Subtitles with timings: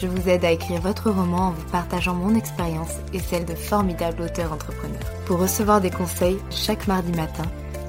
[0.00, 3.54] je vous aide à écrire votre roman en vous partageant mon expérience et celle de
[3.54, 5.12] formidables auteurs entrepreneurs.
[5.24, 7.44] Pour recevoir des conseils chaque mardi matin,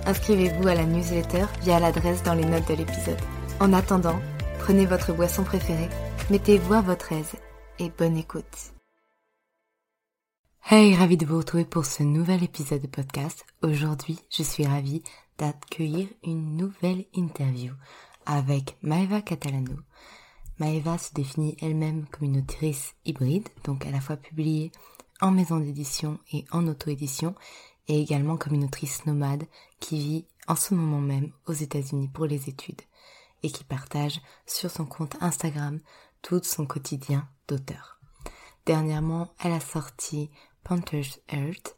[0.06, 3.20] inscrivez-vous à la newsletter via l'adresse dans les notes de l'épisode.
[3.60, 4.20] En attendant,
[4.60, 5.90] prenez votre boisson préférée,
[6.30, 7.34] mettez-vous à votre aise
[7.80, 8.74] et bonne écoute.
[10.70, 13.46] Hey, ravi de vous retrouver pour ce nouvel épisode de podcast.
[13.62, 15.02] Aujourd'hui, je suis ravie
[15.38, 17.72] d'accueillir une nouvelle interview
[18.26, 19.76] avec Maeva Catalano.
[20.60, 24.72] Maeva se définit elle-même comme une autrice hybride, donc à la fois publiée
[25.22, 27.36] en maison d'édition et en auto-édition,
[27.88, 29.46] et également comme une autrice nomade
[29.80, 32.82] qui vit en ce moment même aux États-Unis pour les études
[33.44, 35.80] et qui partage sur son compte Instagram
[36.22, 38.00] tout son quotidien d'auteur.
[38.66, 40.30] Dernièrement, elle a sorti
[40.64, 41.77] Panthers Earth.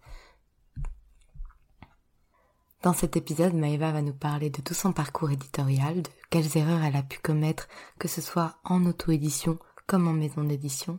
[2.82, 6.82] Dans cet épisode, Maeva va nous parler de tout son parcours éditorial, de quelles erreurs
[6.82, 7.68] elle a pu commettre,
[8.00, 10.98] que ce soit en auto-édition comme en maison d'édition,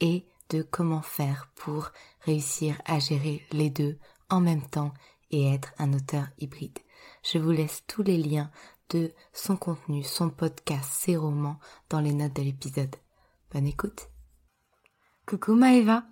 [0.00, 3.98] et de comment faire pour réussir à gérer les deux
[4.28, 4.94] en même temps
[5.32, 6.78] et être un auteur hybride.
[7.24, 8.52] Je vous laisse tous les liens
[8.90, 11.58] de son contenu, son podcast, ses romans
[11.90, 12.94] dans les notes de l'épisode.
[13.50, 14.10] Bonne écoute.
[15.26, 16.04] Coucou Maeva.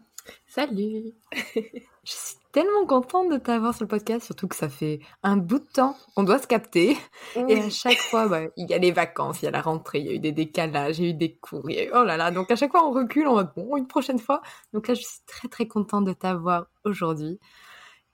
[0.49, 1.13] Salut
[1.55, 5.59] Je suis tellement contente de t'avoir sur le podcast, surtout que ça fait un bout
[5.59, 5.97] de temps.
[6.17, 6.97] On doit se capter.
[7.49, 9.99] Et à chaque fois, bah, il y a les vacances, il y a la rentrée,
[9.99, 11.69] il y a eu des décalages, il y a eu des cours.
[11.69, 11.91] Il y a eu...
[11.93, 14.41] Oh là là, donc à chaque fois on recule, on va bon, une prochaine fois.
[14.73, 17.41] Donc là, je suis très très contente de t'avoir aujourd'hui.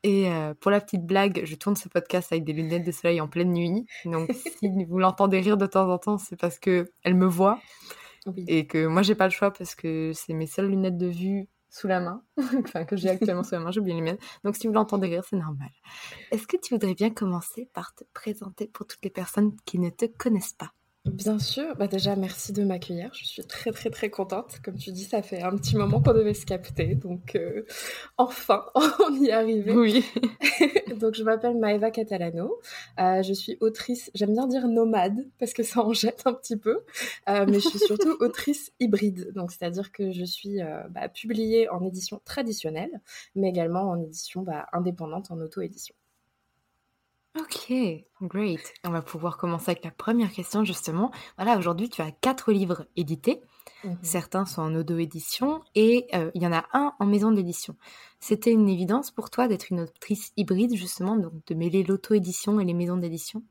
[0.05, 3.21] Et euh, pour la petite blague, je tourne ce podcast avec des lunettes de soleil
[3.21, 3.85] en pleine nuit.
[4.07, 7.61] Donc si vous l'entendez rire de temps en temps, c'est parce que elle me voit.
[8.25, 8.47] Oui.
[8.49, 11.49] Et que moi j'ai pas le choix parce que c'est mes seules lunettes de vue
[11.71, 12.23] sous la main,
[12.65, 14.19] enfin que j'ai actuellement sous la main, j'ai oublié les miennes.
[14.45, 15.71] Donc si vous l'entendez rire, c'est normal.
[16.31, 19.91] Est-ce que tu voudrais bien commencer par te présenter pour toutes les personnes qui ne
[19.91, 20.73] te connaissent pas?
[21.07, 24.59] Bien sûr, bah déjà merci de m'accueillir, je suis très très très contente.
[24.63, 27.65] Comme tu dis, ça fait un petit moment qu'on devait se capter, donc euh,
[28.19, 28.67] enfin
[29.09, 29.73] on y est arrivé.
[29.73, 30.05] Oui.
[31.01, 32.61] donc je m'appelle Maeva Catalano,
[33.01, 36.59] euh, je suis autrice, j'aime bien dire nomade parce que ça en jette un petit
[36.59, 36.81] peu,
[37.31, 40.59] euh, mais je suis surtout autrice hybride, donc c'est-à-dire que je suis
[40.91, 43.01] bah, publiée en édition traditionnelle,
[43.35, 45.95] mais également en édition bah, indépendante en auto-édition.
[47.39, 47.73] Ok,
[48.23, 48.73] great.
[48.85, 51.13] On va pouvoir commencer avec la première question justement.
[51.37, 53.41] Voilà, aujourd'hui tu as quatre livres édités.
[53.85, 53.95] Mmh.
[54.03, 57.77] Certains sont en auto-édition et euh, il y en a un en maison d'édition.
[58.19, 62.65] C'était une évidence pour toi d'être une autrice hybride justement, donc de mêler l'auto-édition et
[62.65, 63.45] les maisons d'édition?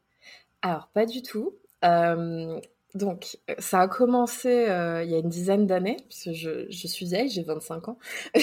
[0.61, 1.55] Alors pas du tout.
[1.85, 2.59] Euh,
[2.95, 6.87] donc, ça a commencé euh, il y a une dizaine d'années, parce que je, je
[6.87, 7.99] suis vieille, j'ai 25 ans.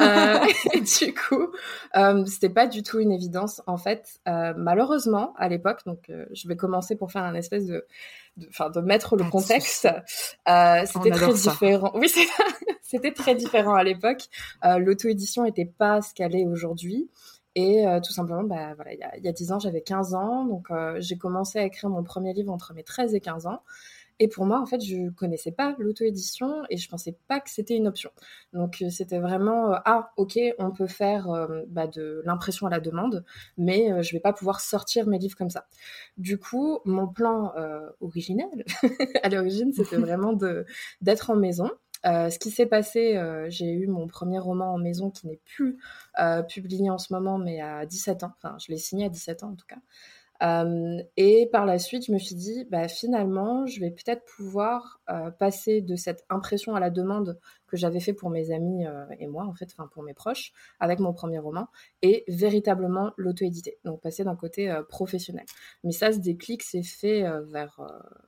[0.00, 0.38] euh,
[0.74, 1.48] et du coup,
[1.96, 3.62] euh, c'était pas du tout une évidence.
[3.68, 7.66] En fait, euh, malheureusement, à l'époque, donc euh, je vais commencer pour faire un espèce
[7.66, 7.86] de,
[8.48, 9.86] enfin, de, de, mettre le contexte.
[10.48, 11.50] Euh, c'était très ça.
[11.52, 11.92] différent.
[11.94, 12.12] Oui,
[12.82, 14.22] c'était très différent à l'époque.
[14.64, 17.08] L'auto-édition était pas ce qu'elle est aujourd'hui.
[17.60, 19.82] Et euh, tout simplement, bah, voilà, il, y a, il y a 10 ans, j'avais
[19.82, 23.20] 15 ans, donc euh, j'ai commencé à écrire mon premier livre entre mes 13 et
[23.20, 23.62] 15 ans.
[24.18, 27.76] Et pour moi, en fait, je connaissais pas l'auto-édition et je pensais pas que c'était
[27.76, 28.10] une option.
[28.54, 31.26] Donc euh, c'était vraiment ah ok, on peut faire
[31.68, 33.24] bah, de l'impression à la demande,
[33.58, 35.66] mais je vais pas pouvoir sortir mes livres comme ça.
[36.16, 37.52] Du coup, mon plan
[38.00, 38.64] originel
[39.22, 40.64] à l'origine, c'était vraiment de
[41.00, 41.70] d'être en maison
[42.04, 45.78] ce qui s'est passé, j'ai eu mon premier roman en maison qui n'est plus
[46.48, 48.32] publié en ce moment, mais à 17 ans.
[48.38, 49.78] Enfin, je l'ai signé à 17 ans en tout cas.
[50.42, 55.00] Euh, et par la suite, je me suis dit, bah, finalement, je vais peut-être pouvoir
[55.10, 59.04] euh, passer de cette impression à la demande que j'avais fait pour mes amis euh,
[59.18, 61.68] et moi, en fait, enfin pour mes proches, avec mon premier roman,
[62.02, 63.78] et véritablement l'auto-éditer.
[63.84, 65.44] Donc passer d'un côté professionnel.
[65.84, 67.80] Mais ça, ce déclic s'est fait vers,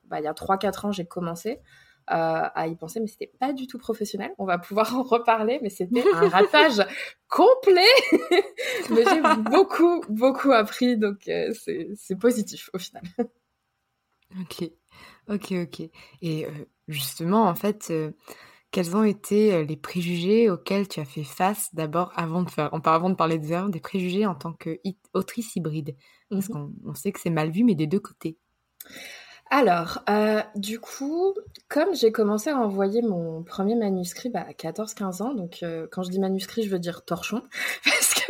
[0.05, 1.61] bah, il y a 3-4 ans, j'ai commencé.
[2.11, 4.33] Euh, à y penser, mais c'était pas du tout professionnel.
[4.39, 6.85] On va pouvoir en reparler, mais c'était un ratage
[7.29, 7.87] complet.
[8.91, 13.05] mais j'ai beaucoup, beaucoup appris, donc euh, c'est positif au final.
[14.41, 14.71] ok,
[15.29, 15.81] ok, ok.
[16.23, 16.51] Et euh,
[16.89, 17.93] justement, en fait,
[18.73, 23.11] quels ont été les préjugés auxquels tu as fait face d'abord avant de faire, avant
[23.11, 25.97] de parler de des préjugés en tant qu'autrice hybride?
[26.31, 28.39] Parce mmh qu'on sait que c'est mal vu, mais des deux côtés.
[29.55, 31.35] Alors, euh, du coup,
[31.69, 36.03] comme j'ai commencé à envoyer mon premier manuscrit bah, à 14-15 ans, donc euh, quand
[36.03, 37.43] je dis manuscrit, je veux dire torchon,
[37.85, 38.23] parce que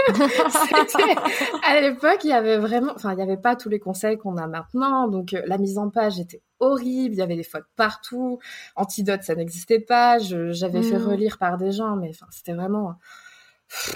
[1.65, 4.37] à l'époque, il y avait vraiment, enfin, il n'y avait pas tous les conseils qu'on
[4.37, 7.69] a maintenant, donc euh, la mise en page était horrible, il y avait des fautes
[7.77, 8.41] partout,
[8.75, 11.07] Antidote, ça n'existait pas, j'avais fait mmh.
[11.07, 12.97] relire par des gens, mais enfin, c'était vraiment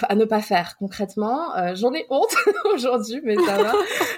[0.07, 1.49] à ne pas faire concrètement.
[1.75, 2.33] J'en ai honte
[2.73, 3.73] aujourd'hui, mais ça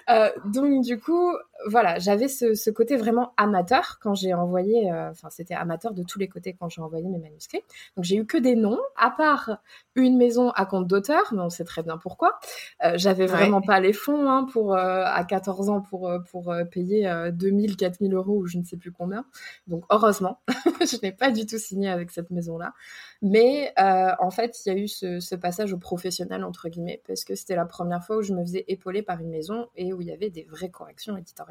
[0.07, 0.31] va.
[0.45, 1.33] donc du coup,
[1.67, 6.19] voilà, j'avais ce, côté vraiment amateur quand j'ai envoyé, euh, enfin c'était amateur de tous
[6.19, 7.61] les côtés quand j'ai envoyé mes manuscrits.
[7.95, 9.57] Donc j'ai eu que des noms, à part
[9.95, 12.39] une maison à compte d'auteur, mais on sait très bien pourquoi.
[12.85, 17.11] Euh, j'avais vraiment pas les fonds hein, pour euh, à 14 ans pour pour payer
[17.33, 19.25] 2000, 4000 euros ou je ne sais plus combien.
[19.67, 20.39] Donc heureusement,
[20.81, 22.73] je n'ai pas du tout signé avec cette maison-là.
[23.21, 27.25] Mais en fait, il y a eu ce, ce passage au professionnel entre guillemets parce
[27.25, 30.01] que c'était la première fois où je me faisais épauler par une maison et où
[30.01, 31.48] il y avait des vraies corrections éditoriales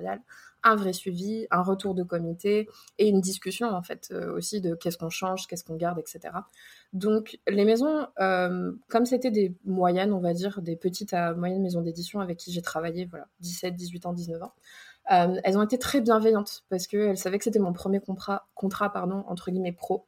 [0.65, 2.69] un vrai suivi, un retour de comité
[2.99, 6.35] et une discussion en fait euh, aussi de qu'est-ce qu'on change, qu'est-ce qu'on garde, etc.
[6.93, 11.63] Donc les maisons, euh, comme c'était des moyennes, on va dire, des petites à moyennes
[11.63, 14.53] maisons d'édition avec qui j'ai travaillé, voilà, 17, 18 ans, 19 ans,
[15.13, 18.93] euh, elles ont été très bienveillantes parce qu'elles savaient que c'était mon premier contrat, contrat
[18.93, 20.07] pardon, entre guillemets pro.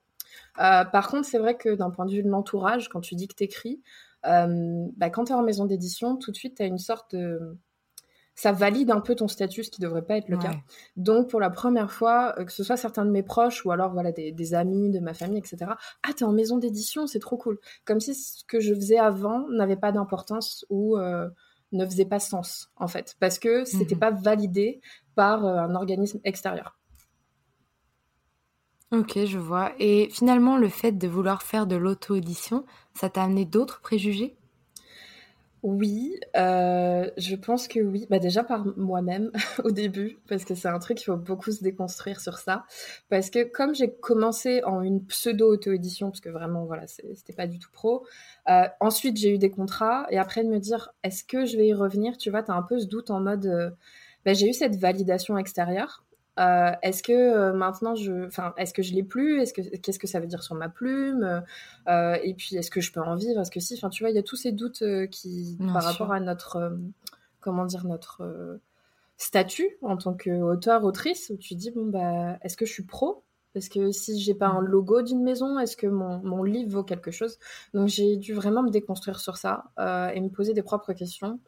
[0.57, 3.35] par contre, c'est vrai que d'un point de vue de l'entourage, quand tu dis que
[3.35, 3.81] tu écris,
[4.25, 7.57] bah, quand tu es en maison d'édition, tout de suite, tu as une sorte de
[8.41, 10.53] ça valide un peu ton statut, ce qui devrait pas être le cas.
[10.97, 13.93] Donc pour la première fois, euh, que ce soit certains de mes proches ou alors
[13.93, 15.73] voilà des, amis de ma famille, etc.
[16.03, 17.59] Ah t'es en maison d'édition, c'est trop cool.
[17.85, 21.29] Comme si ce que je faisais avant n'avait pas d'importance ou euh,
[21.73, 24.01] ne faisait pas sens en fait, parce que c'était mhm.
[24.01, 24.81] pas validé
[25.15, 26.79] par euh, un organisme extérieur.
[28.91, 29.73] Ok, je vois.
[29.79, 32.65] Et finalement, le fait de vouloir faire de l'auto-édition,
[32.95, 34.40] ça t'a amené d'autres préjugés?
[35.63, 38.07] Oui, euh, je pense que oui.
[38.09, 39.31] Bah déjà par moi-même
[39.65, 42.65] au début, parce que c'est un truc qu'il faut beaucoup se déconstruire sur ça.
[43.11, 47.59] Parce que comme j'ai commencé en une pseudo-auto-édition, parce que vraiment, voilà, c'était pas du
[47.59, 48.07] tout pro.
[48.49, 51.69] Euh, ensuite, j'ai eu des contrats, et après de me dire, est-ce que je vais
[51.69, 52.17] y revenir?
[52.17, 53.71] Tu vois, t'as un peu ce doute en mode, euh,
[54.25, 56.05] bah, j'ai eu cette validation extérieure.
[56.41, 59.41] Euh, est-ce que euh, maintenant je, enfin, est-ce que je l'ai plus?
[59.41, 61.43] Est-ce que qu'est-ce que ça veut dire sur ma plume?
[61.89, 63.41] Euh, Et puis est-ce que je peux en vivre?
[63.41, 63.75] Est-ce que si?
[63.75, 66.79] Enfin, tu vois, il y a tous ces doutes qui, par rapport à notre,
[67.41, 68.59] comment dire, notre
[69.19, 73.23] statut en tant qu'auteur, autrice, où tu dis bon bah, est-ce que je suis pro?
[73.55, 76.85] Est-ce que si j'ai pas un logo d'une maison, est-ce que mon, mon, livre vaut
[76.85, 77.39] quelque chose?
[77.75, 81.39] Donc j'ai dû vraiment me déconstruire sur ça et me poser des propres questions.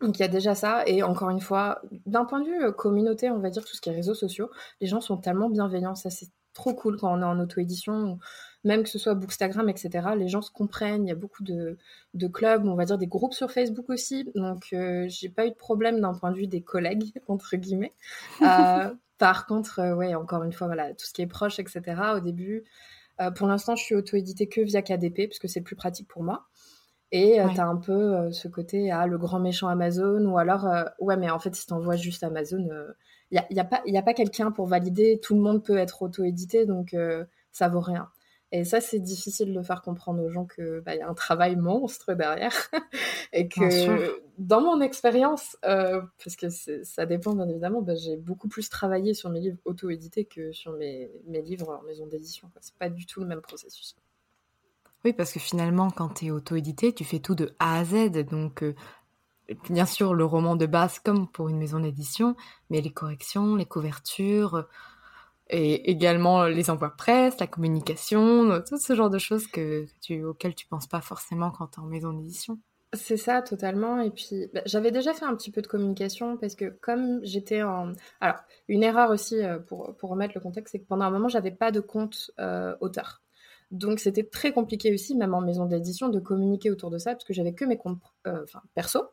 [0.00, 2.72] Donc il y a déjà ça, et encore une fois, d'un point de vue euh,
[2.72, 5.94] communauté, on va dire tout ce qui est réseaux sociaux, les gens sont tellement bienveillants,
[5.94, 8.18] ça c'est trop cool quand on est en auto-édition,
[8.64, 10.08] même que ce soit Bookstagram, etc.
[10.16, 11.76] Les gens se comprennent, il y a beaucoup de,
[12.14, 15.50] de clubs, on va dire des groupes sur Facebook aussi, donc euh, j'ai pas eu
[15.50, 17.92] de problème d'un point de vue des collègues, entre guillemets.
[18.40, 21.82] Euh, par contre, ouais, encore une fois, voilà, tout ce qui est proche, etc.
[22.16, 22.64] Au début,
[23.36, 26.46] pour l'instant, je suis auto-édité que via KDP, parce que c'est plus pratique pour moi.
[27.12, 30.38] Et euh, tu as un peu euh, ce côté, ah, le grand méchant Amazon, ou
[30.38, 32.68] alors, euh, ouais, mais en fait, si t'envoies juste Amazon,
[33.30, 35.64] il n'y a, y a, pas, y a pas quelqu'un pour valider, tout le monde
[35.64, 36.94] peut être auto-édité, donc
[37.52, 38.08] ça vaut rien.
[38.52, 41.54] Et ça, c'est difficile de faire comprendre aux gens qu'il bah, y a un travail
[41.54, 42.52] monstre derrière.
[43.32, 48.68] et que dans mon expérience, parce que ça dépend bien évidemment, bah, j'ai beaucoup plus
[48.68, 52.50] travaillé sur mes livres auto-édités que sur mes, mes livres en maison d'édition.
[52.60, 53.96] C'est pas du tout le même processus.
[55.04, 58.10] Oui, parce que finalement, quand tu es auto-édité, tu fais tout de A à Z.
[58.30, 58.74] Donc, euh,
[59.68, 62.36] bien sûr, le roman de base, comme pour une maison d'édition,
[62.68, 64.62] mais les corrections, les couvertures, euh,
[65.48, 70.54] et également les envois presse, la communication, tout ce genre de choses que tu, auxquelles
[70.54, 72.58] tu penses pas forcément quand tu es en maison d'édition.
[72.92, 74.00] C'est ça, totalement.
[74.00, 77.62] Et puis, bah, j'avais déjà fait un petit peu de communication parce que comme j'étais
[77.62, 77.92] en...
[78.20, 81.28] Alors, une erreur aussi, euh, pour, pour remettre le contexte, c'est que pendant un moment,
[81.28, 83.22] j'avais pas de compte euh, auteur.
[83.70, 87.24] Donc, c'était très compliqué aussi, même en maison d'édition, de communiquer autour de ça parce
[87.24, 89.04] que j'avais que mes comptes euh, enfin, perso,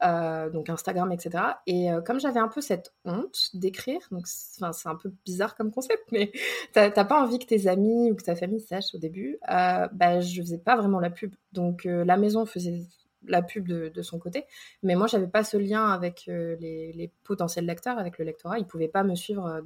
[0.00, 1.44] donc Instagram, etc.
[1.66, 6.04] Et comme j'avais un peu cette honte d'écrire, donc c'est un peu bizarre comme concept,
[6.12, 6.30] mais
[6.72, 10.40] t'as pas envie que tes amis ou que ta famille sachent au début, bah, je
[10.40, 11.34] faisais pas vraiment la pub.
[11.52, 12.86] Donc, la maison faisait
[13.28, 14.44] la pub de, son côté.
[14.82, 18.58] Mais moi, j'avais pas ce lien avec euh, les, potentiels lecteurs, avec le lectorat.
[18.58, 19.62] Ils pouvaient pas me suivre euh,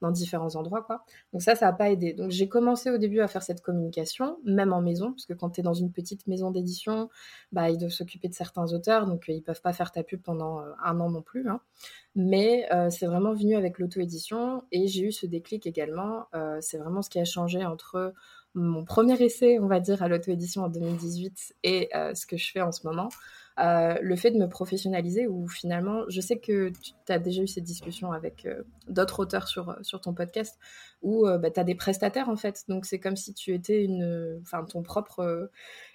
[0.00, 1.04] dans, différents endroits, quoi.
[1.32, 2.12] Donc ça, ça n'a pas aidé.
[2.12, 5.50] Donc j'ai commencé au début à faire cette communication, même en maison, parce que quand
[5.50, 7.10] tu es dans une petite maison d'édition,
[7.52, 10.22] bah, ils doivent s'occuper de certains auteurs, donc euh, ils peuvent pas faire ta pub
[10.22, 11.48] pendant un an non plus.
[11.48, 11.60] Hein.
[12.14, 16.26] Mais c'est vraiment venu avec l'auto-édition et j'ai eu ce déclic également.
[16.60, 18.12] c'est vraiment ce qui a changé entre
[18.54, 22.50] mon premier essai, on va dire, à l'auto-édition en 2018 et euh, ce que je
[22.50, 23.08] fais en ce moment,
[23.58, 27.46] euh, le fait de me professionnaliser, où finalement, je sais que tu as déjà eu
[27.46, 30.58] cette discussion avec euh, d'autres auteurs sur, sur ton podcast,
[31.02, 32.64] où bah, tu as des prestataires en fait.
[32.68, 35.50] Donc c'est comme si tu étais une, enfin, ton propre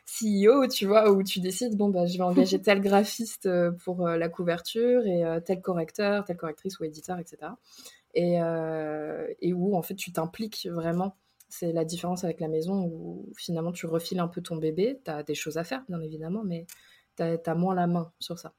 [0.06, 3.50] CEO, tu vois, où tu décides, bon, bah, je vais engager tel graphiste
[3.84, 7.52] pour la couverture et tel correcteur, telle correctrice ou éditeur, etc.
[8.14, 8.40] Et,
[9.42, 11.16] et où en fait tu t'impliques vraiment
[11.54, 15.00] c'est la différence avec la maison où finalement tu refiles un peu ton bébé.
[15.06, 16.66] Tu as des choses à faire, bien évidemment, mais
[17.18, 18.54] tu as, moins la main sur ça.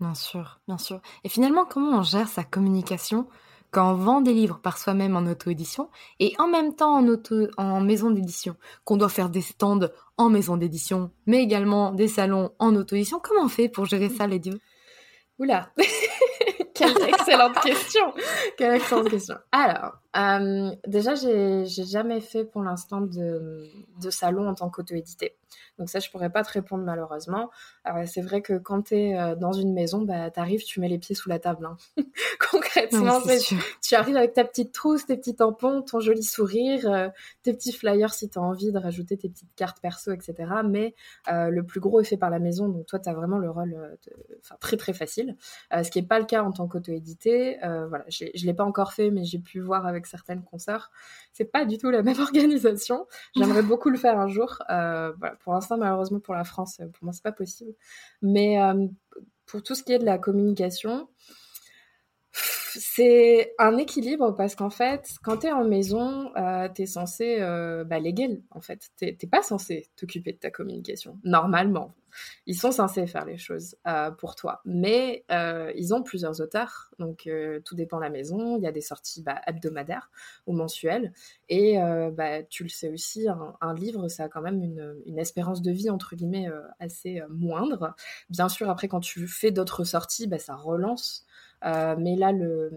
[0.00, 1.00] Bien sûr, bien sûr.
[1.24, 3.28] Et finalement, comment on gère sa communication
[3.70, 7.46] quand on vend des livres par soi-même en auto-édition et en même temps en, auto,
[7.56, 12.52] en maison d'édition, qu'on doit faire des stands en maison d'édition, mais également des salons
[12.58, 14.58] en auto-édition Comment on fait pour gérer ça, les deux
[15.38, 15.70] Oula
[16.74, 18.12] Quelle excellente question
[18.56, 19.36] Quelle excellente question.
[19.52, 23.68] Alors, euh, déjà, j'ai jamais fait pour l'instant de,
[24.00, 25.36] de, salon en tant qu'auto-édité.
[25.78, 27.50] Donc ça, je pourrais pas te répondre malheureusement.
[28.06, 30.88] c'est vrai que quand tu es euh, dans une maison, bah, tu arrives, tu mets
[30.88, 31.66] les pieds sous la table.
[31.66, 31.76] Hein.
[32.50, 33.20] Concrètement,
[33.82, 37.08] tu arrives avec ta petite trousse, tes petits tampons, ton joli sourire, euh,
[37.42, 40.34] tes petits flyers si tu as envie de rajouter tes petites cartes perso, etc.
[40.68, 40.94] Mais
[41.32, 43.50] euh, le plus gros est fait par la maison, donc toi, tu as vraiment le
[43.50, 43.98] rôle
[44.60, 45.36] très très facile.
[45.72, 47.58] ce qui n'est pas le cas en tant qu'auto-édité.
[47.62, 50.90] voilà, je ne l'ai pas encore fait, mais j'ai pu voir avec certaines consoeurs.
[51.32, 53.06] C'est pas du tout la même organisation.
[53.36, 54.62] J'aimerais beaucoup le faire un jour.
[54.68, 57.72] voilà, pour l'instant, malheureusement, pour la France, pour moi, c'est pas possible.
[58.22, 58.86] Mais euh,
[59.46, 61.08] pour tout ce qui est de la communication,
[62.32, 67.38] c'est un équilibre parce qu'en fait, quand tu es en maison, euh, tu es censé
[67.40, 68.90] euh, bah, légal, en fait.
[68.96, 71.92] Tu n'es pas censé t'occuper de ta communication, normalement.
[72.46, 74.60] Ils sont censés faire les choses euh, pour toi.
[74.64, 78.56] Mais euh, ils ont plusieurs auteurs, donc euh, tout dépend de la maison.
[78.56, 80.10] Il y a des sorties bah, hebdomadaires
[80.46, 81.12] ou mensuelles.
[81.48, 81.76] Et
[82.12, 85.90] bah, tu le sais aussi, un, livre, ça a quand même une, espérance de vie,
[85.90, 86.48] entre guillemets,
[86.78, 87.94] assez moindre.
[88.28, 91.26] Bien sûr, après, quand tu fais d'autres sorties, bah, ça relance.
[91.62, 92.70] mais là, le,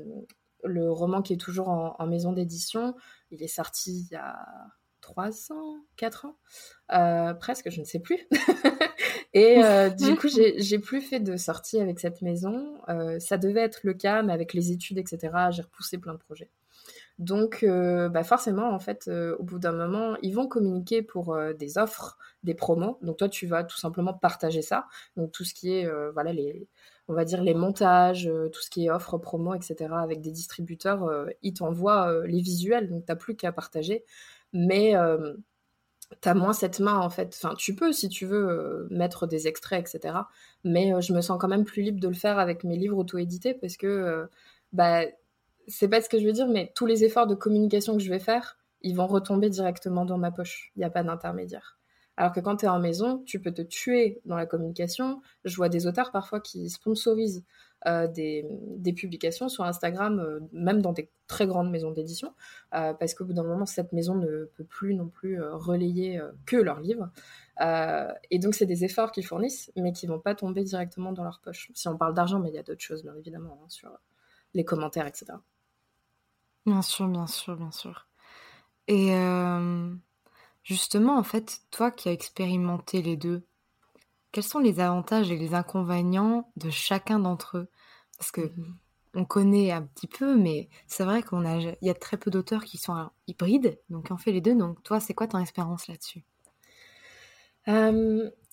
[0.91, 2.95] roman qui est toujours en, en maison d'édition,
[3.31, 4.37] il est sorti il y a
[5.03, 6.37] 3 ans, 4 ans,
[6.93, 8.17] euh, presque, je ne sais plus.
[9.33, 12.77] et euh, du coup, j'ai plus fait de sortie avec cette maison.
[12.89, 15.19] Euh, ça devait être le cas, mais avec les études, etc.,
[15.51, 16.49] j'ai repoussé plein de projets.
[17.19, 19.07] Donc, bah forcément, en fait,
[19.37, 22.97] au bout d'un moment, ils vont communiquer pour des offres, des promos.
[23.03, 24.87] Donc, toi, tu vas tout simplement partager ça.
[25.15, 26.67] Donc, tout ce qui est, voilà, les,
[27.07, 29.93] on va dire les montages, tout ce qui est offres, promos, etc.
[29.93, 31.07] Avec des distributeurs,
[31.43, 32.89] ils t'envoient les visuels.
[32.89, 34.03] Donc, tu n'as plus qu'à partager
[34.53, 35.35] mais euh,
[36.21, 37.35] tu as moins cette main en fait.
[37.35, 40.15] Enfin, tu peux si tu veux euh, mettre des extraits, etc.
[40.63, 42.97] Mais euh, je me sens quand même plus libre de le faire avec mes livres
[42.97, 44.27] auto-édités parce que,
[44.73, 45.03] bah,
[45.67, 48.09] c'est pas ce que je veux dire, mais tous les efforts de communication que je
[48.09, 50.71] vais faire, ils vont retomber directement dans ma poche.
[50.75, 51.79] Il n'y a pas d'intermédiaire.
[52.17, 55.21] Alors que quand tu es en maison, tu peux te tuer dans la communication.
[55.45, 57.43] Je vois des auteurs parfois qui sponsorisent
[57.85, 62.33] euh, des, publications sur Instagram, euh, même dans des très grandes maisons d'édition,
[62.73, 66.55] euh, parce qu'au bout d'un moment, cette maison ne peut plus non plus relayer que
[66.55, 67.09] leurs livres.
[68.29, 71.39] et donc, c'est des efforts qu'ils fournissent, mais qui vont pas tomber directement dans leur
[71.39, 71.71] poche.
[71.73, 73.89] Si on parle d'argent, mais il y a d'autres choses, bien évidemment, hein, sur
[74.53, 75.33] les commentaires, etc.
[76.65, 78.07] Bien sûr, bien sûr, bien sûr.
[78.87, 79.13] Et
[80.63, 83.43] justement, en fait, toi qui as expérimenté les deux,
[84.33, 87.67] quels sont les avantages et les inconvénients de chacun d'entre eux?
[88.17, 88.75] Parce que mmh
[89.15, 92.31] on connaît un petit peu, mais c'est vrai qu'on a, il y a très peu
[92.31, 94.55] d'auteurs qui sont hybrides, donc on fait les deux.
[94.55, 96.23] Donc toi, c'est quoi ton expérience là-dessus?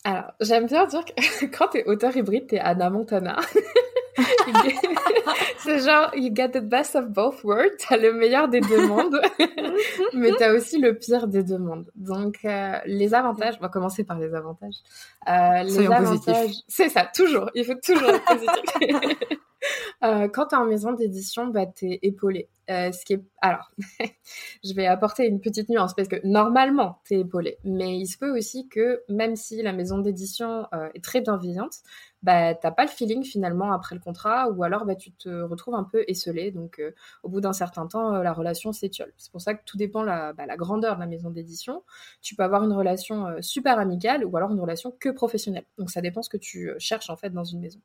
[0.04, 3.38] Alors, j'aime bien dire que quand tu es auteur hybride, tu es Anna Montana.
[5.58, 7.76] c'est genre, you get the best of both worlds.
[7.88, 9.20] T'as le meilleur des deux mondes,
[10.14, 11.90] mais t'as aussi le pire des deux mondes.
[11.94, 14.76] Donc, euh, les avantages, on va commencer par les avantages.
[15.28, 17.50] Euh, les avantages, c'est ça, toujours.
[17.54, 19.18] Il faut toujours être positif.
[20.02, 22.48] Euh, quand tu es en maison d'édition, bah, tu es épaulé.
[22.70, 22.90] Euh.
[23.42, 23.70] Alors,
[24.64, 27.58] je vais apporter une petite nuance parce que normalement, tu es épaulé.
[27.64, 31.78] Mais il se peut aussi que même si la maison d'édition euh, est très bienveillante,
[32.22, 35.74] bah, t'as pas le feeling finalement après le contrat, ou alors bah, tu te retrouves
[35.74, 36.50] un peu esselé.
[36.50, 39.10] Donc, euh, au bout d'un certain temps, la relation s'étiole.
[39.16, 41.82] C'est pour ça que tout dépend la, bah, la grandeur de la maison d'édition.
[42.20, 45.64] Tu peux avoir une relation super amicale ou alors une relation que professionnelle.
[45.78, 47.80] Donc, ça dépend ce que tu cherches en fait dans une maison.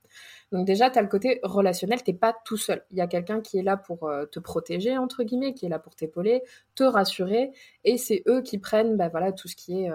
[0.52, 2.84] Donc, déjà, tu as le côté relationnel, t'es pas tout seul.
[2.92, 5.80] Il y a quelqu'un qui est là pour te protéger, entre guillemets, qui est là
[5.80, 6.44] pour t'épauler,
[6.76, 7.52] te rassurer,
[7.84, 9.90] et c'est eux qui prennent bah, tout ce qui est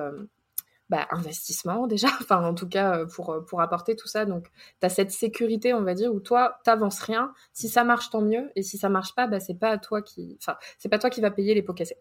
[0.90, 4.24] bah, investissement déjà, enfin en tout cas euh, pour, euh, pour apporter tout ça.
[4.26, 7.32] Donc tu as cette sécurité, on va dire, où toi, t'avances rien.
[7.52, 8.50] Si ça marche, tant mieux.
[8.56, 10.36] Et si ça marche pas, bah, c'est pas toi qui.
[10.40, 11.96] Enfin, c'est pas toi qui va payer les pots cassés.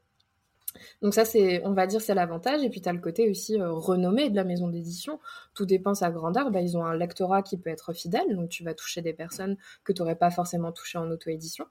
[1.01, 2.63] Donc ça, c'est, on va dire, c'est l'avantage.
[2.63, 5.19] Et puis, tu as le côté aussi euh, renommé de la maison d'édition.
[5.59, 6.51] Tout dépend sa grandeur.
[6.51, 8.33] Bah, ils ont un lectorat qui peut être fidèle.
[8.33, 11.65] Donc, tu vas toucher des personnes que tu n'aurais pas forcément touchées en auto-édition.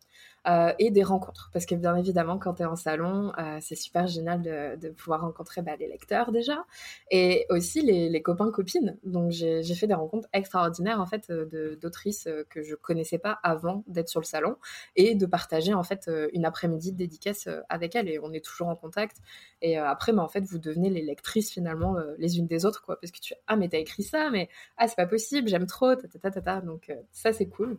[0.48, 1.50] Euh, et des rencontres.
[1.52, 5.20] Parce que bien évidemment, quand tu es en salon, euh, c'est super génial de, pouvoir
[5.20, 6.64] rencontrer bah, les lecteurs déjà,
[7.10, 8.96] et aussi les, copains-copines.
[9.04, 14.08] Donc j'ai fait des rencontres extraordinaires en fait d'autrices que je connaissais pas avant d'être
[14.08, 14.56] sur le salon,
[14.96, 18.68] et de partager en fait une après-midi de dédicace avec elles, et on est toujours
[18.68, 19.18] en contact.
[19.60, 22.98] Et après, bah, en fait, vous devenez les lectrices finalement les unes des autres, quoi,
[22.98, 26.30] parce que tu ah mais écrit ça, mais ah c'est pas possible, j'aime trop, ta
[26.30, 27.78] ta ta donc ça c'est cool.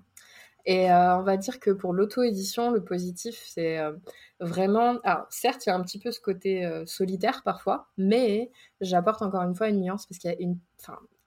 [0.65, 3.93] Et euh, on va dire que pour l'auto-édition, le positif, c'est euh,
[4.39, 4.99] vraiment...
[5.03, 8.51] Alors, certes, il y a un petit peu ce côté euh, solitaire parfois, mais
[8.81, 10.59] j'apporte encore une fois une nuance parce qu'il y a une,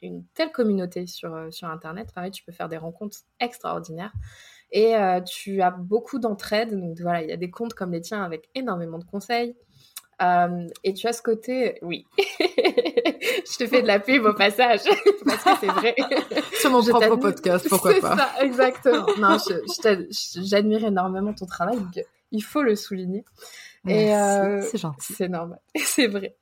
[0.02, 2.12] une telle communauté sur, sur Internet.
[2.14, 4.12] Pareil, tu peux faire des rencontres extraordinaires.
[4.74, 4.94] Et
[5.26, 6.78] tu as beaucoup d'entraide.
[6.80, 9.54] Donc voilà, il y a des comptes comme les tiens avec énormément de conseils.
[10.22, 12.06] Euh, et tu as ce côté, oui,
[13.50, 14.80] je te fais de la pub au passage,
[15.24, 15.94] parce que c'est vrai.
[16.60, 18.16] Sur mon propre podcast, pourquoi pas.
[18.16, 19.06] Ça, exactement.
[19.18, 19.36] Non,
[20.36, 21.78] j'admire énormément ton travail,
[22.32, 23.24] il faut le souligner.
[24.14, 25.12] euh, c'est gentil.
[25.12, 26.36] C'est normal, c'est vrai.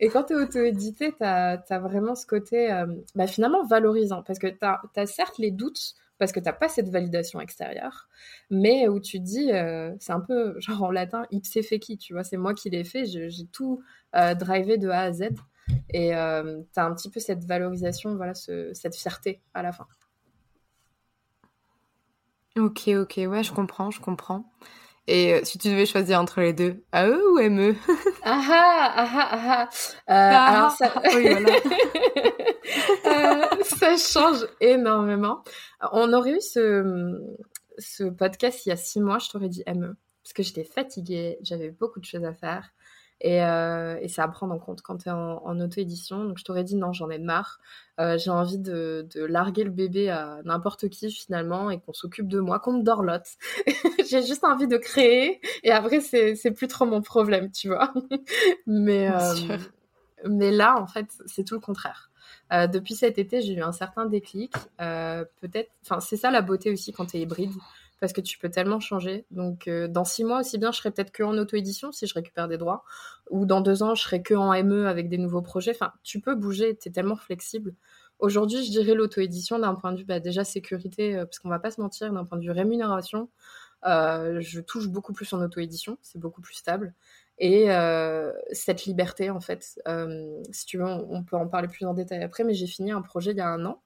[0.00, 4.38] et quand tu es auto-édité, tu as, vraiment ce côté euh, bah, finalement valorisant, parce
[4.38, 8.08] que tu as, as certes les doutes parce que tu n'as pas cette validation extérieure,
[8.48, 12.24] mais où tu dis, euh, c'est un peu genre en latin, ipse feci, tu vois,
[12.24, 13.82] c'est moi qui l'ai fait, j'ai tout
[14.14, 15.28] drivé de A à Z,
[15.90, 19.86] et euh, tu as un petit peu cette valorisation, voilà, cette fierté à la fin.
[22.56, 24.50] Ok, ok, ouais, je comprends, je comprends.
[25.08, 27.74] Et euh, si tu devais choisir entre les deux, AE ou ME
[28.24, 29.68] Ah ah ah ah,
[30.08, 30.12] ah.
[30.12, 30.92] Euh, Alors ça...
[31.14, 31.50] oui, voilà.
[33.52, 35.44] euh, ça change énormément.
[35.92, 37.14] On aurait eu ce,
[37.78, 39.96] ce podcast il y a six mois, je t'aurais dit ME.
[40.24, 42.70] Parce que j'étais fatiguée, j'avais beaucoup de choses à faire.
[43.20, 46.24] Et, euh, et c'est à prendre en compte quand tu es en, en auto-édition.
[46.24, 47.58] Donc je t'aurais dit non, j'en ai marre.
[47.98, 52.28] Euh, j'ai envie de, de, larguer le bébé à n'importe qui finalement et qu'on s'occupe
[52.28, 53.26] de moi, qu'on me dorlote.
[54.10, 57.94] j'ai juste envie de créer et après c'est plus trop mon problème, tu vois.
[58.66, 59.56] mais, euh,
[60.28, 62.10] mais là, en fait, c'est tout le contraire.
[62.52, 64.52] Euh, depuis cet été, j'ai eu un certain déclic.
[64.80, 67.52] Euh, peut-être, enfin, c'est ça la beauté aussi quand tu es hybride
[68.00, 69.26] parce que tu peux tellement changer.
[69.30, 72.14] Donc, euh, dans six mois, aussi bien, je serai peut-être que en auto-édition si je
[72.14, 72.84] récupère des droits,
[73.30, 75.72] ou dans deux ans, je serai que en ME avec des nouveaux projets.
[75.72, 77.74] Enfin, tu peux bouger, tu tellement flexible.
[78.18, 81.58] Aujourd'hui, je dirais l'auto-édition d'un point de vue bah, déjà sécurité, euh, parce qu'on va
[81.58, 83.30] pas se mentir, d'un point de vue rémunération,
[83.86, 86.94] euh, je touche beaucoup plus en auto-édition, c'est beaucoup plus stable.
[87.38, 87.66] Et
[88.52, 89.78] cette liberté, en fait,
[90.52, 93.02] si tu veux, on, peut en parler plus en détail après, mais j'ai fini un
[93.02, 93.82] projet il y a un an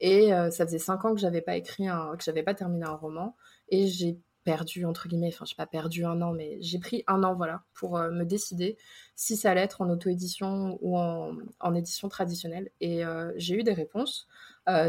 [0.00, 2.84] et euh, ça faisait cinq ans que j'avais pas écrit un, que j'avais pas terminé
[2.84, 3.36] un roman.
[3.68, 7.24] Et j'ai perdu, entre guillemets, enfin, j'ai pas perdu un an, mais j'ai pris un
[7.24, 8.76] an, voilà, pour euh, me décider
[9.16, 12.70] si ça allait être en auto-édition ou en, en, édition traditionnelle.
[12.80, 14.28] Et euh, j'ai eu des réponses,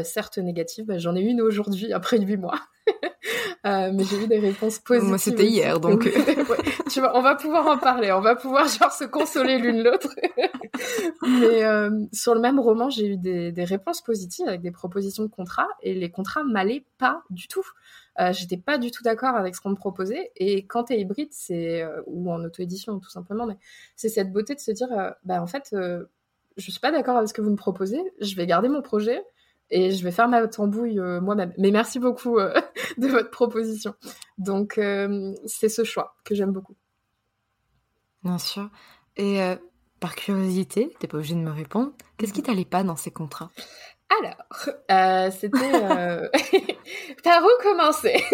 [0.04, 2.60] certes négatives, bah, j'en ai une aujourd'hui, après huit mois.
[3.64, 5.08] mais j'ai eu des réponses positives.
[5.08, 6.08] Moi, c'était hier, donc.
[6.90, 10.14] tu vois, on va pouvoir en parler, on va pouvoir genre se consoler l'une l'autre.
[11.22, 15.28] Mais euh, sur le même roman, j'ai eu des, réponses positives avec des propositions de
[15.28, 17.66] contrat et les contrats m'allaient pas du tout.
[18.20, 20.32] Euh, J'étais pas du tout d'accord avec ce qu'on me proposait.
[20.36, 23.56] Et quand tu es hybride, c'est euh, ou en auto-édition tout simplement, mais
[23.96, 25.74] c'est cette beauté de se dire, euh, bah en fait,
[26.56, 28.00] je suis pas d'accord avec ce que vous me proposez.
[28.20, 29.22] Je vais garder mon projet
[29.70, 31.52] et je vais faire ma tambouille moi-même.
[31.58, 32.38] Mais merci beaucoup
[32.98, 33.94] de votre proposition.
[34.38, 34.80] Donc
[35.46, 36.74] c'est ce choix que j'aime beaucoup.
[38.24, 38.68] Bien sûr.
[39.16, 39.40] Et
[40.00, 42.46] par curiosité, t'es pas obligé de me répondre, qu'est-ce qui mhm.
[42.46, 43.50] t'allait pas dans ces contrats?
[44.22, 45.58] Alors, euh, c'était...
[45.74, 46.28] Euh...
[47.22, 48.24] T'as recommencé.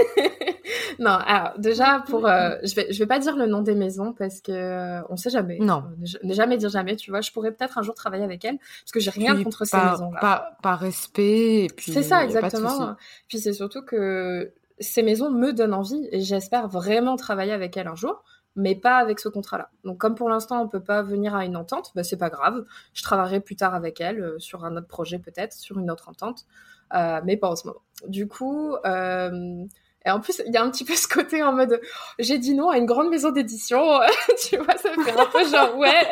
[1.00, 2.26] non, alors déjà pour...
[2.26, 5.16] Euh, je, vais, je vais pas dire le nom des maisons parce que euh, on
[5.16, 5.58] sait jamais.
[5.58, 5.82] Non.
[6.22, 7.22] Ne jamais dire jamais, tu vois.
[7.22, 10.20] Je pourrais peut-être un jour travailler avec elle parce que j'ai rien contre ces maisons-là.
[10.20, 11.66] Par, par, respect.
[11.78, 12.94] C'est ça, exactement.
[13.26, 17.88] Puis c'est surtout que ces maisons me donnent envie et j'espère vraiment travailler avec elle
[17.88, 18.22] un jour
[18.56, 19.70] mais pas avec ce contrat-là.
[19.84, 22.64] Donc comme pour l'instant on peut pas venir à une entente, bah, c'est pas grave.
[22.92, 26.08] Je travaillerai plus tard avec elle euh, sur un autre projet peut-être, sur une autre
[26.08, 26.46] entente,
[26.94, 27.82] euh, mais pas en ce moment.
[28.06, 29.64] Du coup, euh,
[30.06, 31.80] et en plus il y a un petit peu ce côté en mode
[32.18, 33.82] j'ai dit non à une grande maison d'édition,
[34.48, 36.10] tu vois, ça fait un peu genre ouais,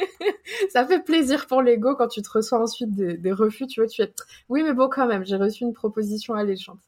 [0.70, 3.88] ça fait plaisir pour l'ego quand tu te reçois ensuite des, des refus, tu vois,
[3.88, 4.12] tu es
[4.48, 6.80] oui mais bon quand même, j'ai reçu une proposition alléchante.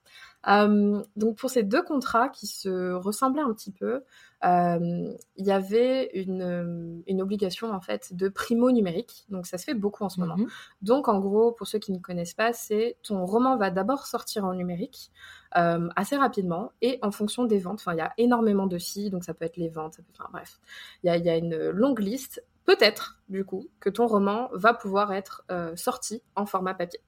[0.48, 4.02] Euh, donc pour ces deux contrats qui se ressemblaient un petit peu,
[4.44, 9.26] euh, il y avait une, une, obligation en fait de primo numérique.
[9.28, 10.36] Donc ça se fait beaucoup en ce moment.
[10.36, 10.48] Mhm.
[10.82, 14.44] Donc en gros, pour ceux qui ne connaissent pas, c'est ton roman va d'abord sortir
[14.44, 15.10] en numérique
[15.56, 17.80] euh, assez rapidement et en fonction des ventes.
[17.80, 19.98] Enfin, il y a énormément de sites, donc ça peut être les ventes.
[20.12, 20.60] Enfin bref,
[21.02, 22.44] il y a, y a, une longue liste.
[22.64, 27.00] Peut-être du coup que ton roman va pouvoir être euh, sorti en format papier.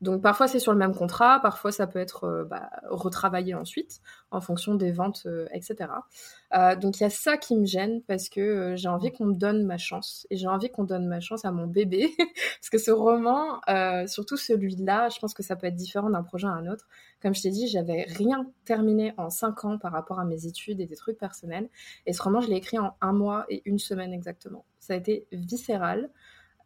[0.00, 4.00] Donc parfois c'est sur le même contrat, parfois ça peut être euh, bah, retravaillé ensuite
[4.30, 5.90] en fonction des ventes, euh, etc.
[6.54, 9.34] Euh, donc il y a ça qui me gêne parce que j'ai envie qu'on me
[9.34, 12.10] donne ma chance et j'ai envie qu'on donne ma chance à mon bébé
[12.60, 13.60] parce que ce roman,
[14.06, 16.86] surtout celui-là, je pense que ça peut être différent d'un projet à un autre.
[17.22, 20.80] Comme je t'ai dit, j'avais rien terminé en cinq ans par rapport à mes études
[20.80, 21.68] et des trucs personnels
[22.04, 24.64] et ce roman je l'ai écrit en un mois et une semaine exactement.
[24.78, 26.10] Ça a été viscéral.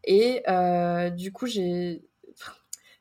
[0.05, 0.43] Et
[1.17, 2.03] du coup, j'ai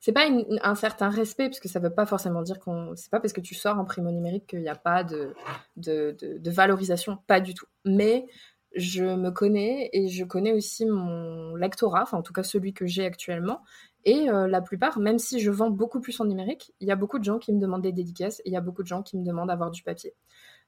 [0.10, 0.28] c'est pas
[0.64, 3.42] un certain respect parce que ça veut pas forcément dire qu'on c'est pas parce que
[3.42, 5.36] tu sors en primo numérique qu'il n'y a pas de
[5.78, 7.68] de, de valorisation pas du tout.
[7.86, 8.26] Mais
[8.74, 12.88] je me connais et je connais aussi mon lectorat enfin en tout cas celui que
[12.88, 13.62] j'ai actuellement.
[14.04, 16.96] Et euh, la plupart même si je vends beaucoup plus en numérique il y a
[16.96, 19.04] beaucoup de gens qui me demandent des dédicaces et il y a beaucoup de gens
[19.04, 20.16] qui me demandent d'avoir du papier.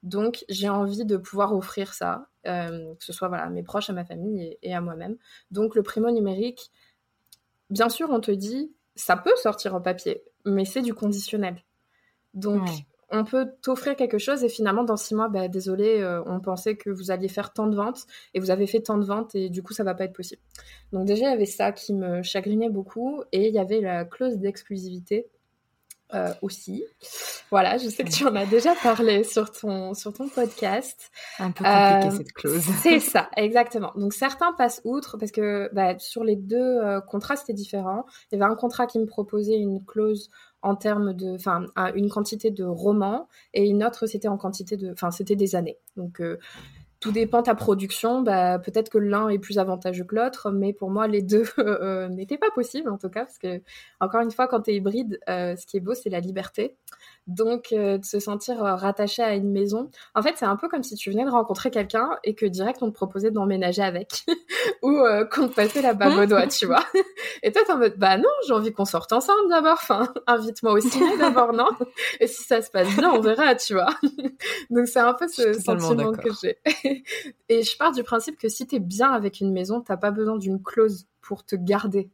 [0.04, 3.89] Donc j'ai envie de pouvoir offrir ça euh, que ce soit voilà à mes proches
[3.89, 5.17] à ma famille et à moi-même.
[5.49, 6.71] Donc le primo numérique
[7.71, 11.63] bien sûr on te dit ça peut sortir en papier, mais c'est du conditionnel.
[12.34, 12.67] Donc,
[13.10, 16.77] on peut t'offrir quelque chose et finalement, dans six mois, bah, désolé, euh, on pensait
[16.77, 19.49] que vous alliez faire tant de ventes et vous avez fait tant de ventes et
[19.49, 20.41] du coup, ça va pas être possible.
[20.93, 24.06] Donc, déjà, il y avait ça qui me chagrinait beaucoup et il y avait la
[24.06, 25.27] clause d'exclusivité
[26.13, 26.84] euh, aussi.
[27.50, 31.12] Voilà, je sais que tu en as déjà parlé sur ton, sur ton podcast.
[31.39, 32.63] Un peu compliqué euh, cette clause.
[32.82, 33.91] C'est ça, exactement.
[33.95, 38.06] Donc certains passent outre parce que bah, sur les deux euh, contrats, c'était différent.
[38.32, 40.30] Il y avait un contrat qui me proposait une clause
[40.62, 44.91] en termes de, enfin, une quantité de romans et une autre, c'était en quantité de,
[44.91, 45.80] enfin, c'était des années.
[45.97, 46.21] Donc,
[47.01, 48.21] tout dépend ta production.
[48.21, 52.07] Bah, peut-être que l'un est plus avantageux que l'autre, mais pour moi, les deux euh,
[52.07, 53.61] n'étaient pas possibles en tout cas, parce que
[53.99, 56.77] encore une fois, quand tu es hybride, euh, ce qui est beau, c'est la liberté.
[57.27, 59.91] Donc, euh, de se sentir euh, rattaché à une maison.
[60.15, 62.81] En fait, c'est un peu comme si tu venais de rencontrer quelqu'un et que direct
[62.81, 64.25] on te proposait d'emménager avec
[64.81, 66.84] ou euh, qu'on te passait la bague au doigt, tu vois.
[67.43, 69.77] Et toi, t'es en mode, bah non, j'ai envie qu'on sorte ensemble d'abord.
[69.81, 71.69] Enfin, invite-moi au ciné d'abord, non?
[72.19, 73.93] Et si ça se passe bien, on verra, tu vois.
[74.71, 76.57] Donc, c'est un peu ce sentiment que j'ai.
[77.49, 80.38] et je pars du principe que si t'es bien avec une maison, t'as pas besoin
[80.38, 82.10] d'une clause pour te garder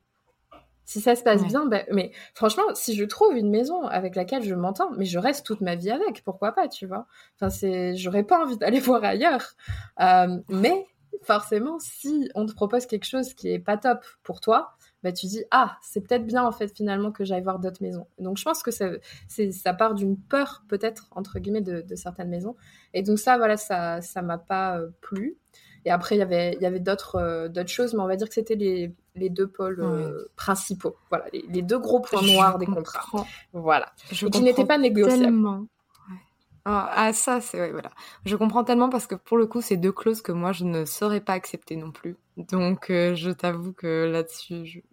[0.88, 4.42] si ça se passe bien, ben, mais franchement, si je trouve une maison avec laquelle
[4.42, 7.08] je m'entends, mais je reste toute ma vie avec, pourquoi pas, tu vois?
[7.36, 9.52] Enfin, c'est, j'aurais pas envie d'aller voir ailleurs.
[10.00, 10.88] Euh, mais
[11.24, 15.28] forcément, si on te propose quelque chose qui est pas top pour toi, bah tu
[15.28, 18.08] dis ah c'est peut-être bien en fait finalement que j'aille voir d'autres maisons.
[18.18, 18.90] Donc je pense que ça,
[19.28, 22.56] c'est, ça part d'une peur peut-être entre guillemets de, de, certaines maisons.
[22.94, 25.38] Et donc ça voilà ça ça m'a pas euh, plu.
[25.88, 28.18] Et après il y avait il y avait d'autres euh, d'autres choses, mais on va
[28.18, 30.98] dire que c'était les les deux pôles euh, principaux.
[31.10, 33.26] Voilà, les, deux gros points noirs des contrats.
[33.54, 33.94] Voilà.
[34.12, 35.24] Je qui n'étaient pas négociables.
[35.24, 35.66] Tellement.
[36.66, 37.92] Ah, ah, ça, c'est voilà.
[38.26, 40.84] Je comprends tellement parce que pour le coup, c'est deux clauses que moi je ne
[40.84, 42.18] saurais pas accepter non plus.
[42.36, 44.84] Donc, euh, je t'avoue que là-dessus,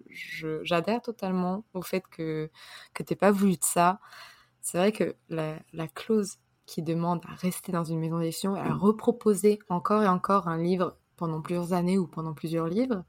[0.62, 2.48] j'adhère totalement au fait que
[2.94, 3.98] que t'aies pas voulu de ça.
[4.60, 8.74] C'est vrai que la, la clause qui demande à rester dans une maison d'édition, à
[8.74, 13.04] reproposer encore et encore un livre pendant plusieurs années ou pendant plusieurs livres,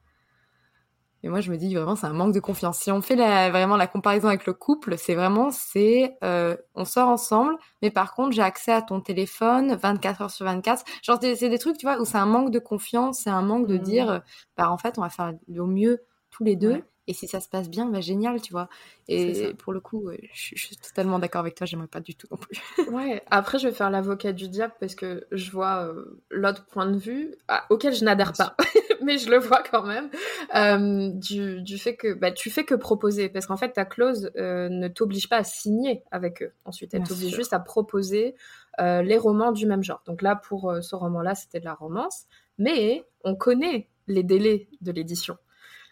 [1.26, 2.78] et moi, je me dis vraiment, c'est un manque de confiance.
[2.78, 6.86] Si on fait la, vraiment la comparaison avec le couple, c'est vraiment, c'est, euh, on
[6.86, 10.84] sort ensemble, mais par contre, j'ai accès à ton téléphone 24 heures sur 24.
[11.02, 13.66] Genre, c'est des trucs, tu vois, où c'est un manque de confiance, c'est un manque
[13.66, 13.82] de mmh.
[13.82, 14.22] dire,
[14.56, 16.84] bah, en fait, on va faire au mieux tous les deux.
[17.08, 18.68] Et si ça se passe bien, bah génial, tu vois.
[19.08, 22.38] Et pour le coup, je, suis totalement d'accord avec toi, j'aimerais pas du tout non
[22.38, 22.60] plus.
[22.92, 26.88] ouais, après, je vais faire l'avocat du diable parce que je vois euh, l'autre point
[26.88, 28.56] de vue ah, auquel je n'adhère pas,
[29.04, 30.10] mais je le vois quand même,
[30.56, 33.30] euh, du, du, fait que bah, tu fais que proposer.
[33.30, 36.54] Parce qu'en fait, ta clause euh, ne t'oblige pas à signer avec eux.
[36.66, 38.36] Ensuite, elle t'oblige juste à proposer
[38.80, 40.02] les romans du même genre.
[40.06, 42.26] Donc là, pour ce roman-là, c'était de la romance.
[42.58, 45.38] Mais on connaît les délais de l'édition.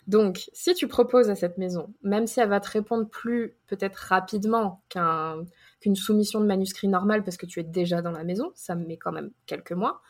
[0.07, 3.95] Donc, si tu proposes à cette maison, même si elle va te répondre plus peut-être
[3.95, 8.75] rapidement qu'une soumission de manuscrit normale parce que tu es déjà dans la maison, ça
[8.75, 10.01] met quand même quelques mois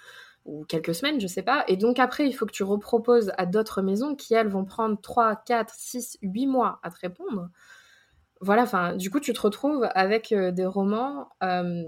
[0.46, 1.64] ou quelques semaines, je sais pas.
[1.68, 5.00] Et donc après, il faut que tu reproposes à d'autres maisons qui, elles, vont prendre
[5.00, 7.50] 3, 4, 6, 8 mois à te répondre.
[8.42, 11.84] Voilà, du coup, tu te retrouves avec euh, des romans euh,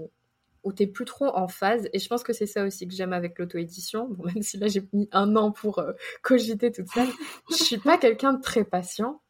[0.66, 1.88] où t'es plus trop en phase.
[1.92, 4.08] Et je pense que c'est ça aussi que j'aime avec l'auto-édition.
[4.10, 7.08] Bon, même si là j'ai mis un an pour euh, cogiter toute seule,
[7.50, 9.22] je suis pas quelqu'un de très patient.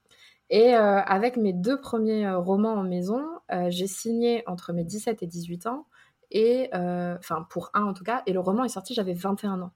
[0.48, 3.22] Et euh, avec mes deux premiers euh, romans en maison,
[3.68, 5.86] j'ai signé entre mes 17 et 18 ans.
[6.32, 8.22] Et enfin pour un en tout cas.
[8.26, 9.72] Et le roman est sorti, j'avais 21 ans.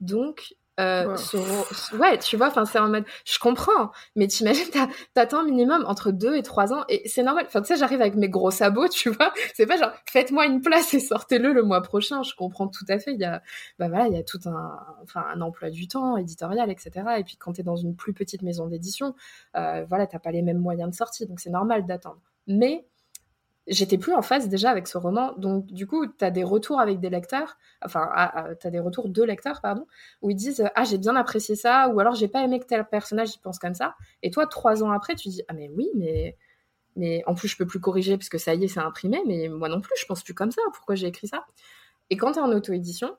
[0.00, 1.16] Donc euh,
[1.98, 4.64] ouais, tu vois, enfin c'est en mode, je comprends, mais t'imagines,
[5.14, 7.44] t'attends minimum entre 2 et 3 ans, et c'est normal.
[7.46, 9.32] Enfin, tu sais, j'arrive avec mes gros sabots, tu vois.
[9.54, 12.22] C'est pas genre, faites-moi une place et sortez-le le mois prochain.
[12.22, 13.12] Je comprends tout à fait.
[13.12, 13.42] Il y a,
[13.78, 16.90] bah voilà, il y a tout un, enfin, un emploi du temps éditorial, etc.
[17.18, 19.14] Et puis quand t'es dans une plus petite maison d'édition,
[19.56, 22.20] euh, voilà, t'as pas les mêmes moyens de sortie, donc c'est normal d'attendre.
[22.46, 22.84] Mais
[23.66, 25.32] j'étais plus en phase déjà avec ce roman.
[25.36, 28.70] Donc, du coup, tu as des retours avec des lecteurs, enfin, ah, ah, tu as
[28.70, 29.86] des retours de lecteurs, pardon,
[30.22, 32.84] où ils disent Ah, j'ai bien apprécié ça, ou alors j'ai pas aimé que tel
[32.86, 33.94] personnage pense comme ça.
[34.22, 36.36] Et toi, trois ans après, tu dis Ah, mais oui, mais.
[36.96, 39.48] Mais en plus, je peux plus corriger parce que ça y est, c'est imprimé, mais
[39.48, 40.62] moi non plus, je pense plus comme ça.
[40.74, 41.44] Pourquoi j'ai écrit ça?
[42.10, 43.16] Et quand tu es en auto-édition,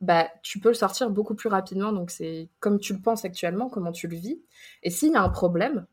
[0.00, 1.92] bah, tu peux le sortir beaucoup plus rapidement.
[1.92, 4.40] Donc, c'est comme tu le penses actuellement, comment tu le vis.
[4.82, 5.86] Et s'il y a un problème,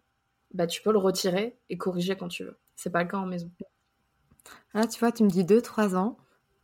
[0.54, 2.58] bah, tu peux le retirer et corriger quand tu veux.
[2.76, 3.52] C'est pas le cas en maison.
[4.74, 6.18] Ah, tu vois, tu me dis 2-3 ans.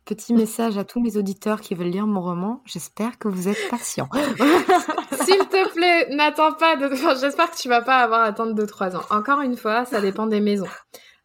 [0.04, 2.60] Petit message à tous mes auditeurs qui veulent lire mon roman.
[2.64, 4.08] J'espère que vous êtes patients.
[4.14, 6.90] S'il te plaît, n'attends pas de...
[7.20, 9.02] J'espère que tu vas pas avoir à attendre 2-3 ans.
[9.10, 10.66] Encore une fois, ça dépend des maisons.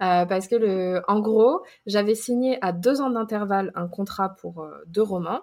[0.03, 1.01] Euh, parce que, le...
[1.07, 5.41] en gros, j'avais signé à deux ans d'intervalle un contrat pour euh, deux romans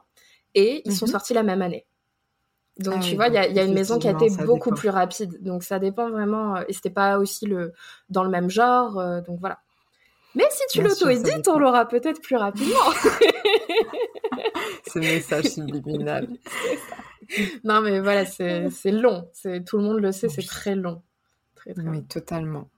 [0.54, 1.12] et ils sont mhm.
[1.12, 1.86] sortis la même année.
[2.78, 4.70] Donc, ah tu vois, il y a, y a, une maison qui a été beaucoup
[4.70, 5.42] plus rapide.
[5.42, 6.56] Donc, ça dépend vraiment.
[6.56, 7.72] Euh, et c'était pas aussi le
[8.10, 8.94] dans le même genre.
[9.26, 9.58] donc, voilà.
[10.34, 12.74] Mais si tu l'auto-édites, on l'aura peut-être plus rapidement.
[14.86, 16.28] Ce message subliminal.
[17.64, 19.28] non, mais voilà, c'est long.
[19.66, 21.02] Tout le monde le sait, c'est très long.
[21.54, 22.70] Très, très oui, totalement.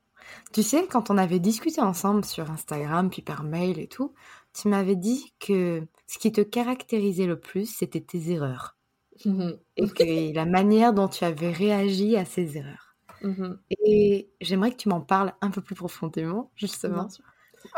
[0.53, 4.15] Tu sais, quand on avait discuté ensemble sur Instagram, puis par mail et tout,
[4.55, 8.77] tu m'avais dit que ce qui te caractérisait le plus, c'était tes erreurs.
[9.25, 9.59] Mhm.
[9.77, 12.97] Et que la manière dont tu avais réagi à ces erreurs.
[13.23, 13.59] Mhm.
[13.71, 17.09] Et j'aimerais que tu m'en parles un peu plus profondément, justement.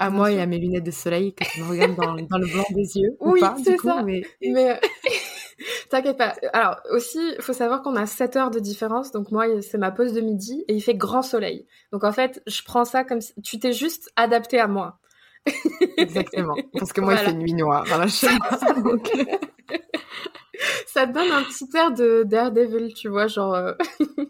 [0.00, 2.46] À moi et à mes lunettes de soleil que tu me regardes dans, dans, le
[2.46, 3.16] blanc des yeux.
[3.20, 4.02] Oui, c'est ça.
[4.04, 4.80] mais, mais...
[5.90, 6.34] T'inquiète pas.
[6.52, 9.10] Alors aussi, il faut savoir qu'on a 7 heures de différence.
[9.10, 11.66] Donc moi, c'est ma pause de midi et il fait grand soleil.
[11.92, 15.00] Donc en fait, je prends ça comme si tu t'es juste adapté à moi.
[15.96, 16.56] Exactement.
[16.78, 18.46] Parce que moi, il fait nuit noire dans la chambre.
[20.86, 23.72] ça te donne un petit air de Daredevil, tu vois, genre euh,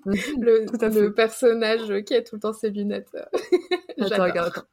[0.06, 0.16] mhm.
[0.40, 0.66] le,
[1.00, 3.14] le personnage qui a tout le temps ses lunettes.
[4.00, 4.66] Attends, regarde, attends.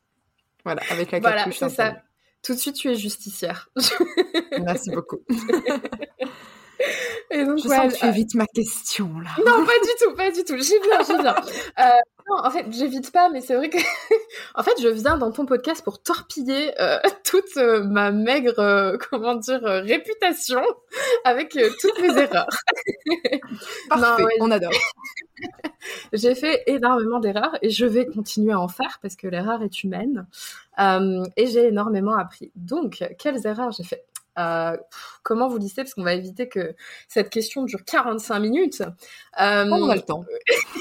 [0.65, 1.19] Voilà, avec la.
[1.19, 2.01] Voilà, c'est ça.
[2.41, 3.69] Tout de suite, tu es justicière.
[4.62, 5.19] Merci beaucoup.
[7.32, 9.30] Et donc, je sens que tu évites ma question là.
[9.46, 10.58] Non, pas du tout, pas du tout.
[10.58, 11.36] J'y viens, j'y viens.
[11.78, 11.90] Euh,
[12.30, 13.78] non, en fait, j'évite pas, mais c'est vrai que,
[14.56, 19.36] en fait, je viens dans ton podcast pour torpiller euh, toute euh, ma maigre, comment
[19.36, 20.62] dire, réputation
[21.26, 22.48] avec toutes mes erreurs.
[23.90, 24.72] Parfait, on adore.
[26.14, 29.84] J'ai fait énormément d'erreurs et je vais continuer à en faire parce que l'erreur est
[29.84, 30.26] humaine.
[30.80, 32.52] et j'ai énormément appris.
[32.56, 34.06] Donc, quelles erreurs j'ai fait?
[34.38, 34.76] Euh,
[35.24, 35.84] comment vous listez?
[35.84, 36.76] Parce qu'on va éviter que
[37.08, 38.82] cette question dure 45 minutes.
[39.39, 40.26] Euh, on a le temps.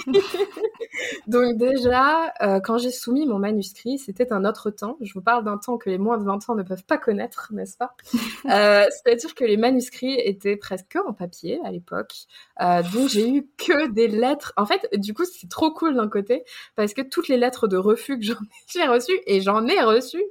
[1.26, 4.96] Donc déjà, euh, quand j'ai soumis mon manuscrit, c'était un autre temps.
[5.00, 7.48] Je vous parle d'un temps que les moins de 20 ans ne peuvent pas connaître,
[7.52, 7.96] n'est-ce pas?
[8.44, 12.14] C'est-à-dire que les manuscrits étaient presque en papier à l'époque.
[12.60, 14.52] donc j'ai eu que des lettres.
[14.56, 16.44] En fait, du coup, c'est trop cool d'un côté
[16.76, 18.24] parce que toutes les lettres de refus que
[18.68, 20.22] j'ai reçues, et j'en ai reçu,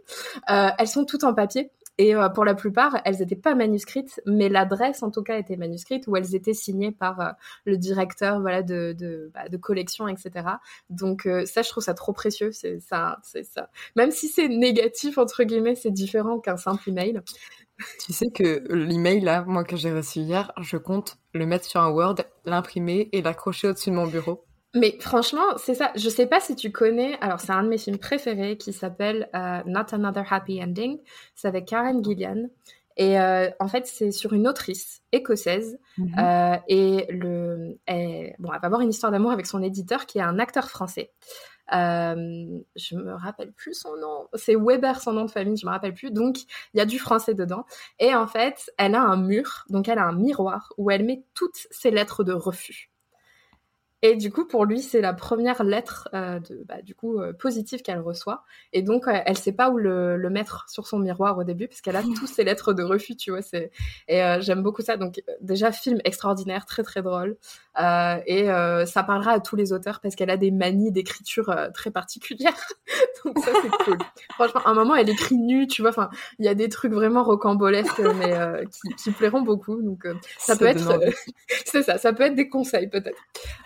[0.48, 1.72] elles sont toutes en papier.
[1.98, 5.58] Et euh, pour la plupart, elles n'étaient pas manuscrites, mais l'adresse en tout cas était
[5.58, 7.32] manuscrite ou elles étaient signées par euh,
[7.66, 10.48] le directeur voilà de de, bah, de collection, etc.
[10.90, 12.52] Donc euh, ça, je trouve ça trop précieux.
[12.52, 13.70] C'est ça, c'est ça.
[13.96, 17.22] Même si c'est négatif entre guillemets, c'est différent qu'un simple email.
[18.00, 21.82] Tu sais que l'email là, moi que j'ai reçu hier, je compte le mettre sur
[21.82, 24.46] un Word, l'imprimer et l'accrocher au-dessus de mon bureau.
[24.76, 25.92] Mais franchement, c'est ça.
[25.96, 27.18] Je sais pas si tu connais.
[27.22, 31.00] Alors, c'est un de mes films préférés qui s'appelle euh, Not Another Happy Ending.
[31.36, 32.48] C'est avec Karen Gillian.
[32.98, 35.80] Et euh, en fait, c'est sur une autrice écossaise.
[35.98, 36.16] Mhm.
[36.20, 40.20] euh, et le, elle, bon, elle va avoir une histoire d'amour avec son éditeur qui
[40.20, 41.12] est un acteur français.
[41.74, 44.28] Euh, je me rappelle plus son nom.
[44.34, 46.12] C'est Weber son nom de famille, je me rappelle plus.
[46.12, 46.42] Donc
[46.74, 47.66] il y a du français dedans.
[48.00, 51.24] Et en fait, elle a un mur, donc elle a un miroir où elle met
[51.34, 52.93] toutes ses lettres de refus.
[54.06, 57.32] Et du coup, pour lui, c'est la première lettre euh, de, bah, du coup euh,
[57.32, 58.44] positive qu'elle reçoit.
[58.74, 61.70] Et donc, euh, elle sait pas où le, le, mettre sur son miroir au début,
[61.70, 63.42] parce qu'elle a tous ses lettres de refus, tu vois.
[63.42, 63.72] C'est
[64.10, 64.98] et euh, j'aime beaucoup ça.
[64.98, 67.38] Donc, déjà, film extraordinaire, très très drôle.
[67.78, 68.48] Et
[68.86, 72.52] ça parlera à tous les auteurs parce qu'elle a des manies d'écriture très particulières.
[73.26, 73.98] donc ça, c'est cool.
[74.34, 75.92] Franchement, à un moment, elle écrit nue, tu vois.
[75.92, 78.36] Enfin, il y a des trucs vraiment rocambolesques, mais
[78.70, 79.82] qui, qui, plairont beaucoup.
[79.82, 80.06] Donc,
[80.38, 81.00] ça, ça peut être,
[81.66, 83.18] c'est ça, ça peut être des conseils peut-être.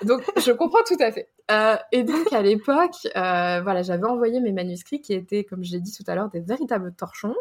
[0.04, 1.30] Donc je comprends tout à fait.
[1.50, 5.72] Euh, et donc à l'époque, euh, voilà, j'avais envoyé mes manuscrits qui étaient, comme je
[5.72, 7.36] l'ai dit tout à l'heure, des véritables torchons.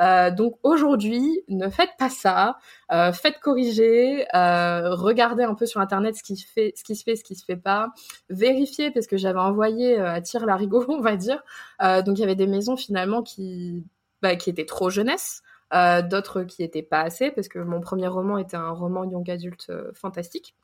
[0.00, 2.58] Euh, donc aujourd'hui, ne faites pas ça.
[2.90, 4.26] Faites corriger.
[4.32, 7.34] Regardez un peu sur internet ce qui se fait, ce qui se fait, ce qui
[7.34, 7.92] se fait pas.
[8.28, 11.42] Vérifiez parce que j'avais envoyé à tir larigot, on va dire.
[11.80, 13.84] donc il y avait des maisons finalement qui,
[14.22, 15.42] bah, qui étaient trop jeunesse.
[15.72, 19.28] Euh, d'autres qui étaient pas assez parce que mon premier roman était un roman young
[19.30, 20.54] adulte euh, fantastique.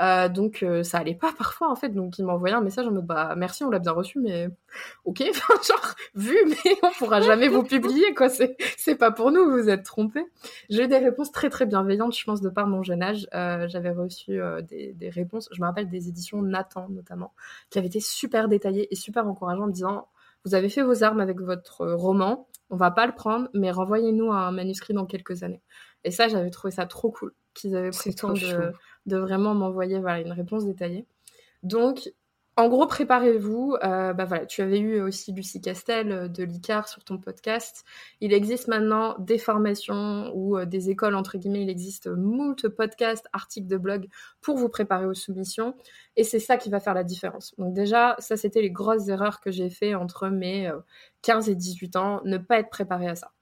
[0.00, 1.90] Euh, donc ça allait pas parfois en fait.
[1.90, 4.48] Donc il m'envoyait un message en mode bah merci on l'a bien reçu mais
[5.04, 5.22] ok
[5.68, 8.28] genre vu mais on pourra jamais vous publier quoi.
[8.28, 10.26] C'est c'est pas pour nous vous êtes trompés.
[10.68, 13.28] J'ai eu des réponses très très bienveillantes je pense de par mon jeune âge.
[13.32, 15.48] J'avais reçu des, des réponses.
[15.52, 17.32] Je me rappelle des éditions Nathan notamment
[17.70, 20.08] qui avaient été super détaillées et super encourageantes en disant
[20.44, 24.32] vous avez fait vos armes avec votre roman, on va pas le prendre, mais renvoyez-nous
[24.32, 25.62] un manuscrit dans quelques années.
[26.04, 28.72] Et ça, j'avais trouvé ça trop cool qu'ils avaient pris le temps de,
[29.06, 31.06] de, vraiment m'envoyer voilà, une réponse détaillée.
[31.62, 32.12] Donc,
[32.60, 33.76] en gros, préparez-vous.
[33.82, 37.84] Euh, bah voilà, tu avais eu aussi Lucie Castel euh, de l'ICAR sur ton podcast.
[38.20, 43.26] Il existe maintenant des formations ou euh, des écoles, entre guillemets, il existe moult podcasts,
[43.32, 44.08] articles de blog
[44.40, 45.74] pour vous préparer aux soumissions.
[46.16, 47.54] Et c'est ça qui va faire la différence.
[47.58, 50.70] Donc déjà, ça, c'était les grosses erreurs que j'ai fait entre mes
[51.22, 52.20] 15 et 18 ans.
[52.24, 53.32] Ne pas être préparé à ça.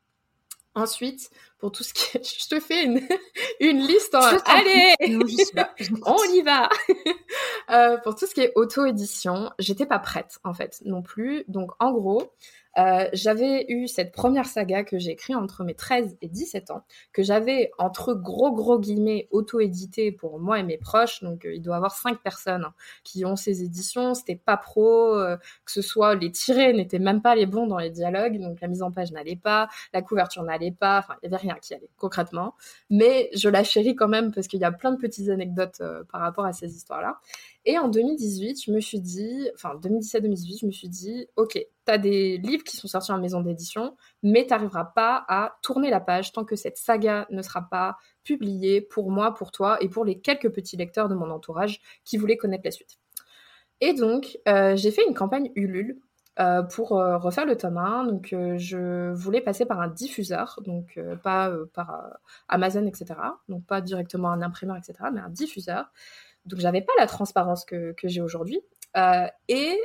[0.78, 2.24] Ensuite, pour tout ce qui est...
[2.40, 3.00] Je te fais une,
[3.60, 4.20] une liste en...
[4.20, 4.94] Allez
[6.06, 6.68] On y va.
[7.70, 11.44] Euh, Pour tout ce qui est auto-édition, j'étais pas prête, en fait, non plus.
[11.48, 12.32] Donc, en gros,
[12.78, 16.84] euh, j'avais eu cette première saga que j'ai écrite entre mes 13 et 17 ans,
[17.12, 21.22] que j'avais entre gros gros guillemets auto-édité pour moi et mes proches.
[21.22, 24.14] Donc euh, il doit y avoir cinq personnes hein, qui ont ces éditions.
[24.14, 27.78] C'était pas pro, euh, que ce soit les tirés n'étaient même pas les bons dans
[27.78, 31.26] les dialogues, donc la mise en page n'allait pas, la couverture n'allait pas, enfin il
[31.26, 32.54] y avait rien qui allait concrètement.
[32.90, 36.20] Mais je la chéris quand même parce qu'il y a plein de petites anecdotes par
[36.20, 37.18] rapport à ces histoires-là.
[37.64, 41.94] Et en 2018, je me suis dit, enfin 2017-2018, je me suis dit, ok, tu
[41.94, 45.88] as des livres qui sont sortis en maison d'édition, mais tu n'arriveras pas à tourner
[45.88, 49.88] la page tant que cette saga ne sera pas publiée pour moi, pour toi et
[49.88, 52.98] pour les quelques petits lecteurs de mon entourage qui voulaient connaître la suite.
[53.80, 55.98] Et donc, euh, j'ai fait une campagne Ulule
[56.40, 58.04] euh, pour euh, refaire le tome 1.
[58.04, 63.14] Donc, je voulais passer par un diffuseur, donc pas par Amazon, etc.
[63.48, 65.90] Donc, pas directement un imprimeur, etc., mais un diffuseur.
[66.44, 68.60] Donc j'avais pas la transparence que, j'ai aujourd'hui.
[69.48, 69.78] Et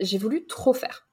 [0.00, 1.07] j'ai voulu trop faire.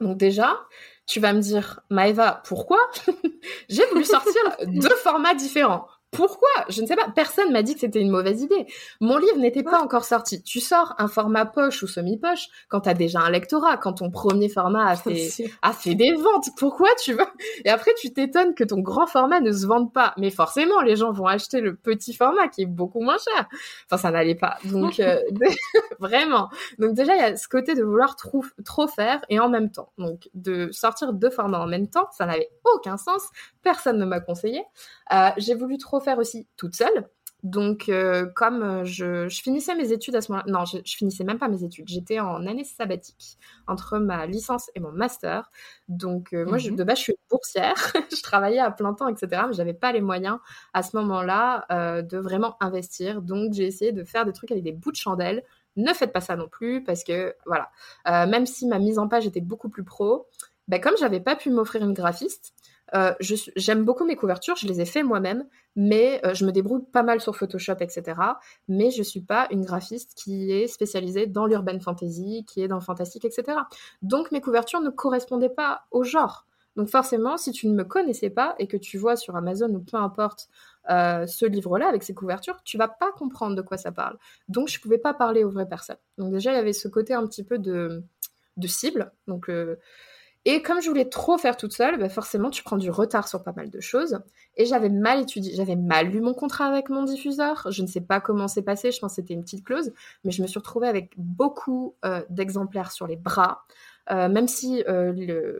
[0.00, 0.60] Donc déjà,
[1.06, 2.78] tu vas me dire, Maëva, pourquoi?
[3.68, 5.86] J'ai voulu sortir deux formats différents.
[6.10, 6.48] Pourquoi?
[6.70, 7.08] Je ne sais pas.
[7.14, 8.66] Personne m'a dit que c'était une mauvaise idée.
[9.00, 10.42] Mon livre n'était pas encore sorti.
[10.42, 14.10] Tu sors un format poche ou semi-poche quand tu as déjà un lectorat, quand ton
[14.10, 15.28] premier format a fait,
[15.60, 16.48] a fait des ventes.
[16.56, 17.26] Pourquoi tu veux
[17.64, 20.14] Et après, tu t'étonnes que ton grand format ne se vende pas.
[20.16, 23.46] Mais forcément, les gens vont acheter le petit format qui est beaucoup moins cher.
[23.84, 24.56] Enfin, ça n'allait pas.
[24.64, 25.20] Donc, euh,
[25.98, 26.48] vraiment.
[26.78, 29.70] Donc déjà, il y a ce côté de vouloir trop, trop faire et en même
[29.70, 29.92] temps.
[29.98, 33.28] Donc, de sortir deux formats en même temps, ça n'avait aucun sens.
[33.62, 34.64] Personne ne m'a conseillé.
[35.12, 37.08] Euh, j'ai voulu trop faire aussi toute seule.
[37.44, 40.96] Donc, euh, comme euh, je, je, finissais mes études à ce moment-là, non, je, je,
[40.96, 41.86] finissais même pas mes études.
[41.88, 45.48] J'étais en année sabbatique entre ma licence et mon master.
[45.86, 46.76] Donc, euh, moi, je, mhm.
[46.76, 47.76] de base, je suis boursière.
[48.10, 49.42] je travaillais à plein temps, etc.
[49.46, 50.38] Mais j'avais pas les moyens
[50.74, 53.22] à ce moment-là euh, de vraiment investir.
[53.22, 55.44] Donc, j'ai essayé de faire des trucs avec des bouts de chandelle.
[55.76, 57.70] Ne faites pas ça non plus parce que, voilà,
[58.26, 60.26] même si ma mise en page était beaucoup plus pro,
[60.66, 62.52] ben, comme j'avais pas pu m'offrir une graphiste,
[62.94, 63.12] euh,
[63.56, 65.44] j'aime beaucoup mes couvertures, je les ai fait moi-même,
[65.76, 68.20] mais euh, je me débrouille pas mal sur Photoshop, etc.
[68.68, 72.76] Mais je suis pas une graphiste qui est spécialisée dans l'urban fantasy, qui est dans
[72.76, 73.58] le fantastique, etc.
[74.02, 76.46] Donc mes couvertures ne correspondaient pas au genre.
[76.78, 79.80] Donc forcément, si tu ne me connaissais pas et que tu vois sur Amazon ou
[79.80, 80.48] peu importe
[80.90, 84.16] euh, ce livre-là avec ses couvertures, tu vas pas comprendre de quoi ça parle.
[84.48, 85.96] Donc je pouvais pas parler aux vraies personnes.
[86.18, 88.04] Donc déjà il y avait ce côté un petit peu de,
[88.56, 89.10] de cible.
[89.26, 89.74] Donc euh,
[90.50, 93.42] et comme je voulais trop faire toute seule, bah forcément tu prends du retard sur
[93.42, 94.18] pas mal de choses.
[94.56, 97.66] Et j'avais mal étudié, j'avais mal lu mon contrat avec mon diffuseur.
[97.70, 99.92] Je ne sais pas comment c'est passé, je pense que c'était une petite clause,
[100.24, 103.66] mais je me suis retrouvée avec beaucoup euh, d'exemplaires sur les bras.
[104.10, 105.52] Euh, même si euh,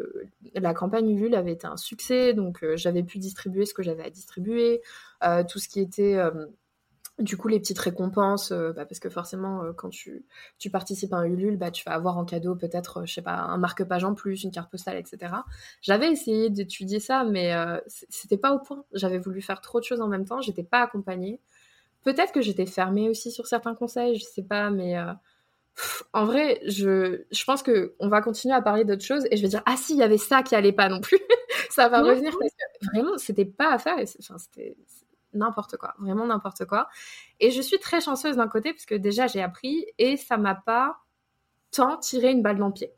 [0.54, 4.08] la campagne Ulule avait été un succès, donc j'avais pu distribuer ce que j'avais à
[4.08, 4.80] distribuer,
[5.50, 6.18] tout ce qui était
[7.18, 10.24] du coup les petites récompenses, bah, parce que forcément quand tu,
[10.58, 13.34] tu, participes à un Ulule, bah, tu vas avoir en cadeau peut-être, je sais pas,
[13.34, 15.32] un marque-page en plus, une carte postale, etc.
[15.82, 17.52] J'avais essayé d'étudier ça, mais
[17.86, 18.84] c'était pas au point.
[18.92, 21.40] J'avais voulu faire trop de choses en même temps, j'étais pas accompagnée.
[22.04, 24.96] Peut-être que j'étais fermée aussi sur certains conseils, je sais pas, mais
[26.12, 29.42] en vrai, je, je pense que on va continuer à parler d'autres choses et je
[29.42, 31.18] vais dire ah si il y avait ça qui allait pas non plus,
[31.70, 34.76] ça va revenir parce que vraiment c'était pas à faire, enfin c'était
[35.34, 36.88] n'importe quoi, vraiment n'importe quoi.
[37.40, 40.54] Et je suis très chanceuse d'un côté parce que déjà j'ai appris et ça m'a
[40.54, 40.98] pas
[41.70, 42.92] tant tiré une balle dans le pied.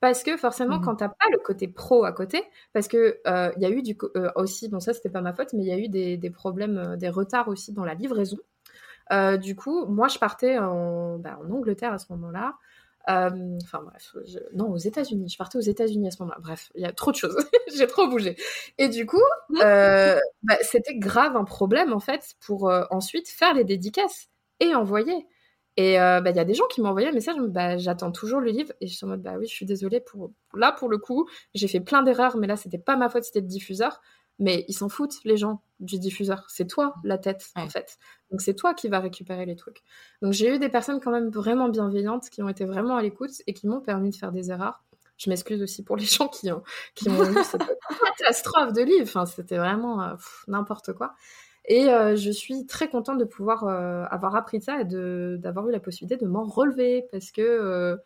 [0.00, 0.84] Parce que forcément, mmh.
[0.84, 2.42] quand t'as pas le côté pro à côté,
[2.74, 5.32] parce que il euh, y a eu du euh, aussi, bon ça c'était pas ma
[5.32, 7.94] faute, mais il y a eu des, des problèmes, euh, des retards aussi dans la
[7.94, 8.36] livraison.
[9.40, 12.54] Du coup, moi, je partais en, bah, en Angleterre à ce moment-là.
[13.10, 14.14] Euh, enfin bref,
[14.54, 15.28] non, aux États-Unis.
[15.28, 16.38] Je partais aux États-Unis à ce moment-là.
[16.40, 17.36] Bref, il y a trop de choses.
[17.74, 18.36] J'ai trop bougé.
[18.78, 19.22] Et du coup,
[19.62, 24.28] euh, bah, c'était grave un problème en fait pour ensuite faire les dédicaces
[24.60, 25.26] et envoyer.
[25.76, 28.40] Et bah, il y a des gens qui m'ont envoyé un message, bah, j'attends toujours
[28.40, 28.72] le livre.
[28.80, 30.30] Et je suis en mode, bah oui, je suis désolée pour.
[30.54, 33.40] Là, pour le coup, j'ai fait plein d'erreurs, mais là, c'était pas ma faute, c'était
[33.40, 34.00] le diffuseur
[34.38, 36.44] mais ils s'en foutent, les gens du diffuseur.
[36.48, 37.98] C'est toi la tête, en fait.
[38.30, 39.82] Donc c'est toi qui vas récupérer les trucs.
[40.22, 43.30] Donc j'ai eu des personnes quand même vraiment bienveillantes qui ont été vraiment à l'écoute
[43.46, 44.82] et qui m'ont permis de faire des erreurs.
[45.16, 46.62] Je m'excuse aussi pour les gens qui ont,
[46.94, 47.62] qui ont lu cette
[48.18, 49.04] catastrophe de livre.
[49.04, 50.14] Enfin, c'était vraiment euh,
[50.48, 51.14] n'importe quoi.
[51.66, 55.72] Et euh, je suis très contente de pouvoir euh, avoir appris ça et d'avoir eu
[55.72, 57.96] la possibilité de m'en relever parce que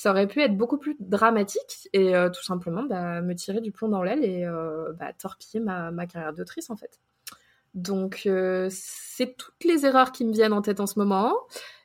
[0.00, 3.70] ça aurait pu être beaucoup plus dramatique et euh, tout simplement bah, me tirer du
[3.70, 6.98] plomb dans l'aile et euh, bah, torpiller ma, ma carrière d'autrice en fait.
[7.74, 11.34] Donc euh, c'est toutes les erreurs qui me viennent en tête en ce moment.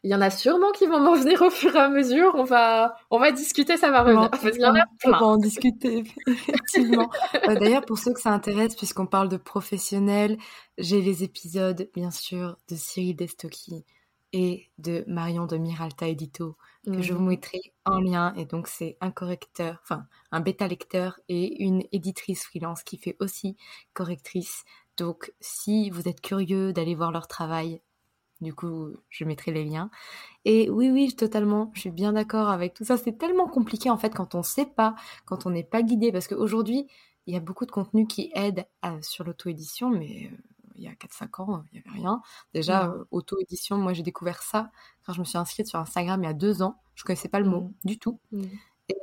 [0.04, 2.32] Il y en a sûrement qui vont m'en venir au fur et à mesure.
[2.36, 4.30] On va, on va discuter, ça va revenir.
[4.44, 5.18] Il y en a plein.
[5.18, 7.12] On va en discuter, effectivement.
[7.48, 10.38] D'ailleurs, pour ceux que ça intéresse, puisqu'on parle de professionnels,
[10.78, 13.84] j'ai les épisodes, bien sûr, de Cyril Destocky
[14.32, 16.56] et de Marion de Miralta Edito
[16.86, 17.30] que je vous mhm.
[17.30, 18.34] mettrai en lien.
[18.36, 23.16] Et donc, c'est un correcteur, enfin, un bêta lecteur et une éditrice freelance qui fait
[23.20, 23.58] aussi
[23.94, 24.64] correctrice.
[24.98, 27.82] Donc, si vous êtes curieux d'aller voir leur travail,
[28.42, 29.90] du coup, je mettrai les liens.
[30.44, 32.98] Et oui, oui, totalement, je suis bien d'accord avec tout ça.
[32.98, 36.12] C'est tellement compliqué, en fait, quand on ne sait pas, quand on n'est pas guidé,
[36.12, 36.88] parce qu'aujourd'hui,
[37.28, 38.66] il y a beaucoup de contenus qui aident
[39.02, 40.38] sur l'auto-édition, mais euh,
[40.76, 42.22] il y a 4-5 ans, il n'y avait rien.
[42.54, 44.72] Déjà, euh, auto-édition, moi j'ai découvert ça
[45.06, 46.80] quand je me suis inscrite sur Instagram il y a deux ans.
[46.96, 47.74] Je ne connaissais pas le mot mmh.
[47.86, 48.20] du tout.
[48.32, 48.44] Mmh.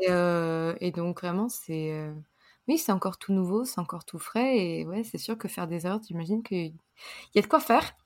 [0.09, 1.93] Euh, et, donc vraiment, c'est...
[1.93, 2.15] Euh,
[2.69, 4.57] oui, c'est encore tout nouveau, c'est encore tout frais.
[4.57, 6.75] Et ouais, c'est sûr que faire des erreurs, j'imagine qu'il
[7.35, 7.97] y a de quoi faire.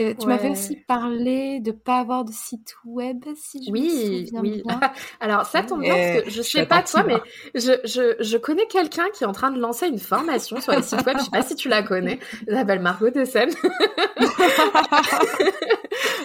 [0.00, 4.26] Euh, tu m'avais aussi parlé de pas avoir de site web, si je oui, me
[4.26, 4.62] souviens oui.
[5.20, 7.18] Alors ça tombe bien parce que je sais pas toi, mais
[7.54, 10.82] je, je, je connais quelqu'un qui est en train de lancer une formation sur les
[10.82, 11.16] sites web.
[11.18, 12.18] Je sais pas si tu la connais.
[12.46, 13.50] Elle s'appelle Margot Dessen.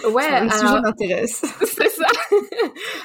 [0.06, 1.44] ouais, le sujet m'intéresse.
[1.64, 2.06] C'est ça.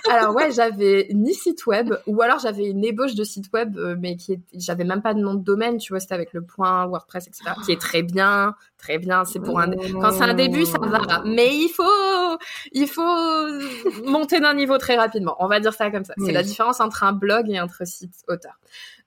[0.10, 3.96] alors ouais, j'avais ni site web ou alors j'avais une ébauche de site web, euh,
[4.00, 4.40] mais qui est...
[4.54, 5.78] j'avais même pas de nom de domaine.
[5.78, 7.52] Tu vois, c'était avec le point WordPress, etc.
[7.66, 9.26] Qui est très bien, très bien.
[9.26, 11.24] C'est pour un quand c'est un début, ça va.
[11.26, 12.38] Mais il faut,
[12.72, 15.36] il faut monter d'un niveau très rapidement.
[15.40, 16.14] On va dire ça comme ça.
[16.24, 18.60] C'est la différence entre un blog et entre site auteur.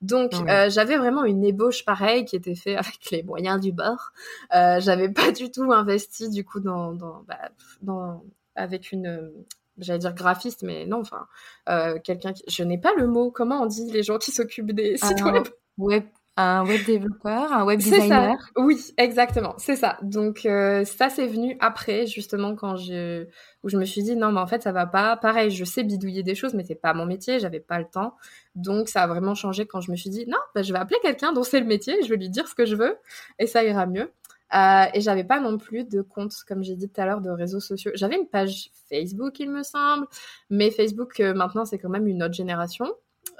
[0.02, 4.12] Donc euh, j'avais vraiment une ébauche pareille qui était faite avec les moyens du bord.
[4.54, 7.50] Euh, j'avais pas du tout investi du coup dans, dans, bah,
[7.82, 8.22] dans
[8.54, 9.32] avec une
[9.78, 11.26] j'allais dire graphiste, mais non, enfin,
[11.68, 12.42] euh, quelqu'un qui...
[12.48, 15.44] Je n'ai pas le mot, comment on dit les gens qui s'occupent des sites web?
[15.78, 16.04] Web
[16.38, 18.38] un web développeur, un web designer.
[18.38, 18.62] Ça.
[18.62, 19.96] Oui, exactement, c'est ça.
[20.02, 23.24] Donc euh, ça c'est venu après justement quand je
[23.62, 25.16] où je me suis dit non mais en fait ça va pas.
[25.16, 28.16] Pareil, je sais bidouiller des choses mais c'est pas mon métier, j'avais pas le temps.
[28.54, 30.98] Donc ça a vraiment changé quand je me suis dit non, bah, je vais appeler
[31.02, 32.98] quelqu'un dont c'est le métier, je vais lui dire ce que je veux
[33.38, 34.12] et ça ira mieux.
[34.54, 37.30] Euh, et j'avais pas non plus de compte, comme j'ai dit tout à l'heure, de
[37.30, 37.90] réseaux sociaux.
[37.94, 40.06] J'avais une page Facebook, il me semble,
[40.50, 42.86] mais Facebook euh, maintenant c'est quand même une autre génération.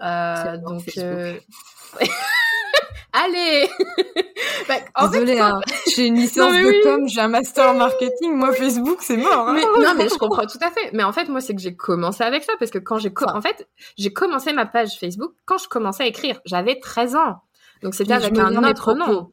[0.03, 1.35] Euh, donc euh,
[3.13, 3.69] Allez
[4.69, 5.61] bah, Désolée, hein.
[5.95, 8.35] j'ai une licence de com, j'ai un master en marketing.
[8.35, 9.49] Moi, Facebook, c'est mort.
[9.49, 9.61] Hein.
[9.79, 10.91] non, mais je comprends tout à fait.
[10.93, 13.41] Mais en fait, moi, c'est que j'ai commencé avec ça parce que quand j'ai, en
[13.41, 16.41] fait, j'ai commencé ma page Facebook quand je commençais à écrire.
[16.45, 17.37] J'avais 13 ans.
[17.83, 19.33] Donc c'était avec un autre nom.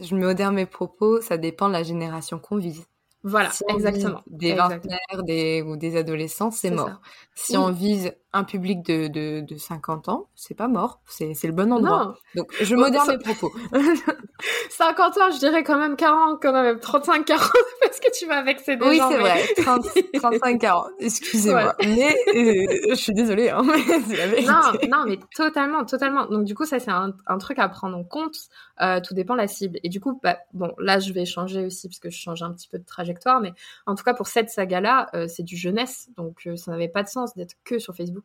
[0.00, 2.86] Je modère mes propos, ça dépend de la génération qu'on vise.
[3.22, 4.22] Voilà, exactement.
[4.28, 7.00] Des vingtenaires des, ou des adolescents, c'est mort.
[7.34, 11.52] Si on vise un public de, de, de 50 ans, c'est pas mort, c'est le
[11.52, 12.16] bon endroit.
[12.36, 13.50] Donc, je modère mes propos.
[14.70, 17.50] 50 ans, je dirais quand même 40, quand même 35, 40,
[17.82, 19.42] parce que tu vas vexer des oui, c'est vrai,
[20.14, 21.74] 35, 40, excusez-moi.
[21.80, 26.26] Mais euh, je suis désolée, hein, non, non, mais totalement, totalement.
[26.26, 28.36] Donc, du coup, ça, c'est un, un, truc à prendre en compte.
[28.80, 29.78] Euh, tout dépend de la cible.
[29.82, 32.52] Et du coup, bah, bon, là, je vais changer aussi, parce que je change un
[32.52, 33.52] petit peu de trajectoire, mais
[33.86, 37.08] en tout cas, pour cette saga-là, euh, c'est du jeunesse, donc ça n'avait pas de
[37.08, 38.19] sens d'être que sur Facebook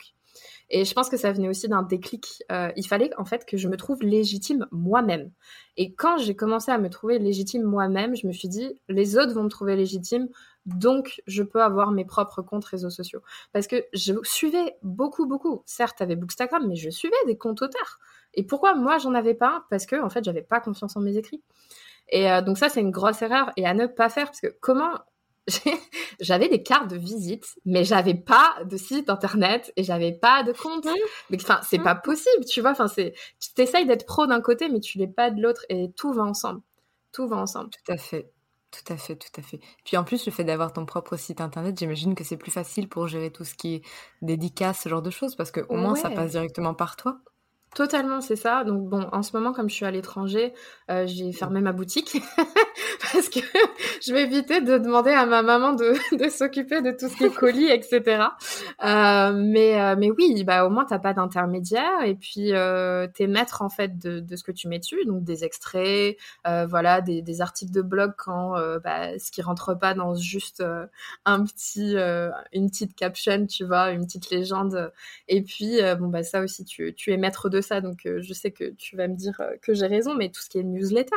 [0.70, 2.44] et je pense que ça venait aussi d'un déclic.
[2.52, 5.32] Euh, il fallait en fait que je me trouve légitime moi-même.
[5.78, 9.34] Et quand j'ai commencé à me trouver légitime moi-même, je me suis dit, les autres
[9.34, 10.28] vont me trouver légitime,
[10.66, 13.22] donc je peux avoir mes propres comptes réseaux sociaux.
[13.54, 15.62] Parce que je suivais beaucoup, beaucoup.
[15.66, 18.00] Certes, avec Bookstagram, mais je suivais des comptes auteurs.
[18.34, 21.18] Et pourquoi moi j'en avais pas Parce que en fait, j'avais pas confiance en mes
[21.18, 21.44] écrits.
[22.10, 24.56] Et euh, donc ça, c'est une grosse erreur et à ne pas faire parce que
[24.62, 24.92] comment
[26.20, 30.52] j'avais des cartes de visite, mais j'avais pas de site internet et j'avais pas de
[30.52, 30.86] compte.
[30.86, 31.36] Mmh.
[31.36, 32.72] Enfin, c'est pas possible, tu vois.
[32.72, 35.92] Enfin, c'est, tu t'essayes d'être pro d'un côté, mais tu l'es pas de l'autre et
[35.96, 36.62] tout va ensemble.
[37.12, 37.70] Tout va ensemble.
[37.70, 38.32] Tout à fait.
[38.72, 39.60] Tout à fait, tout à fait.
[39.86, 42.90] Puis en plus, le fait d'avoir ton propre site internet, j'imagine que c'est plus facile
[42.90, 43.82] pour gérer tout ce qui est
[44.22, 47.20] dédicace, ce genre de choses, parce que au moins ça passe directement par toi.
[47.76, 48.64] Totalement, c'est ça.
[48.64, 50.54] Donc bon, en ce moment, comme je suis à l'étranger,
[50.90, 52.18] euh, j'ai fermé ma boutique
[53.14, 53.40] parce que
[54.06, 55.94] je vais éviter de demander à ma maman de,
[56.30, 58.28] s'occuper de tout ce qui est colis, etc.
[58.84, 63.28] Euh, mais euh, mais oui, bah au moins t'as pas d'intermédiaire et puis euh, t'es
[63.28, 67.42] maître en fait de, de ce que tu mets dessus, donc des extraits, voilà, des,
[67.42, 68.54] articles de blog quand
[68.84, 70.64] bah, ce qui rentre pas dans juste
[71.26, 71.96] un petit
[72.54, 74.92] une petite caption, tu vois, une petite légende.
[75.28, 78.34] Et puis bon bah ça aussi tu tu es maître de ça, donc euh, je
[78.34, 80.64] sais que tu vas me dire euh, que j'ai raison, mais tout ce qui est
[80.64, 81.16] newsletter,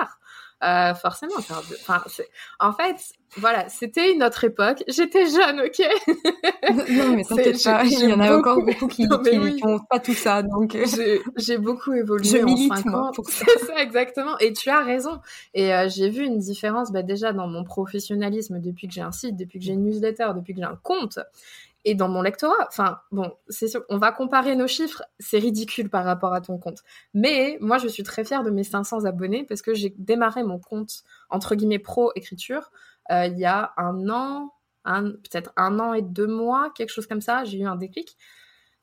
[0.65, 1.35] euh, forcément.
[1.39, 2.03] Enfin,
[2.59, 2.97] en fait,
[3.37, 4.83] voilà, c'était une autre époque.
[4.89, 5.83] J'étais jeune, ok?
[6.91, 9.07] non, mais t'inquiète pas, il y en a encore beaucoup qui,
[9.63, 10.77] n'ont pas tout ça, donc
[11.37, 12.25] j'ai beaucoup évolué.
[12.25, 13.45] Je milite moi pour ça.
[13.47, 14.37] C'est ça exactement.
[14.39, 15.21] Et tu as raison.
[15.55, 19.37] Et j'ai vu une différence, bah, déjà dans mon professionnalisme depuis que j'ai un site,
[19.37, 21.19] depuis que j'ai une newsletter, depuis que j'ai un compte
[21.85, 22.67] et dans mon lectorat.
[22.69, 26.59] Enfin, bon, c'est sûr, on va comparer nos chiffres, c'est ridicule par rapport à ton
[26.59, 26.83] compte.
[27.15, 30.59] Mais moi, je suis très fière de mes 500 abonnés parce que j'ai démarré mon
[30.59, 32.71] compte, entre guillemets, pro écriture,
[33.11, 34.53] euh, il y a un an,
[34.85, 38.17] peut-être un an et deux mois, quelque chose comme ça, j'ai eu un déclic.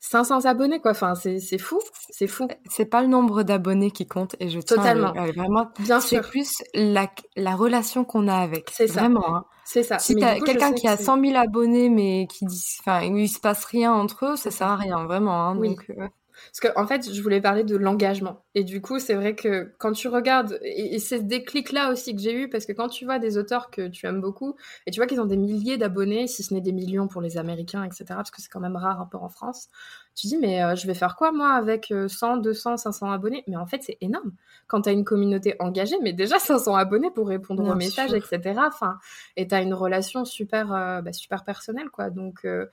[0.00, 0.92] 500 abonnés quoi.
[0.92, 1.80] Enfin c'est c'est fou
[2.10, 2.48] c'est fou.
[2.70, 5.12] C'est pas le nombre d'abonnés qui compte et je tiens totalement.
[5.12, 6.22] vraiment bien sûr.
[6.22, 8.70] c'est plus la la relation qu'on a avec.
[8.72, 9.00] C'est ça.
[9.00, 9.44] Vraiment hein.
[9.64, 9.98] c'est ça.
[9.98, 13.64] Si t'as quelqu'un qui a 100 000 abonnés mais qui dit enfin il se passe
[13.64, 15.70] rien entre eux ça sert à rien vraiment hein, oui.
[15.70, 16.08] donc euh,
[16.46, 18.44] parce qu'en en fait, je voulais parler de l'engagement.
[18.54, 22.20] Et du coup, c'est vrai que quand tu regardes, et, c'est ce déclic-là aussi que
[22.20, 25.00] j'ai eu, parce que quand tu vois des auteurs que tu aimes beaucoup, et tu
[25.00, 28.04] vois qu'ils ont des milliers d'abonnés, si ce n'est des millions pour les Américains, etc.,
[28.08, 29.68] parce que c'est quand même rare un peu en France,
[30.14, 33.44] tu dis, mais euh, je vais faire quoi, moi, avec 100, 200, 500 abonnés?
[33.46, 34.32] Mais en fait, c'est énorme.
[34.66, 38.60] Quand tu as une communauté engagée, mais déjà 500 abonnés pour répondre aux messages, etc.,
[38.66, 38.98] enfin,
[39.36, 42.08] et tu as une relation super, euh, bah, super personnelle, quoi.
[42.08, 42.66] Donc, euh,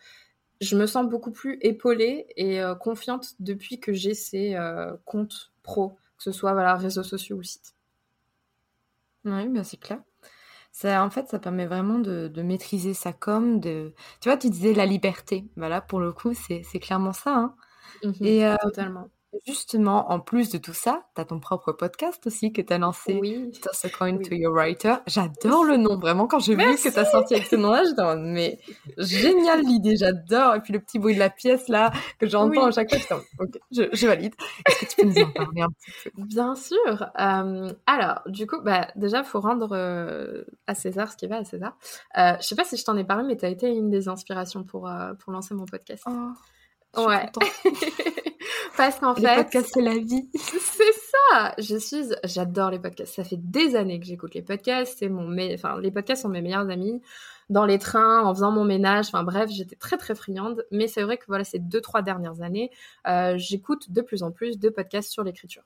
[0.64, 5.52] je me sens beaucoup plus épaulée et euh, confiante depuis que j'ai ces euh, comptes
[5.62, 7.76] pro, que ce soit voilà, réseaux sociaux ou sites.
[9.26, 10.00] Oui, bien c'est clair.
[10.72, 13.60] Ça, en fait, ça permet vraiment de, maîtriser sa com.
[13.60, 13.94] De...
[14.20, 15.46] Tu vois, tu disais la liberté.
[15.56, 17.36] Voilà, pour le coup, c'est clairement ça.
[17.36, 17.56] Hein.
[18.04, 19.10] Mmh et, euh, totalement.
[19.46, 22.78] Justement, en plus de tout ça, tu as ton propre podcast aussi que tu as
[22.78, 23.18] lancé.
[23.20, 23.52] Oui.
[23.62, 24.96] Toss a coin to your writer.
[25.08, 26.28] J'adore le nom, vraiment.
[26.28, 28.60] Quand j'ai vu que tu as sorti avec ce nom-là, j'étais en mais
[28.98, 30.56] génial l'idée, j'adore.
[30.56, 33.60] Et puis le petit bruit de la pièce là, que j'entends à chaque fois, ok,
[33.72, 34.34] je, je valide.
[34.68, 36.24] Est-ce que tu peux nous en parler un petit peu?
[36.24, 37.06] Bien sûr.
[37.20, 41.38] Euh, alors, du coup, bah, déjà, il faut rendre euh, à César ce qui va
[41.38, 41.78] à César.
[42.18, 44.08] Euh, je sais pas si je t'en ai parlé, mais tu as été une des
[44.08, 46.04] inspirations pour, euh, pour lancer mon podcast.
[46.08, 46.32] Oh,
[46.98, 47.30] ouais.
[48.78, 49.22] Parce qu'en fait.
[49.22, 50.30] Les podcasts, c'est la vie.
[50.34, 51.54] c'est ça!
[51.58, 53.16] Je suis, j'adore les podcasts.
[53.16, 54.98] Ça fait des années que j'écoute les podcasts.
[55.00, 57.02] C'est mon, enfin, les podcasts sont mes meilleurs amis.
[57.50, 59.08] Dans les trains, en faisant mon ménage.
[59.08, 60.66] Enfin, bref, j'étais très, très friande.
[60.72, 62.72] Mais c'est vrai que voilà, ces deux, trois dernières années,
[63.08, 65.64] euh, j'écoute de plus en plus de podcasts sur l'écriture.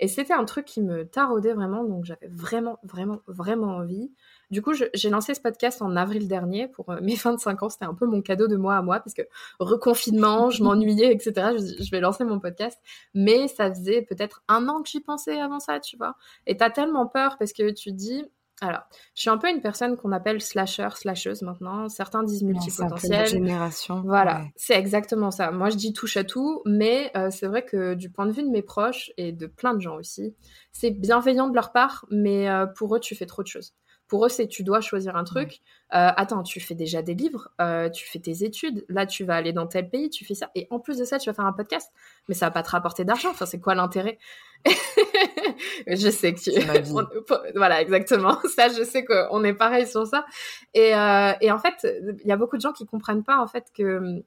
[0.00, 1.84] Et c'était un truc qui me taraudait vraiment.
[1.84, 4.10] Donc, j'avais vraiment, vraiment, vraiment envie.
[4.50, 7.68] Du coup, j'ai lancé ce podcast en avril dernier pour euh, mes 25 ans.
[7.68, 9.22] C'était un peu mon cadeau de moi à moi, parce que
[9.58, 11.32] reconfinement, je m'ennuyais, etc.
[11.56, 12.78] Je, je, vais lancer mon podcast.
[13.14, 16.16] Mais ça faisait peut-être un an que j'y pensais avant ça, tu vois.
[16.46, 18.24] Et t'as tellement peur parce que tu dis,
[18.62, 18.82] alors,
[19.14, 21.88] je suis un peu une personne qu'on appelle slasher, slasheuse maintenant.
[21.88, 23.26] Certains disent multipotentiel.
[23.26, 24.02] Génération.
[24.04, 25.50] Voilà, c'est exactement ça.
[25.50, 28.42] Moi, je dis touche à tout, mais euh, c'est vrai que du point de vue
[28.42, 30.34] de mes proches et de plein de gens aussi,
[30.72, 33.72] c'est bienveillant de leur part, mais euh, pour eux, tu fais trop de choses.
[34.10, 35.60] Pour eux, c'est tu dois choisir un truc.
[35.94, 39.36] Euh, attends, tu fais déjà des livres, euh, tu fais tes études, là tu vas
[39.36, 41.46] aller dans tel pays, tu fais ça, et en plus de ça, tu vas faire
[41.46, 41.92] un podcast.
[42.28, 43.30] Mais ça va pas te rapporter d'argent.
[43.30, 44.18] Enfin, c'est quoi l'intérêt?
[45.86, 46.50] Je sais que tu.
[47.54, 48.36] voilà, exactement.
[48.56, 50.26] Ça, je sais qu'on est pareil sur ça.
[50.74, 51.86] Et, euh, et en fait,
[52.22, 54.22] il y a beaucoup de gens qui comprennent pas en fait que hum,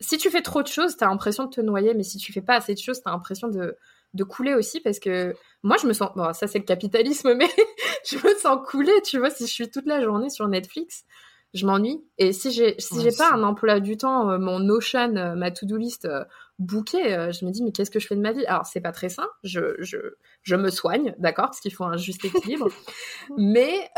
[0.00, 2.32] si tu fais trop de choses, tu as l'impression de te noyer, mais si tu
[2.32, 3.76] fais pas assez de choses, tu as l'impression de
[4.14, 7.48] de couler aussi parce que moi je me sens bon ça c'est le capitalisme mais
[8.08, 11.04] je me sens couler tu vois si je suis toute la journée sur Netflix
[11.54, 12.04] je m'ennuie.
[12.18, 15.50] Et si j'ai si j'ai pas un emploi du temps euh, mon Notion euh, ma
[15.50, 16.24] to-do list euh,
[16.58, 18.44] bouquet je me dis mais qu'est-ce que je fais de ma vie?
[18.46, 19.96] Alors c'est pas très sain je je
[20.42, 22.68] je me soigne d'accord parce qu'il faut un juste équilibre.
[23.38, 23.88] Mais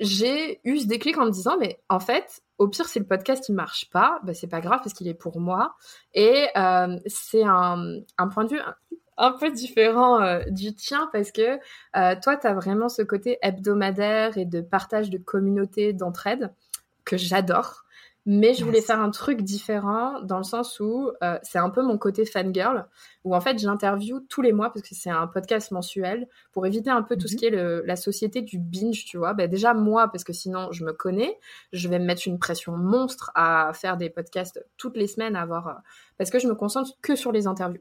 [0.00, 3.48] j'ai eu ce déclic en me disant mais en fait au pire, si le podcast
[3.48, 5.76] il marche pas, bah, c'est pas grave parce qu'il est pour moi.
[6.12, 8.60] Et euh, c'est un, un, point de vue
[9.16, 11.58] un, peu différent euh, du tien parce que
[11.96, 16.52] euh, toi, tu as vraiment ce côté hebdomadaire et de partage de communauté, d'entraide
[17.04, 17.84] que j'adore.
[18.30, 21.80] Mais je voulais faire un truc différent dans le sens où euh, c'est un peu
[21.80, 22.86] mon côté fangirl,
[23.24, 26.90] où en fait j'interview tous les mois parce que c'est un podcast mensuel pour éviter
[26.90, 27.38] un peu tout ce mhm.
[27.38, 29.32] qui est la société du binge, tu vois.
[29.32, 31.38] Bah, déjà moi, parce que sinon je me connais,
[31.72, 35.40] je vais me mettre une pression monstre à faire des podcasts toutes les semaines, à
[35.40, 35.72] avoir, euh,
[36.18, 37.80] parce que je me concentre que sur les interviews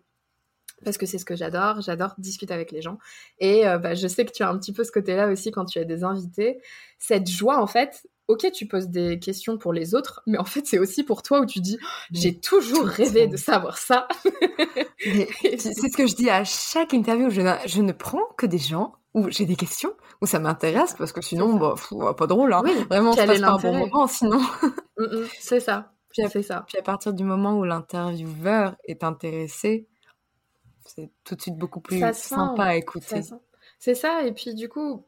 [0.85, 1.81] parce que c'est ce que j'adore.
[1.81, 2.99] J'adore discuter avec les gens.
[3.39, 5.65] Et euh, bah, je sais que tu as un petit peu ce côté-là aussi quand
[5.65, 6.61] tu as des invités.
[6.99, 10.65] Cette joie, en fait, ok, tu poses des questions pour les autres, mais en fait,
[10.65, 11.77] c'est aussi pour toi où tu dis,
[12.11, 14.07] j'ai toujours rêvé de savoir ça.
[14.99, 17.29] c'est ce que je dis à chaque interview.
[17.29, 21.11] Je, je ne prends que des gens où j'ai des questions, où ça m'intéresse, parce
[21.11, 21.75] que sinon, bah,
[22.13, 22.53] pas drôle.
[22.53, 22.63] Hein.
[22.89, 24.41] Vraiment, ça passe pas un bon moment, sinon.
[24.99, 25.93] Mm, mm, c'est ça.
[26.09, 26.63] Puis, fait ça.
[26.67, 29.87] Puis à partir du moment où l'intervieweur est intéressé,
[30.87, 33.21] c'est tout de suite beaucoup plus sympa à écouter.
[33.77, 35.05] C'est ça, et puis du coup,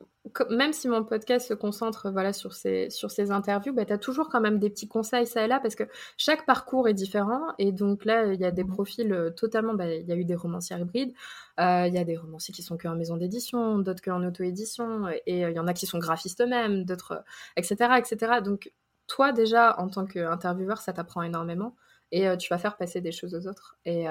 [0.49, 3.97] même si mon podcast se concentre voilà, sur, ces, sur ces interviews, bah, tu as
[3.97, 5.83] toujours quand même des petits conseils ça et là, parce que
[6.17, 9.73] chaque parcours est différent, et donc là, il y a des mmh profils euh, totalement,
[9.73, 11.13] bah, il y a eu des romancières hybrides,
[11.59, 15.45] euh, il y a des romanciers qui sont qu'en maison d'édition, d'autres qu'en auto-édition, et
[15.45, 17.23] euh, il y en a qui sont graphistes eux-mêmes, d'autres,
[17.55, 18.41] etc., etc.
[18.43, 18.71] Donc
[19.07, 21.75] toi déjà, en tant qu'intervieweur, ça t'apprend énormément,
[22.11, 24.07] et tu vas faire passer des choses aux autres, et...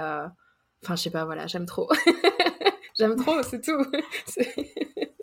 [0.84, 1.90] Enfin, je sais pas, voilà, j'aime trop.
[2.96, 3.84] j'aime trop, c'est tout.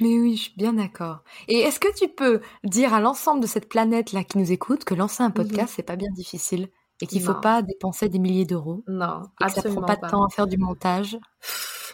[0.00, 1.22] Mais oui, je suis bien d'accord.
[1.48, 4.94] Et est-ce que tu peux dire à l'ensemble de cette planète-là qui nous écoute que
[4.94, 5.34] lancer un mhm.
[5.34, 6.68] podcast, c'est pas bien difficile
[7.00, 10.08] et qu'il faut pas dépenser des milliers d'euros Non, et que ça prend pas, de
[10.08, 11.18] temps à faire du montage?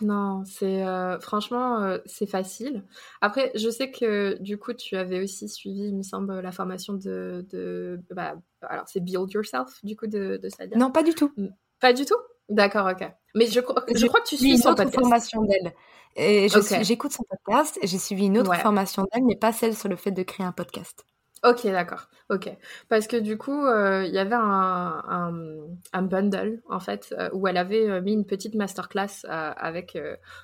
[0.03, 2.85] Non, c'est euh, franchement euh, c'est facile.
[3.21, 6.95] Après, je sais que du coup tu avais aussi suivi, il me semble, la formation
[6.95, 10.79] de, de bah, alors c'est Build Yourself du coup de, de Sadia?
[10.79, 11.33] Non, pas du tout.
[11.81, 12.17] Pas du tout?
[12.49, 13.09] D'accord, ok.
[13.35, 13.83] Mais je, je, crois
[14.21, 15.73] que tu suis une autre formation d'elle.
[16.17, 16.49] Et
[16.83, 19.97] j'écoute son podcast et j'ai suivi une autre formation d'elle, mais pas celle sur le
[19.97, 21.05] fait de créer un podcast.
[21.43, 22.09] Ok, d'accord.
[22.29, 22.51] Ok.
[22.91, 25.33] Parce que du coup, euh, il y avait un,
[25.93, 29.99] un, bundle, en fait, euh, où elle avait euh, mis une petite masterclass avec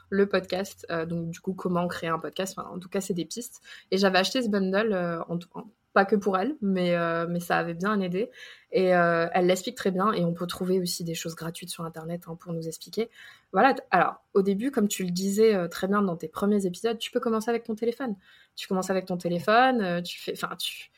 [0.08, 0.86] le podcast.
[1.06, 2.58] donc, du coup, comment créer un podcast.
[2.58, 3.60] en tout cas, c'est des pistes.
[3.90, 4.94] Et j'avais acheté ce bundle,
[5.28, 5.64] en, en,
[5.96, 8.30] pas que pour elle, mais, euh, mais ça avait bien aidé.
[8.70, 10.12] Et euh, elle l'explique très bien.
[10.12, 13.08] Et on peut trouver aussi des choses gratuites sur Internet hein, pour nous expliquer.
[13.50, 13.74] Voilà.
[13.90, 17.10] Alors, au début, comme tu le disais euh, très bien dans tes premiers épisodes, tu
[17.10, 18.14] peux commencer avec ton téléphone.
[18.56, 20.90] Tu commences avec ton téléphone, tu fais, enfin, tu,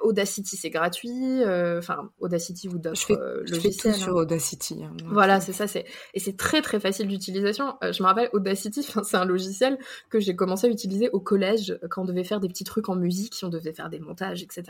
[0.00, 1.42] Audacity c'est gratuit,
[1.78, 3.14] enfin Audacity ou d'autres
[3.48, 3.94] logiciels.
[3.94, 4.22] Je sur hein.
[4.22, 4.84] Audacity.
[4.84, 5.84] Hein, voilà, c'est ça, c'est
[6.14, 7.76] et c'est très très facile d'utilisation.
[7.82, 9.78] je me rappelle Audacity, c'est un logiciel
[10.10, 12.96] que j'ai commencé à utiliser au collège quand on devait faire des petits trucs en
[12.96, 14.64] musique, si on devait faire des montages, etc.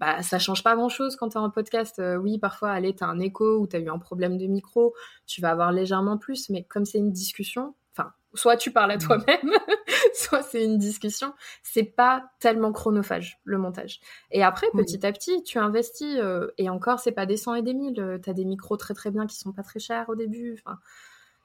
[0.00, 2.02] Bah ça change pas grand chose quand t'es en podcast.
[2.20, 4.94] oui, parfois, allez, t'as un écho ou t'as eu un problème de micro,
[5.26, 8.96] tu vas avoir légèrement plus, mais comme c'est une discussion, enfin soit tu parles à
[8.96, 9.00] mmh.
[9.00, 9.50] toi-même,
[10.14, 11.32] soit c'est une discussion.
[11.62, 14.00] C'est pas tellement chronophage le montage.
[14.30, 16.16] Et après, petit à petit, tu investis.
[16.18, 18.00] Euh, et encore, c'est pas des 100 et des 1000.
[18.00, 20.58] Euh, t'as des micros très très bien qui sont pas très chers au début.
[20.58, 20.78] Enfin,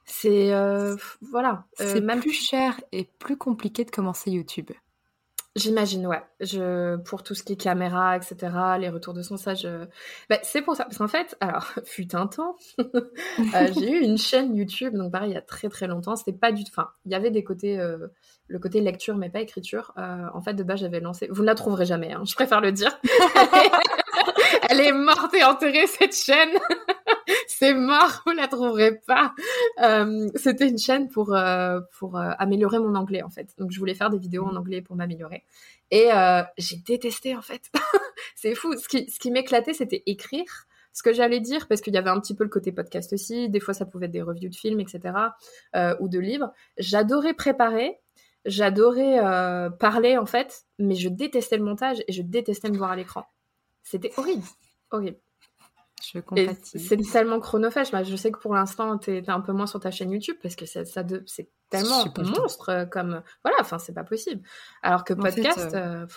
[0.06, 1.66] c'est euh, voilà.
[1.76, 4.72] c'est même plus cher et plus compliqué de commencer YouTube.
[5.56, 6.22] J'imagine, ouais.
[6.42, 8.36] Je, pour tout ce qui est caméra, etc.,
[8.78, 9.86] les retours de son, ça, je...
[10.30, 10.84] Bah, c'est pour ça.
[10.84, 15.32] Parce qu'en fait, alors, fut un temps, euh, j'ai eu une chaîne YouTube, donc pareil,
[15.32, 16.18] il y a très très longtemps.
[16.18, 16.72] C'était pas du tout...
[16.72, 17.80] Enfin, il y avait des côtés...
[17.80, 18.08] Euh,
[18.48, 19.94] le côté lecture, mais pas écriture.
[19.98, 21.28] Euh, en fait, de base, j'avais lancé...
[21.32, 23.00] Vous ne la trouverez jamais, hein, je préfère le dire.
[24.70, 26.52] Elle est morte et enterrée cette chaîne.
[27.48, 29.34] c'est mort, vous la trouverez pas.
[29.82, 33.54] Euh, c'était une chaîne pour euh, pour euh, améliorer mon anglais en fait.
[33.58, 35.44] Donc je voulais faire des vidéos en anglais pour m'améliorer.
[35.92, 36.10] Et
[36.58, 37.72] j'ai détesté en fait.
[38.36, 38.76] c'est fou.
[38.78, 42.10] Ce qui ce qui m'éclatait, c'était écrire ce que j'allais dire, parce qu'il y avait
[42.10, 44.56] un petit peu le côté podcast aussi, des fois ça pouvait être des reviews de
[44.56, 45.14] films, etc.,
[46.00, 46.54] ou de livres.
[46.78, 48.00] J'adorais préparer,
[48.46, 49.20] j'adorais
[49.78, 53.26] parler en fait, mais je détestais le montage et je détestais me voir à l'écran.
[53.84, 54.46] C'était horrible,
[54.90, 55.18] horrible.
[56.14, 56.20] Je
[56.64, 57.90] C'est tellement chronophage.
[57.92, 60.56] Je sais que pour l'instant, tu es, un peu moins sur ta chaîne YouTube parce
[60.56, 63.22] que ça, ça c'est tellement monstre euh, comme.
[63.44, 64.42] Voilà, enfin, c'est pas possible.
[64.82, 65.74] Alors que podcast.
[65.74, 66.08] Euh, euh,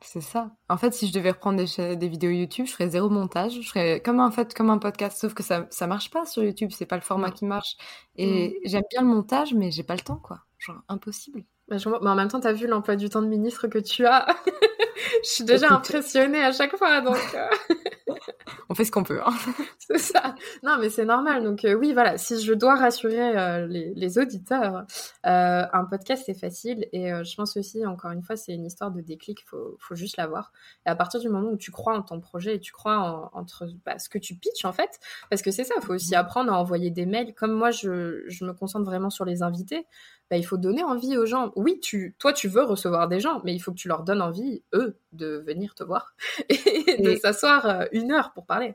[0.00, 0.50] c'est ça.
[0.68, 3.60] En fait, si je devais reprendre des, des, vidéos YouTube, je ferais zéro montage.
[3.60, 6.42] Je ferais comme en fait comme un podcast, sauf que ça ça marche pas sur
[6.42, 6.70] YouTube.
[6.72, 7.76] C'est pas le format qui marche.
[8.16, 8.68] Et mm.
[8.68, 10.40] j'aime bien le montage, mais j'ai pas le temps, quoi.
[10.58, 11.44] Genre impossible.
[11.68, 14.04] Bah, mais en même temps, tu as vu l'emploi du temps de ministre que tu
[14.06, 14.26] as.
[15.24, 17.18] je suis déjà impressionnée à chaque fois, donc.
[18.68, 19.20] on fait ce qu'on peut.
[19.24, 19.34] Hein.
[19.78, 20.34] c'est ça.
[20.62, 21.44] Non, mais c'est normal.
[21.44, 22.18] Donc euh, oui, voilà.
[22.18, 24.84] Si je dois rassurer euh, les, auditeurs,
[25.26, 28.90] euh, un podcast c'est facile et je pense aussi, encore une fois, c'est une histoire
[28.90, 29.44] de déclic.
[29.46, 30.52] Faut, faut juste l'avoir.
[30.86, 33.30] Et à partir du moment où tu crois en ton projet et tu crois en,
[33.38, 34.98] entre bah, ce que tu pitches en fait,
[35.30, 35.74] parce que c'est ça.
[35.78, 36.20] Il faut aussi mhm.
[36.20, 37.34] apprendre à envoyer des mails.
[37.34, 39.86] Comme moi, je, je me concentre vraiment sur les invités.
[40.32, 41.52] Bah, il faut donner envie aux gens.
[41.56, 44.22] Oui, tu, toi, tu veux recevoir des gens, mais il faut que tu leur donnes
[44.22, 46.14] envie, eux, de venir te voir
[46.48, 48.74] et de s'asseoir euh, une heure pour parler.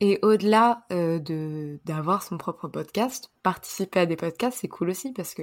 [0.00, 5.12] Et au-delà euh, de d'avoir son propre podcast, participer à des podcasts, c'est cool aussi
[5.12, 5.42] parce que,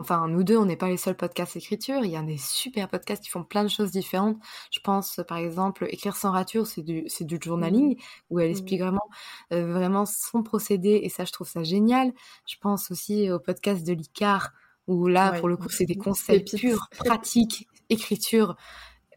[0.00, 2.04] enfin, nous deux, on n'est pas les seuls podcasts écriture.
[2.04, 4.38] Il y a des super podcasts qui font plein de choses différentes.
[4.72, 8.00] Je pense, par exemple, écrire sans rature, c'est du c'est du journaling mmh.
[8.30, 8.84] où elle explique mmh.
[8.84, 9.08] vraiment
[9.52, 12.12] euh, vraiment son procédé et ça, je trouve ça génial.
[12.46, 14.52] Je pense aussi au podcast de l'Icar
[14.88, 18.56] où là, pour le coup, c'est des conseils purs, pratiques, écriture.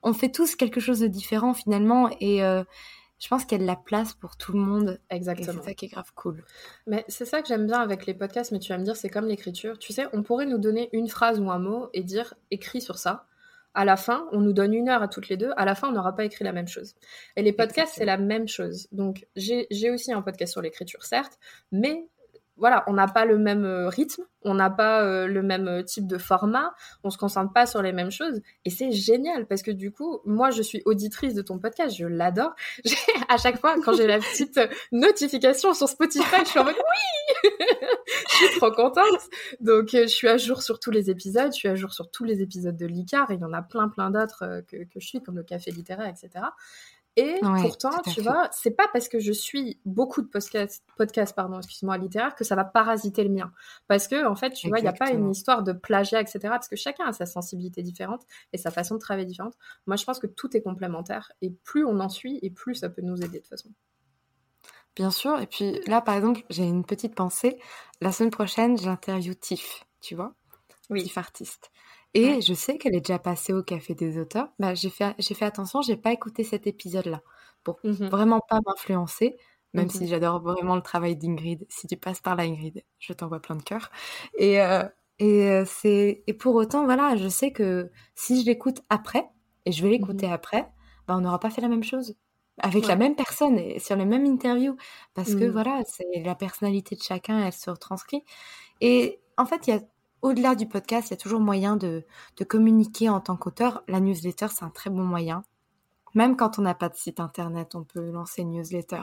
[0.04, 2.64] On fait tous quelque chose de différent finalement, et euh,
[3.20, 5.00] je pense qu'il y a de la place pour tout le monde.
[5.10, 5.60] Exactement.
[5.62, 6.44] C'est ça qui est grave cool.
[6.86, 9.10] Mais c'est ça que j'aime bien avec les podcasts, mais tu vas me dire, c'est
[9.10, 9.80] comme l'écriture.
[9.80, 12.98] Tu sais, on pourrait nous donner une phrase ou un mot et dire écris sur
[12.98, 13.26] ça.
[13.74, 15.52] À la fin, on nous donne une heure à toutes les deux.
[15.58, 16.96] À la fin, on n'aura pas écrit la même chose.
[17.36, 18.88] Et les podcasts, c'est la même chose.
[18.94, 21.38] Donc, j'ai aussi un podcast sur l'écriture, certes,
[21.72, 22.08] mais
[22.58, 25.84] voilà, on n'a pas le même euh, rythme, on n'a pas euh, le même euh,
[25.84, 29.62] type de format, on se concentre pas sur les mêmes choses et c'est génial parce
[29.62, 32.54] que du coup, moi je suis auditrice de ton podcast, je l'adore.
[33.28, 34.60] À chaque fois quand j'ai la petite
[34.92, 37.50] notification sur Spotify, je suis en mode oui,
[38.30, 39.30] je suis trop contente.
[39.60, 42.24] Donc je suis à jour sur tous les épisodes, je suis à jour sur tous
[42.24, 45.08] les épisodes de l'Icar et il y en a plein plein d'autres que, que je
[45.08, 46.46] suis comme le café littéraire, etc.
[47.18, 51.58] Et pourtant, tu vois, c'est pas parce que je suis beaucoup de podcasts, podcast, pardon,
[51.58, 53.54] excuse-moi, littéraires que ça va parasiter le mien.
[53.88, 56.40] Parce que, en fait, tu vois, il n'y a pas une histoire de plagiat, etc.
[56.44, 59.54] Parce que chacun a sa sensibilité différente et sa façon de travailler différente.
[59.88, 62.90] Moi, je pense que tout est complémentaire et plus on en suit et plus ça
[62.90, 63.70] peut nous aider de toute façon.
[64.96, 65.40] Bien sûr.
[65.40, 67.60] Et puis là, par exemple, j'ai une petite pensée.
[68.02, 70.34] La semaine prochaine, j'interview Tiff, tu vois
[70.90, 71.04] Oui.
[71.04, 71.72] Tiff artiste.
[72.16, 74.50] Et je sais qu'elle est déjà passée au Café des auteurs.
[74.60, 77.22] Bah, j'ai fait, j'ai fait attention, j'ai pas écouté cet épisode-là.
[77.64, 79.38] Pour mmh vraiment pas m'influencer,
[79.74, 81.66] même mmh si j'adore vraiment le travail d'Ingrid.
[81.70, 83.92] Si tu passes par là, Ingrid, je t'envoie plein de cœur.
[84.38, 84.84] Et, euh,
[85.20, 89.28] et, euh, c'est, et pour autant, voilà, je sais que si je l'écoute après,
[89.66, 90.70] et je vais mmh l'écouter après,
[91.08, 92.16] bah, on n'aura pas fait la même chose.
[92.62, 94.78] Avec la même personne et sur les mêmes interviews.
[95.14, 98.24] Parce que voilà c'est la personnalité de chacun elle se retranscrit.
[98.82, 99.82] Et en fait il y a
[100.26, 102.04] au-delà du podcast, il y a toujours moyen de,
[102.48, 103.84] communiquer en tant qu'auteur.
[103.88, 105.44] La newsletter, c'est un très bon moyen.
[106.16, 109.02] Même quand on n'a pas de site internet, on peut lancer une newsletter.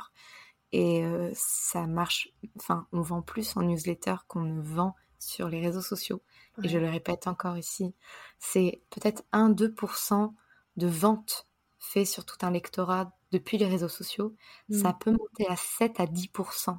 [0.72, 5.60] Et euh, ça marche, enfin, on vend plus en newsletter qu'on ne vend sur les
[5.60, 6.22] réseaux sociaux.
[6.62, 7.94] Et je le répète encore ici,
[8.40, 10.32] c'est peut-être 1-2%
[10.76, 11.46] de ventes
[11.78, 14.34] faites sur tout un lectorat depuis les réseaux sociaux.
[14.70, 14.98] Ça mm.
[14.98, 16.78] peut monter à 7 à 10%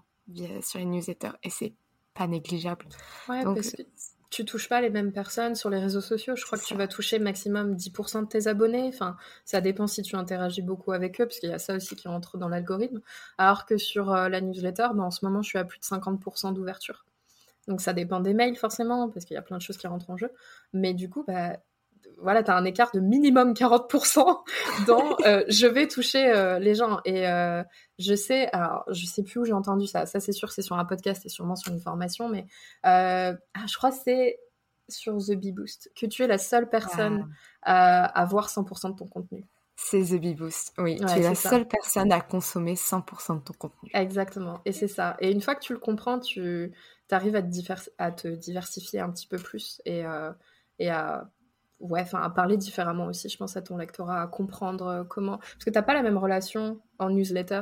[0.62, 1.32] sur les newsletters.
[1.44, 1.76] Et c'est
[2.14, 2.88] pas négligeable.
[3.30, 3.84] Ouais, parce que
[4.34, 6.36] tu touches pas les mêmes personnes sur les réseaux sociaux.
[6.36, 8.88] Je crois que tu vas toucher maximum 10% de tes abonnés.
[8.88, 9.16] Enfin,
[9.46, 12.08] ça dépend si tu interagis beaucoup avec eux, parce qu'il y a ça aussi qui
[12.08, 13.00] rentre dans l'algorithme.
[13.38, 15.86] Alors que sur euh, la newsletter, ben, en ce moment, je suis à plus de
[15.86, 17.06] 50% d'ouverture.
[17.68, 20.10] Donc ça dépend des mails forcément, parce qu'il y a plein de choses qui rentrent
[20.10, 20.32] en jeu.
[20.74, 21.58] Mais du coup, bah,
[22.22, 24.44] voilà, tu as un écart de minimum 40%
[24.88, 27.00] dans euh, je vais toucher euh, les gens.
[27.06, 27.64] Et euh,
[28.00, 30.06] je sais, alors je sais plus où j'ai entendu ça.
[30.06, 32.46] Ça, c'est sûr, c'est sur un podcast et sûrement sur une formation, mais
[32.84, 33.36] ah,
[33.68, 34.40] je crois que c'est
[34.90, 38.96] sur The Bee Boost que tu es la seule personne à, à voir 100% de
[38.98, 39.46] ton contenu.
[39.76, 40.98] C'est The Bee Boost, oui.
[40.98, 43.90] tu es la seule personne à consommer 100% de ton contenu.
[43.94, 45.18] Exactement, et c'est ça.
[45.20, 46.74] Et une fois que tu le comprends, tu
[47.10, 50.04] arrives à te, à te diversifier un petit peu plus et,
[50.80, 51.30] et à
[51.84, 55.38] ouais, enfin, à parler différemment aussi, je pense, à ton lectorat, à comprendre comment.
[55.38, 57.62] Parce que tu n'as pas la même relation en newsletter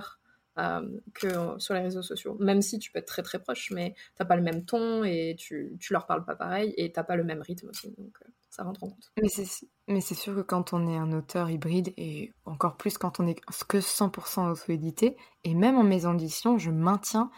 [0.58, 2.36] euh, que sur les réseaux sociaux.
[2.40, 5.36] Même si tu peux être très très proche, mais t'as pas le même ton et
[5.38, 7.90] tu, tu leur parles pas pareil et t'as pas le même rythme aussi.
[7.98, 9.12] Donc euh, ça rentre en compte.
[9.16, 13.28] Mais c'est sûr que quand on est un auteur hybride et encore plus quand on
[13.28, 15.16] est que 100% auto-édité,
[15.46, 17.32] et même en maison d'édition, je maintiens,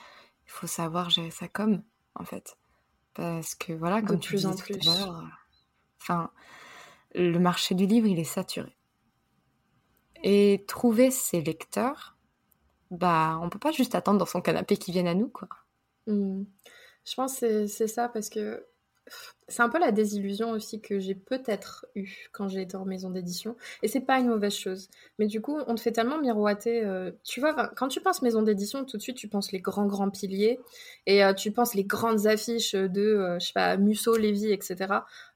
[0.48, 1.84] il faut savoir gérer ça comme
[2.16, 2.58] en fait.
[3.14, 4.76] Parce que voilà, comme tu plus en plus.
[6.02, 6.32] enfin,
[7.14, 8.76] le marché du livre, il est saturé.
[10.24, 12.18] Et trouver ses lecteurs,
[12.92, 15.50] bah, on peut pas juste attendre dans son canapé qu'ils viennent à nous, quoi.
[16.08, 16.44] Mmh.
[17.06, 18.66] Je pense que c'est ça parce que
[19.48, 23.10] c'est un peu la désillusion aussi que j'ai peut-être eue quand j'ai été en maison
[23.10, 23.56] d'édition.
[23.82, 24.90] Et c'est pas une mauvaise chose.
[25.20, 26.84] Mais du coup, on te fait tellement miroiter.
[26.84, 29.86] Euh, tu vois, quand tu penses maison d'édition, tout de suite, tu penses les grands,
[29.86, 30.60] grands piliers.
[31.06, 34.76] Et euh, tu penses les grandes affiches de, euh, je sais pas, Musso, Lévy, etc.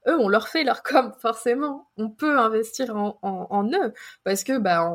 [0.06, 1.88] Eux, on leur fait leur com, forcément.
[1.96, 3.92] On peut investir en, eux.
[4.24, 4.90] Parce que, bah,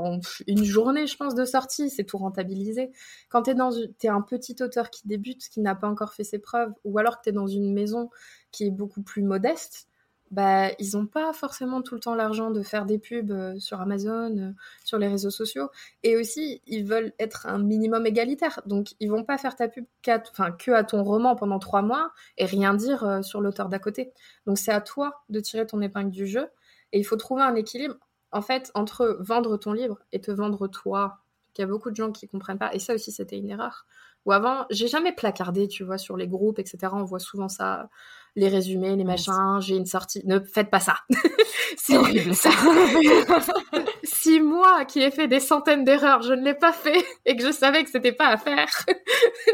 [0.47, 2.91] une journée, je pense, de sortie, c'est tout rentabilisé.
[3.29, 6.39] Quand t'es dans, es un petit auteur qui débute, qui n'a pas encore fait ses
[6.39, 8.09] preuves, ou alors que t'es dans une maison
[8.53, 9.87] qui est beaucoup plus modeste,
[10.33, 13.79] bah, ils n'ont pas forcément tout le temps l'argent de faire des pubs euh, sur
[13.81, 14.51] Amazon, euh,
[14.83, 15.69] sur les réseaux sociaux.
[16.01, 18.59] Et aussi, ils veulent être un minimum égalitaire.
[18.65, 22.13] Donc, ils vont pas faire ta pub enfin, que à ton roman pendant trois mois
[22.39, 24.11] et rien dire euh, sur l'auteur d'à côté.
[24.47, 26.47] Donc, c'est à toi de tirer ton épingle du jeu.
[26.93, 27.95] Et il faut trouver un équilibre,
[28.31, 31.19] en fait, entre vendre ton livre et te vendre toi.
[31.55, 32.73] Il y a beaucoup de gens qui comprennent pas.
[32.73, 33.85] Et ça aussi, c'était une erreur.
[34.25, 36.79] Ou avant, j'ai jamais placardé, tu vois, sur les groupes, etc.
[36.93, 37.89] On voit souvent ça
[38.35, 40.21] les résumés, les machins, j'ai une sortie.
[40.25, 40.95] Ne faites pas ça.
[41.77, 42.49] C'est horrible ça.
[44.03, 47.45] si moi qui ai fait des centaines d'erreurs, je ne l'ai pas fait et que
[47.45, 48.69] je savais que c'était pas à faire,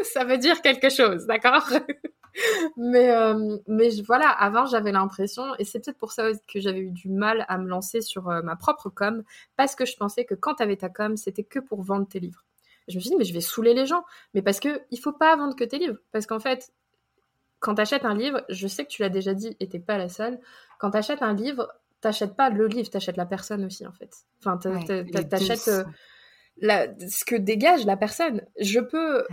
[0.04, 1.68] ça veut dire quelque chose, d'accord?
[2.76, 6.92] Mais euh, mais voilà, avant j'avais l'impression et c'est peut-être pour ça que j'avais eu
[6.92, 9.24] du mal à me lancer sur euh, ma propre com
[9.56, 12.20] parce que je pensais que quand tu avais ta com, c'était que pour vendre tes
[12.20, 12.44] livres.
[12.88, 15.12] Je me suis dit mais je vais saouler les gens, mais parce que il faut
[15.12, 16.72] pas vendre que tes livres parce qu'en fait
[17.60, 19.98] quand tu achètes un livre, je sais que tu l'as déjà dit et t'es pas
[19.98, 20.40] la seule,
[20.78, 24.10] quand tu achètes un livre, t'achètes pas le livre, t'achètes la personne aussi en fait.
[24.40, 25.84] Enfin, t'achètes euh,
[27.08, 28.42] ce que dégage la personne.
[28.58, 29.24] Je peux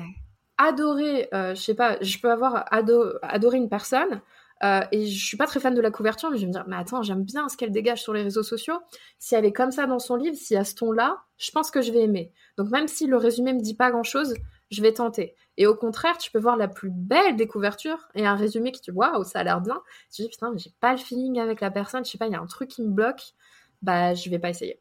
[0.58, 4.22] adorer, euh, je sais pas, je peux avoir adoré une personne,
[4.64, 6.66] euh, et je suis pas très fan de la couverture, mais je vais me dire,
[6.68, 8.80] mais attends, j'aime bien ce qu'elle dégage sur les réseaux sociaux.
[9.20, 11.82] Si elle est comme ça dans son livre, si à ce ton-là, je pense que
[11.82, 12.32] je vais aimer.
[12.58, 14.34] Donc même si le résumé me dit pas grand-chose,
[14.72, 15.36] je vais tenter.
[15.58, 18.82] Et au contraire, tu peux voir la plus belle des couvertures et un résumé qui
[18.82, 19.82] te waouh, ça a l'air bien.
[20.14, 22.34] Tu dis putain, mais j'ai pas le feeling avec la personne, je sais pas, il
[22.34, 23.34] y a un truc qui me bloque,
[23.82, 24.80] bah je vais pas essayer.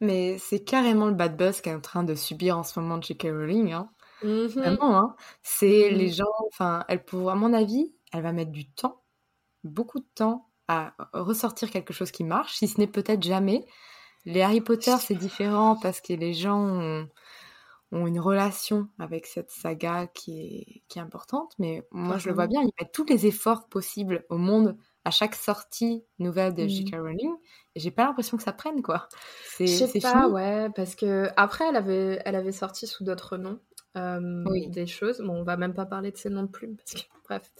[0.00, 3.24] Mais c'est carrément le bad buzz qu'est en train de subir en ce moment J.K.
[3.24, 3.72] Rowling.
[3.72, 3.90] Hein.
[4.22, 4.46] Mm-hmm.
[4.48, 5.16] Vraiment, hein.
[5.42, 5.96] C'est mm-hmm.
[5.96, 9.02] les gens, enfin, elle pour, à mon avis, elle va mettre du temps,
[9.64, 13.64] beaucoup de temps à ressortir quelque chose qui marche, si ce n'est peut-être jamais.
[14.24, 17.08] Les Harry Potter, c'est différent parce que les gens ont,
[17.92, 22.46] une relation avec cette saga qui est, qui est importante, mais moi je le vois
[22.46, 26.94] bien, ils mettent tous les efforts possibles au monde à chaque sortie nouvelle de J.K.
[26.94, 27.00] Mmh.
[27.00, 27.32] Rowling,
[27.76, 29.08] et j'ai pas l'impression que ça prenne quoi.
[29.44, 33.36] C'est, je sais pas, ouais, parce que après elle avait, elle avait sorti sous d'autres
[33.36, 33.60] noms.
[33.96, 35.20] Euh, des choses.
[35.20, 37.50] Bon, on va même pas parler de ces noms de plumes parce que, bref,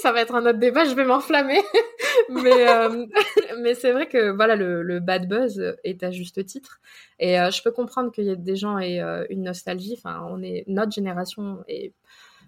[0.00, 1.60] ça va être un autre débat, je vais m'enflammer.
[2.30, 3.06] mais euh,
[3.60, 6.80] mais c'est vrai que voilà, le, bad buzz est à juste titre.
[7.18, 9.00] Et euh, je peux comprendre qu'il y ait des gens et
[9.30, 9.94] une nostalgie.
[9.98, 11.92] Enfin, on est notre génération et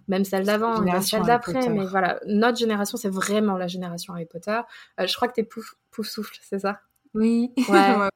[0.08, 4.58] même celle d'avant, celle d'après, mais voilà, notre génération, c'est vraiment la génération Harry Potter.
[4.98, 6.80] je crois que t'es pouf, pouf souffle, c'est ça?
[7.14, 7.52] Oui.
[7.68, 8.08] Ouais.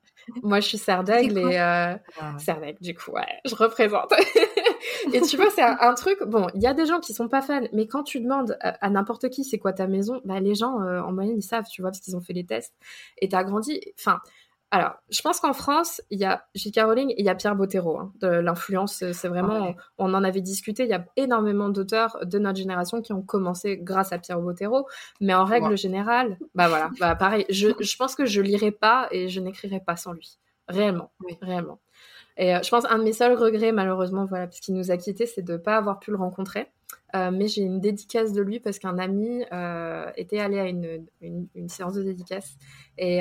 [0.43, 2.37] Moi, je suis Serdaigle et euh, ah.
[2.81, 4.13] du coup, ouais, je représente.
[5.13, 6.23] Et tu vois, c'est un, truc.
[6.25, 8.91] Bon, il y a des gens qui sont pas fans, mais quand tu demandes à,
[8.91, 11.83] n'importe qui c'est quoi ta maison, bah les gens euh, en moyenne ils savent, tu
[11.83, 12.75] vois, parce qu'ils ont fait les tests.
[13.19, 13.81] Et t'as grandi.
[13.99, 14.21] Enfin,
[14.75, 16.81] alors, je pense qu'en France, il y a J.K.
[16.81, 17.97] Rowling et il y a Pierre Bottero.
[17.97, 20.83] Hein, de l'influence, c'est vraiment, on, en avait discuté.
[20.83, 24.89] Il y a énormément d'auteurs de notre génération qui ont commencé grâce à Pierre Bottero.
[25.21, 27.47] Mais en règle générale, bah voilà, bah pareil.
[27.51, 30.41] Je, je pense que je lirai pas et je n'écrirai pas sans lui.
[30.69, 31.37] Réellement, oui.
[31.43, 31.81] réellement.
[32.39, 35.27] Et euh, je pense un de mes seuls regrets, malheureusement, voilà, puisqu'il nous a quittés,
[35.27, 36.69] c'est de ne pas avoir pu le rencontrer.
[37.15, 41.07] Euh, mais j'ai une dédicace de lui parce qu'un ami euh, était allé à une,
[41.21, 42.57] une, séance de dédicace
[42.99, 43.21] et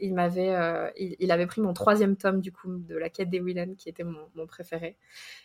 [0.00, 3.74] il m'avait, il, avait pris mon troisième tome du coup de la quête des Willen
[3.76, 4.96] qui était mon, mon préféré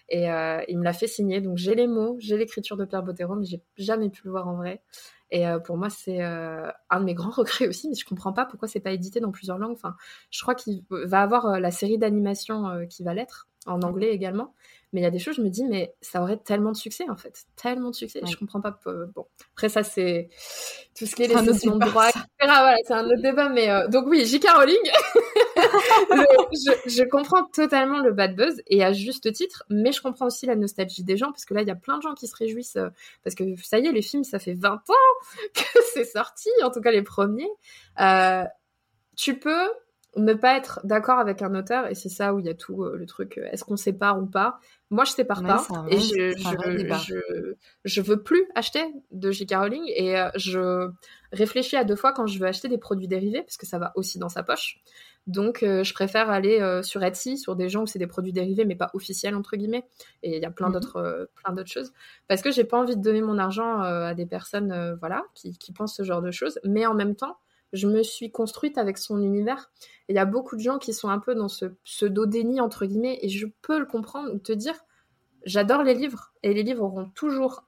[0.10, 0.26] et
[0.68, 1.39] il me l'a fait signer.
[1.39, 4.47] Donc j'ai les mots, j'ai l'écriture de Pierre Bottero, mais j'ai jamais pu le voir
[4.47, 4.82] en vrai.
[5.32, 8.68] Et pour moi, c'est un de mes grands regrets aussi, mais je comprends pas pourquoi
[8.68, 9.74] c'est pas édité dans plusieurs langues.
[9.74, 9.95] Enfin,
[10.30, 14.53] je crois qu'il va avoir la série d'animation qui va l'être en anglais également,
[14.93, 17.09] Mais il y a des choses, je me dis, mais ça aurait tellement de succès,
[17.09, 17.43] en fait.
[17.55, 18.21] Tellement de succès.
[18.25, 18.79] Je comprends pas.
[19.13, 20.29] bon, après, ça, c'est
[20.97, 22.23] tout ce qui est les notions de droit, etc.
[22.39, 23.49] Voilà, c'est un autre débat.
[23.49, 24.47] Mais euh, donc, oui, J.K.
[24.49, 24.77] Rowling,
[25.57, 30.45] je, je, comprends totalement le bad buzz et à juste titre, mais je comprends aussi
[30.45, 32.35] la nostalgie des gens parce que là, il y a plein de gens qui se
[32.35, 32.89] réjouissent euh,
[33.23, 34.93] parce que ça y est, les films, ça fait 20 ans
[35.53, 37.49] que c'est sorti, en tout cas les premiers.
[37.99, 38.43] Euh,
[39.15, 39.69] tu peux
[40.18, 42.84] ne pas être d'accord avec un auteur et c'est ça où il y a tout
[42.84, 44.59] euh, le truc est-ce qu'on sépare ou pas?
[44.89, 47.53] Moi je sépare pas et je je,
[47.84, 49.55] je, veux plus acheter de J.K.
[49.55, 50.89] Rowling et je
[51.32, 53.91] réfléchis à deux fois quand je veux acheter des produits dérivés parce que ça va
[53.95, 54.82] aussi dans sa poche
[55.28, 58.32] donc, euh, je préfère aller euh, sur Etsy, sur des gens où c'est des produits
[58.32, 59.86] dérivés, mais pas officiels, entre guillemets.
[60.24, 61.91] Et il y a plein d'autres euh, plein d'autres choses.
[62.30, 65.74] Parce que j'ai pas envie de donner mon argent à des personnes voilà, qui, qui,
[65.74, 66.59] pensent ce genre de choses.
[66.63, 67.38] Mais en même temps,
[67.74, 69.72] je me suis construite avec son univers.
[70.09, 73.20] Il y a beaucoup de gens qui sont un peu dans ce pseudo-déni, entre guillemets,
[73.22, 74.76] et je peux le comprendre te dire,
[75.45, 77.65] j'adore les livres, et les livres auront toujours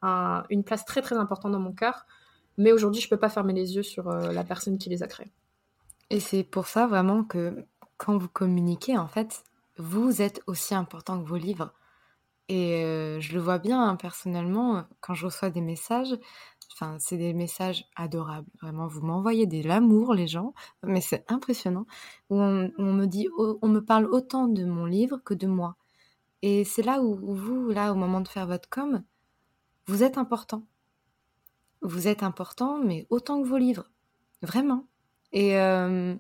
[0.50, 2.06] une place très très importante dans mon cœur.
[2.58, 5.32] Mais aujourd'hui, je peux pas fermer les yeux sur la personne qui les a créés.
[6.10, 7.66] Et c'est pour ça vraiment que
[7.98, 9.44] quand vous communiquez, en fait,
[9.78, 11.74] vous êtes aussi important que vos livres.
[12.48, 16.18] Et euh, je le vois bien hein, personnellement quand je reçois des messages.
[16.74, 18.48] Enfin, c'est des messages adorables.
[18.62, 20.54] Vraiment, vous m'envoyez de l'amour, les gens,
[20.84, 21.86] mais c'est impressionnant.
[22.30, 25.76] Où on, me dit, on me parle autant de mon livre que de moi.
[26.42, 29.04] Et c'est là où, vous, là, au moment de faire votre com,
[29.88, 30.64] vous êtes important.
[31.82, 33.90] Vous êtes important, mais autant que vos livres.
[34.42, 34.88] Vraiment.
[35.32, 36.16] Et, euh,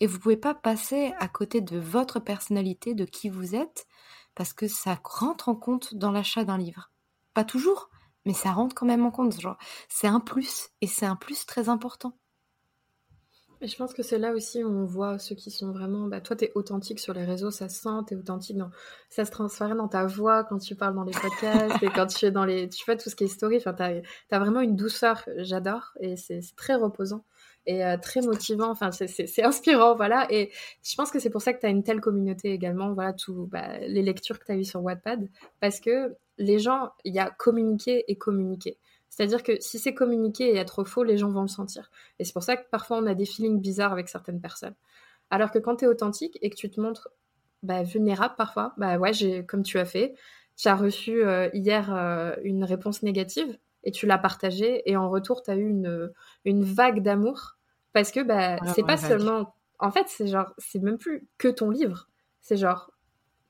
[0.00, 3.86] et vous pouvez pas passer à côté de votre personnalité, de qui vous êtes,
[4.34, 6.90] parce que ça rentre en compte dans l'achat d'un livre.
[7.32, 7.90] Pas toujours,
[8.24, 9.40] mais ça rentre quand même en compte.
[9.40, 9.58] Genre,
[9.88, 12.16] c'est un plus, et c'est un plus très important.
[13.60, 16.06] Et je pense que c'est là aussi où on voit ceux qui sont vraiment.
[16.06, 18.58] Bah, toi, tu es authentique sur les réseaux, ça se sent, tu es authentique.
[19.08, 22.26] Ça se transfère dans ta voix quand tu parles dans les podcasts et quand tu
[22.26, 22.68] es dans les.
[22.68, 23.56] Tu fais tout ce qui est story.
[23.56, 27.24] Enfin, tu as, vraiment une douceur, j'adore, et c'est très reposant
[27.66, 28.70] et euh, très motivant.
[28.70, 30.26] Enfin, c'est inspirant, voilà.
[30.30, 30.50] Et
[30.82, 32.92] je pense que c'est pour ça que tu as une telle communauté également.
[32.92, 35.28] Voilà, tout, bah, les lectures que tu as eues sur Wattpad,
[35.60, 38.78] parce que les gens, il y a communiquer et communiquer.
[39.08, 41.90] C'est-à-dire que si c'est communiquer et être faux, les gens vont le sentir.
[42.18, 44.74] Et c'est pour ça que parfois on a des feelings bizarres avec certaines personnes.
[45.30, 47.08] Alors que quand tu es authentique et que tu te montres
[47.62, 49.12] bah, vulnérable parfois, bah ouais,
[49.46, 50.14] comme tu as fait,
[50.56, 55.08] tu as reçu euh, hier euh, une réponse négative et tu l'as partagée et en
[55.08, 56.12] retour tu as eu une,
[56.44, 57.56] une vague d'amour
[57.92, 61.70] parce que bah c'est pas seulement en fait c'est genre c'est même plus que ton
[61.70, 62.08] livre
[62.40, 62.90] c'est genre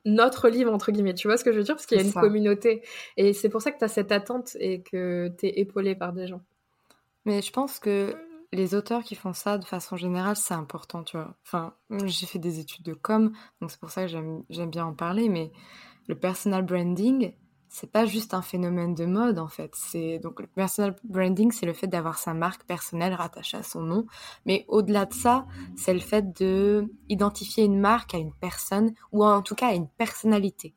[0.05, 2.05] notre livre entre guillemets tu vois ce que je veux dire parce qu'il y a
[2.05, 2.83] une communauté
[3.17, 6.13] et c'est pour ça que tu as cette attente et que tu es épaulé par
[6.13, 6.43] des gens.
[7.25, 8.15] Mais je pense que
[8.53, 11.35] les auteurs qui font ça de façon générale c'est important tu vois.
[11.45, 11.75] Enfin
[12.05, 15.29] j'ai fait des études de com donc c'est pour ça que j'aime bien en parler
[15.29, 15.51] mais
[16.07, 17.33] le personal branding
[17.75, 19.73] c'est pas juste un phénomène de mode en fait.
[19.75, 23.81] C'est donc le personal branding, c'est le fait d'avoir sa marque personnelle rattachée à son
[23.81, 24.07] nom,
[24.47, 25.45] mais au-delà de ça,
[25.75, 29.75] c'est le fait de identifier une marque à une personne ou en tout cas à
[29.75, 30.73] une personnalité.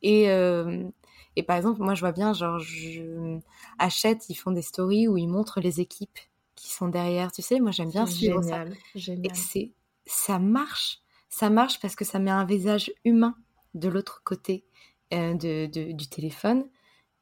[0.00, 0.88] Et euh,
[1.36, 3.38] et par exemple, moi je vois bien genre je
[3.78, 6.18] achète, ils font des stories où ils montrent les équipes
[6.54, 8.78] qui sont derrière, tu sais, moi j'aime bien suivre génial, ça.
[8.94, 9.26] Génial.
[9.26, 9.72] Et c'est
[10.06, 13.34] ça marche, ça marche parce que ça met un visage humain
[13.74, 14.64] de l'autre côté
[15.14, 16.64] euh, de, du téléphone.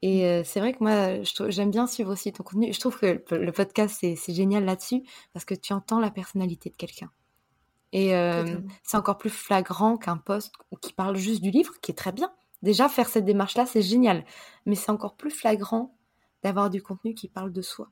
[0.02, 0.24] Et mmh.
[0.24, 2.72] euh, c'est vrai que moi, j'aime bien suivre aussi ton contenu.
[2.72, 6.76] Je trouve que le podcast, c'est génial là-dessus parce que tu entends la personnalité de
[6.76, 7.10] quelqu'un.
[7.92, 11.94] Et euh, c'est encore plus flagrant qu'un post qui parle juste du livre, qui est
[11.94, 12.32] très bien.
[12.62, 14.24] Déjà, faire cette démarche-là, c'est génial.
[14.66, 15.96] Mais c'est encore plus flagrant
[16.42, 17.90] d'avoir du contenu qui parle de soi.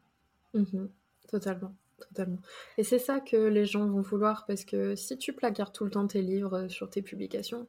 [0.52, 0.86] Mmh
[1.28, 1.74] totalement.
[1.98, 2.38] Totalement.
[2.76, 5.90] Et c'est ça que les gens vont vouloir parce que si tu placardes tout le
[5.90, 7.66] temps tes livres sur tes publications,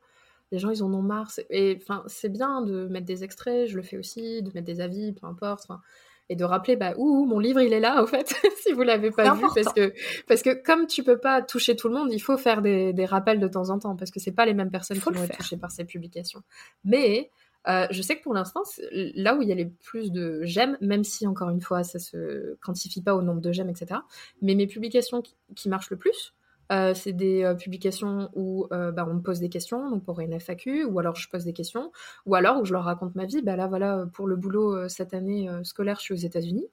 [0.52, 1.32] les gens ils en ont marre.
[1.50, 4.82] Et enfin, c'est bien de mettre des extraits, je le fais aussi, de mettre des
[4.82, 5.68] avis, peu importe.
[6.28, 9.12] Et de rappeler, bah, ouh, mon livre il est là, au fait, si vous l'avez
[9.12, 9.93] pas vu, parce que,
[10.28, 13.06] parce que comme tu peux pas toucher tout le monde, il faut faire des, des
[13.06, 15.38] rappels de temps en temps, parce que c'est pas les mêmes personnes qui vont être
[15.38, 16.41] touchées par ces publications.
[16.84, 17.30] Mais
[17.68, 20.78] euh, je sais que pour l'instant, là où il y a les plus de j'aime,
[20.82, 24.02] même si encore une fois ça se quantifie pas au nombre de j'aime, etc.
[24.41, 25.24] Mais mes publications
[25.56, 26.34] qui marchent le plus,
[26.72, 30.20] euh, c'est des euh, publications où euh, bah, on me pose des questions, donc pour
[30.20, 31.91] une FAQ, ou alors je pose des questions,
[32.26, 33.41] ou alors où je leur raconte ma vie.
[33.41, 36.68] Bah là, voilà, pour le boulot cette année scolaire, je suis aux États-Unis.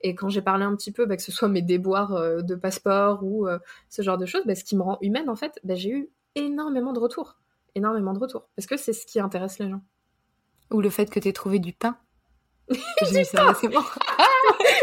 [0.00, 3.22] Et quand j'ai parlé un petit peu, bah, que ce soit mes déboires de passeport
[3.22, 3.46] ou
[3.88, 6.92] ce genre de choses, bah, ce qui me rend humaine, en fait, j'ai eu énormément
[6.92, 7.38] de retours.
[7.74, 8.48] Énormément de retours.
[8.56, 9.82] Parce que c'est ce qui intéresse les gens.
[10.70, 11.96] Ou le fait que tu aies trouvé du pain.
[13.12, 13.80] J'ai ça, c'est bon.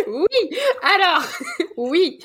[0.07, 1.23] oui, alors,
[1.77, 2.19] oui,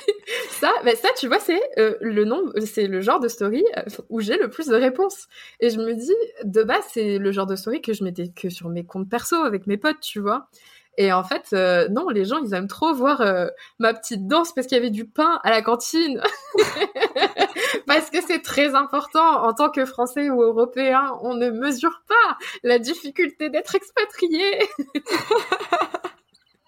[0.51, 3.83] ça, ben ça, tu vois, c'est euh, le nombre, c'est le genre de story euh,
[4.09, 5.29] où j'ai le plus de réponses.
[5.61, 8.49] Et je me dis, de base, c'est le genre de story que je mettais que
[8.49, 10.49] sur mes comptes perso avec mes potes, tu vois.
[10.99, 13.23] Et en fait, euh, non, les gens, ils aiment trop voir
[13.79, 16.23] ma petite danse parce qu'il y avait du pain à la cantine.
[17.87, 22.39] parce que c'est très important en tant que Français ou Européen, on ne mesure pas
[22.63, 24.67] la difficulté d'être expatrié.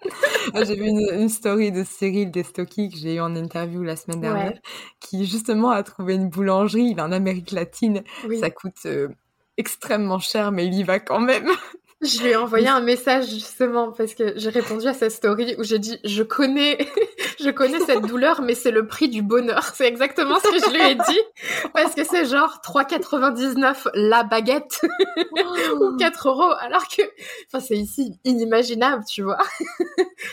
[0.53, 4.21] Ah, j'ai vu une, story de Cyril Destocky que j'ai eu en interview la semaine
[4.21, 4.57] dernière,
[4.99, 6.91] qui justement a trouvé une boulangerie.
[6.91, 8.03] Il est en Amérique latine.
[8.39, 9.09] Ça coûte euh,
[9.57, 11.49] extrêmement cher, mais il y va quand même.
[12.01, 15.63] Je lui ai envoyé un message justement parce que j'ai répondu à sa story où
[15.65, 16.77] j'ai dit je connais
[17.41, 19.63] je connais cette douleur mais c'est le prix du bonheur.
[19.75, 24.79] C'est exactement ce que je lui ai dit parce que c'est genre 3,99 la baguette
[25.81, 27.01] ou 4 euros alors que
[27.47, 29.39] enfin c'est ici inimaginable tu vois.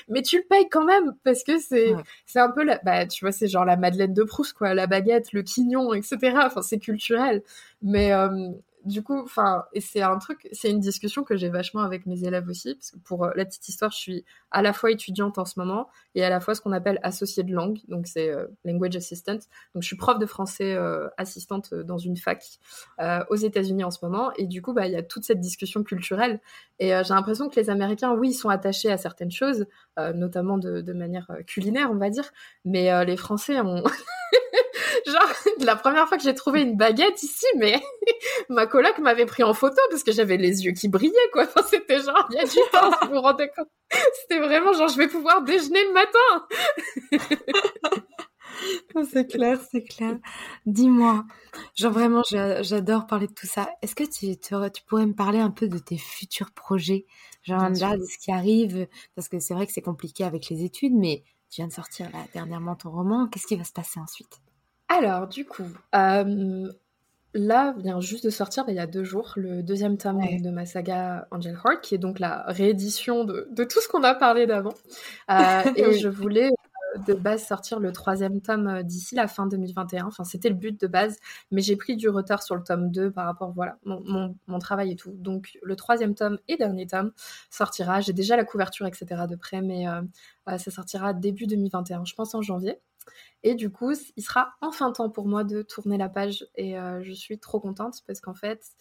[0.09, 1.97] mais tu le payes quand même parce que c'est
[2.27, 4.87] c'est un peu la bah tu vois c'est genre la Madeleine de Proust quoi la
[4.87, 6.17] baguette le quignon etc.
[6.45, 7.43] Enfin c'est culturel
[7.83, 8.53] mais euh,
[8.87, 12.23] du coup, enfin, et c'est un truc, c'est une discussion que j'ai vachement avec mes
[12.23, 15.39] élèves aussi, parce que pour euh, la petite histoire, je suis à la fois étudiante
[15.39, 18.31] en ce moment et à la fois ce qu'on appelle associée de langue, donc c'est
[18.31, 19.39] euh, language assistant.
[19.75, 22.45] Donc je suis prof de français euh, assistante dans une fac
[23.29, 25.83] aux États-Unis en ce moment, et du coup, bah, il y a toute cette discussion
[25.83, 26.41] culturelle,
[26.79, 29.67] et j'ai l'impression que les Américains, oui, ils sont attachés à certaines choses,
[29.97, 32.31] notamment de, de, manière culinaire, on va dire,
[32.65, 33.83] mais les Français ont
[35.07, 37.81] Genre, la première fois que j'ai trouvé une baguette ici, mais
[38.49, 41.45] ma coloc m'avait pris en photo parce que j'avais les yeux qui brillaient, quoi.
[41.57, 43.69] Enfin, c'était genre, il y a du temps, vous vous rendez compte.
[44.21, 46.19] C'était vraiment genre, je vais pouvoir déjeuner le matin.
[49.11, 50.19] c'est clair, c'est clair.
[50.67, 51.25] Dis-moi,
[51.77, 53.69] genre vraiment, j'adore parler de tout ça.
[53.83, 57.07] Est-ce que tu, tu, pourrais me parler un peu de tes futurs projets?
[57.45, 60.65] Genre là, de ce qui arrive, parce que c'est vrai que c'est compliqué avec les
[60.65, 63.29] études, mais tu viens de sortir là dernièrement ton roman.
[63.29, 64.41] Qu'est-ce qui va se passer ensuite?
[64.89, 66.71] Alors, du coup, euh,
[67.35, 70.51] là vient juste de sortir, bah, il y a deux jours, le deuxième tome de
[70.51, 74.47] ma saga Angel Heart, qui est donc la réédition de, tout ce qu'on a parlé
[74.47, 74.75] d'avant.
[75.31, 75.35] Euh,
[75.77, 80.07] et je voulais euh, de base sortir le troisième tome d'ici la fin 2021.
[80.07, 81.19] Enfin, c'était le but de base,
[81.51, 84.93] mais j'ai pris du retard sur le tome 2 par rapport, voilà, mon, mon travail
[84.93, 85.13] et tout.
[85.15, 87.11] Donc, le troisième tome et dernier tome
[87.51, 88.01] sortira.
[88.01, 89.25] J'ai déjà la couverture, etc.
[89.29, 89.87] de près, mais
[90.47, 92.79] ça sortira début 2021, je pense en janvier.
[93.43, 97.03] Et du coup, il sera enfin temps pour moi de tourner la page et euh,
[97.03, 98.73] je suis trop contente parce qu'en fait,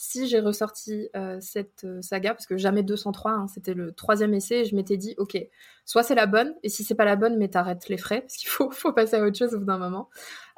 [0.00, 4.32] si j'ai ressorti euh, cette euh, saga, parce que jamais 203, hein, c'était le troisième
[4.32, 5.36] essai, et je m'étais dit, ok,
[5.84, 8.36] soit c'est la bonne, et si c'est pas la bonne, mais t'arrêtes les frais, parce
[8.36, 10.08] qu'il faut, faut passer à autre chose au bout d'un moment.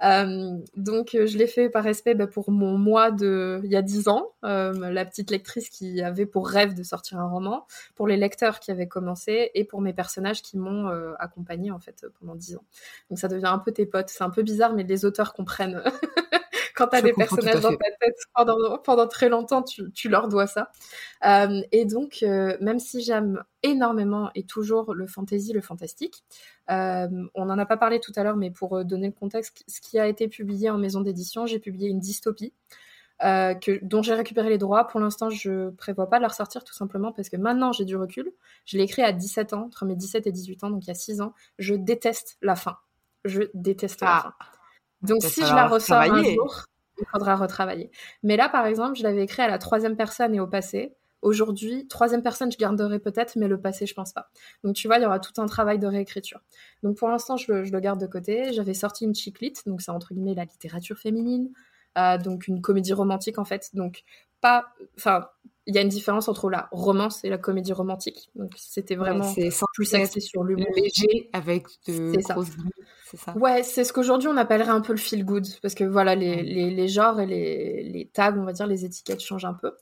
[0.04, 3.82] Euh, donc je l'ai fait par respect bah, pour mon moi de il y a
[3.82, 8.18] 10 ans, la petite lectrice qui avait pour rêve de sortir un roman, pour les
[8.18, 10.88] lecteurs qui avaient commencé, et pour mes personnages qui m'ont
[11.18, 12.64] accompagné en fait pendant 10 ans.
[13.08, 15.82] Donc ça devient un peu tes potes, c'est un peu bizarre, mais les auteurs comprennent
[16.80, 20.28] quand tu as des personnages dans ta tête pendant, pendant très longtemps, tu, tu leur
[20.28, 20.70] dois ça.
[21.26, 26.24] Euh, et donc, euh, même si j'aime énormément et toujours le fantasy, le fantastique,
[26.70, 29.80] euh, on n'en a pas parlé tout à l'heure, mais pour donner le contexte, ce
[29.80, 32.54] qui a été publié en maison d'édition, j'ai publié une dystopie.
[33.20, 34.86] que, dont j'ai récupéré les droits.
[34.86, 37.96] Pour l'instant, je prévois pas de la ressortir tout simplement parce que maintenant j'ai du
[37.96, 38.32] recul.
[38.64, 40.90] Je l'ai écrit à 17 ans, entre mes 17 et 18 ans, donc il y
[40.90, 41.34] a 6 ans.
[41.58, 42.78] Je déteste la fin.
[43.26, 44.22] Je déteste la ah.
[44.22, 44.34] fin.
[45.02, 46.64] Donc si je la ressors un jour,
[47.00, 47.90] il faudra retravailler.
[48.22, 50.94] Mais là, par exemple, je l'avais écrit à la troisième personne et au passé.
[51.22, 54.30] Aujourd'hui, troisième personne, je garderai peut-être, mais le passé, je pense pas.
[54.64, 56.40] Donc tu vois, il y aura tout un travail de réécriture.
[56.82, 58.52] Donc pour l'instant, je, le garde de côté.
[58.52, 61.50] J'avais sorti une chiclit, donc c'est entre guillemets la littérature féminine,
[61.98, 63.70] euh, donc une comédie romantique en fait.
[63.74, 64.02] Donc
[64.40, 65.28] pas, enfin,
[65.66, 68.30] il y a une différence entre la romance et la comédie romantique.
[68.34, 69.30] Donc c'était vraiment
[69.74, 72.48] plus axé sur l'humour léger avec de grosses
[73.16, 73.36] ça?
[73.36, 76.42] Ouais, c'est ce qu'aujourd'hui on appellerait un peu le feel good, parce que voilà, les,
[76.42, 79.72] les, les genres et les, les, tags, on va dire, les étiquettes changent un peu.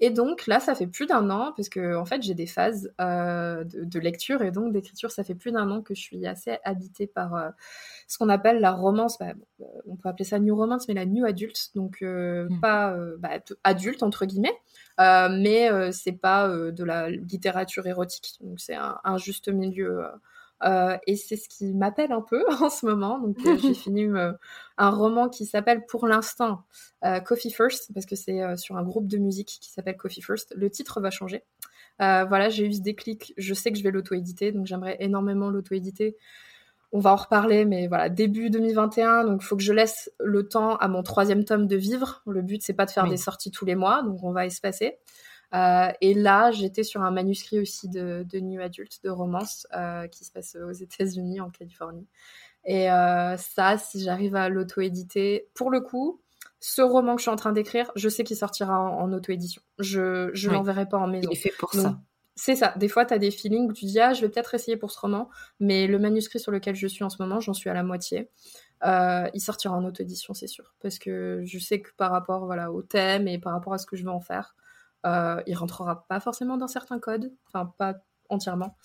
[0.00, 2.92] Et donc là, ça fait plus d'un an, parce que en fait, j'ai des phases
[3.00, 5.10] euh, de, de, lecture et donc d'écriture.
[5.10, 7.50] Ça fait plus d'un an que je suis assez habitée par euh,
[8.08, 9.18] ce qu'on appelle la romance.
[9.18, 12.60] Bah, euh, on peut appeler ça new romance, mais la new adulte, donc euh, mmh.
[12.60, 14.56] pas bah, adulte entre guillemets.
[14.98, 20.04] mais c'est pas de la littérature érotique, donc c'est un, un, juste milieu
[20.62, 23.18] euh, et c'est ce qui m'appelle un peu en ce moment.
[23.18, 24.32] Donc euh, j'ai fini euh,
[24.78, 26.64] un roman qui s'appelle pour l'instant
[27.26, 30.54] Coffee First parce que c'est sur un groupe de musique qui s'appelle Coffee First.
[30.56, 31.44] Le titre va changer.
[31.98, 33.34] voilà, j'ai eu ce déclic.
[33.36, 36.16] Je sais que je vais l'auto-éditer, donc j'aimerais énormément l'auto-éditer.
[36.92, 40.48] On va en reparler, mais voilà, début 2021, donc il faut que je laisse le
[40.48, 42.22] temps à mon troisième tome de vivre.
[42.26, 44.96] Le but, c'est pas de faire des sorties tous les mois, donc on va espacer.
[46.00, 49.66] Et là, j'étais sur un manuscrit aussi de, de New Adult, de romance,
[50.10, 52.06] qui se passe aux États-Unis, en Californie.
[52.64, 56.20] Et ça, si j'arrive à l'auto-éditer, pour le coup,
[56.66, 59.60] ce roman que je suis en train d'écrire, je sais qu'il sortira en, auto-édition.
[59.78, 61.28] Je ne l'enverrai pas en maison.
[61.30, 62.00] Il est fait pour ça.
[62.36, 62.72] C'est ça.
[62.76, 64.90] Des fois, tu as des feelings où tu dis, ah, je vais peut-être essayer pour
[64.90, 65.28] ce roman,
[65.60, 68.30] mais le manuscrit sur lequel je suis en ce moment, j'en suis à la moitié.
[68.84, 70.74] Euh, il sortira en auto-édition, c'est sûr.
[70.80, 73.84] Parce que je sais que par rapport voilà, au thème et par rapport à ce
[73.84, 74.56] que je veux en faire,
[75.04, 77.94] euh, il rentrera pas forcément dans certains codes, enfin pas
[78.28, 78.76] entièrement.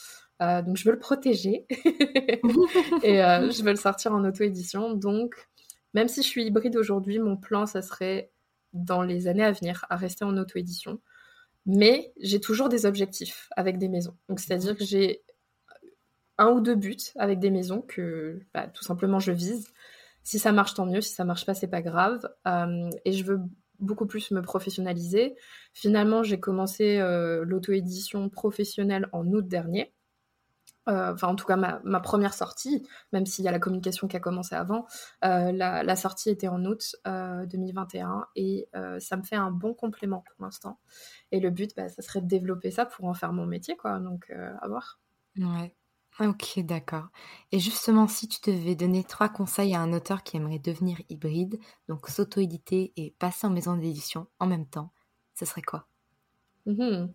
[0.42, 1.66] Euh, donc je veux le protéger
[3.04, 4.94] et euh, je veux le sortir en auto-édition.
[4.94, 5.50] Donc
[5.94, 8.32] même si je suis hybride aujourd'hui, mon plan, ça serait
[8.74, 11.00] dans les années à venir à rester en auto-édition.
[11.66, 14.16] Mais j'ai toujours des objectifs avec des maisons.
[14.28, 15.24] Donc, c'est-à-dire que j'ai
[16.38, 19.68] un ou deux buts avec des maisons que bah, tout simplement je vise.
[20.24, 21.02] Si ça marche, tant mieux.
[21.02, 22.30] Si ça marche pas, c'est pas grave.
[22.48, 23.42] Euh, et je veux
[23.80, 25.36] beaucoup plus me professionnaliser.
[25.74, 29.94] Finalement, j'ai commencé euh, l'auto-édition professionnelle en août dernier.
[30.90, 34.18] Euh, enfin en tout cas ma, première sortie, même s'il y a la communication qui
[34.18, 34.88] a commencé avant,
[35.24, 38.70] euh, la, sortie était en août 2021 euh, et
[39.00, 40.80] ça me fait un bon complément pour l'instant.
[41.32, 44.00] Et le but, bah, ça serait de développer ça pour en faire mon métier, quoi.
[44.00, 45.00] Donc à voir.
[45.38, 45.76] Ouais.
[46.20, 47.08] Ok, d'accord.
[47.54, 51.60] Et justement, si tu devais donner trois conseils à un auteur qui aimerait devenir hybride,
[51.88, 54.92] donc s'auto-éditer et passer en maison d'édition en même temps,
[55.36, 55.88] ce serait quoi?
[56.66, 57.08] Mmh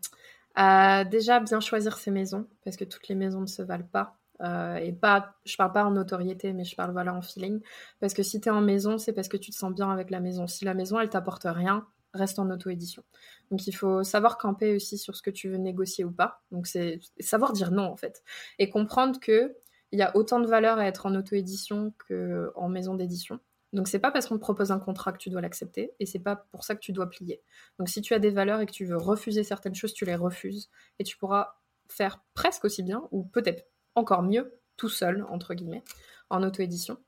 [0.56, 4.16] euh, déjà, bien choisir ses maisons, parce que toutes les maisons ne se valent pas.
[4.40, 7.60] Euh, et pas, je parle pas en notoriété, mais je parle voilà en feeling.
[7.98, 10.10] Parce que si tu es en maison, c'est parce que tu te sens bien avec
[10.10, 10.46] la maison.
[10.46, 13.02] Si la maison, elle t'apporte rien, reste en auto-édition.
[13.50, 16.42] Donc il faut savoir camper aussi sur ce que tu veux négocier ou pas.
[16.50, 18.22] Donc c'est savoir dire non en fait.
[18.58, 19.56] Et comprendre que
[19.92, 23.38] il y a autant de valeur à être en auto-édition qu'en maison d'édition.
[23.72, 26.20] Donc c'est pas parce qu'on te propose un contrat que tu dois l'accepter et c'est
[26.20, 27.42] pas pour ça que tu dois plier.
[27.78, 30.14] Donc si tu as des valeurs et que tu veux refuser certaines choses, tu les
[30.14, 31.56] refuses et tu pourras
[31.88, 35.82] faire presque aussi bien ou peut-être encore mieux tout seul entre guillemets
[36.30, 36.98] en auto-édition.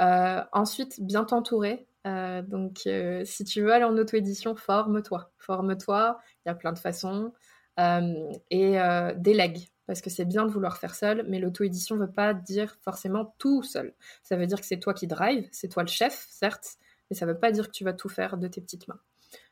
[0.00, 1.86] Euh, ensuite, bien t'entourer.
[2.06, 5.32] Euh, donc, euh, si tu veux aller en auto-édition, forme-toi.
[5.38, 6.18] Forme-toi.
[6.44, 7.32] Il y a plein de façons.
[7.78, 8.78] et
[9.16, 12.76] délègue parce que c'est bien de vouloir faire seul, mais l'auto-édition ne veut pas dire
[12.80, 13.94] forcément tout seul.
[14.22, 16.76] Ça veut dire que c'est toi qui drive, c'est toi le chef, certes,
[17.10, 19.00] mais ça ne veut pas dire que tu vas tout faire de tes petites mains.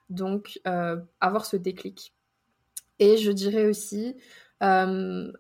[0.09, 2.15] Donc, euh, avoir ce déclic.
[2.99, 4.17] Et je dirais aussi,
[4.63, 5.33] euh,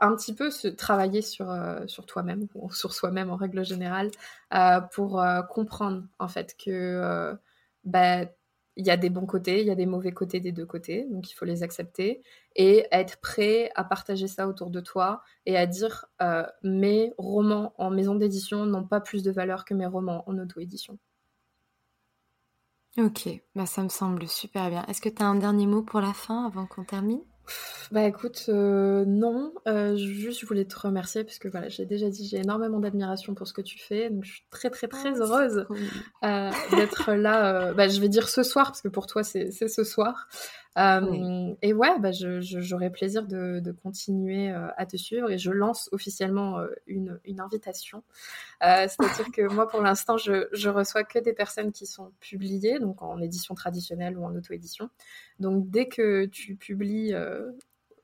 [0.00, 4.10] un petit peu se travailler sur, euh, sur toi-même, ou sur soi-même en règle générale,
[4.92, 7.36] pour comprendre en fait que
[7.84, 8.24] bah,
[8.78, 11.04] il y a des bons côtés, il y a des mauvais côtés des deux côtés,
[11.10, 12.22] donc il faut les accepter
[12.54, 17.74] et être prêt à partager ça autour de toi et à dire euh, mes romans
[17.76, 20.96] en maison d'édition n'ont pas plus de valeur que mes romans en auto-édition.
[22.98, 24.84] Ok, bah ça me semble super bien.
[24.86, 27.20] Est-ce que tu as un dernier mot pour la fin avant qu'on termine?
[27.90, 32.10] Bah écoute, euh, non, euh, juste je voulais te remercier parce que voilà, j'ai déjà
[32.10, 35.14] dit, j'ai énormément d'admiration pour ce que tu fais, donc je suis très très très
[35.14, 35.66] ah, heureuse
[36.24, 37.72] euh, d'être là.
[37.72, 40.28] bah, je vais dire ce soir parce que pour toi c'est ce soir.
[41.62, 46.58] Et ouais, bah, j'aurais plaisir de, continuer euh, à te suivre et je lance officiellement
[46.58, 48.02] euh, une, invitation.
[48.60, 53.02] C'est-à-dire que moi, pour l'instant, je, je reçois que des personnes qui sont publiées, donc
[53.02, 54.88] en édition traditionnelle ou en auto-édition.
[55.40, 57.12] Donc dès que tu publies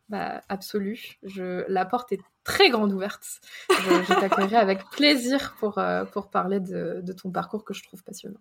[0.09, 1.19] bah, absolue.
[1.23, 3.41] La porte est très grande ouverte.
[3.71, 5.81] Je, t'accueillerai avec plaisir pour,
[6.13, 8.41] pour parler de, ton parcours que je trouve passionnant.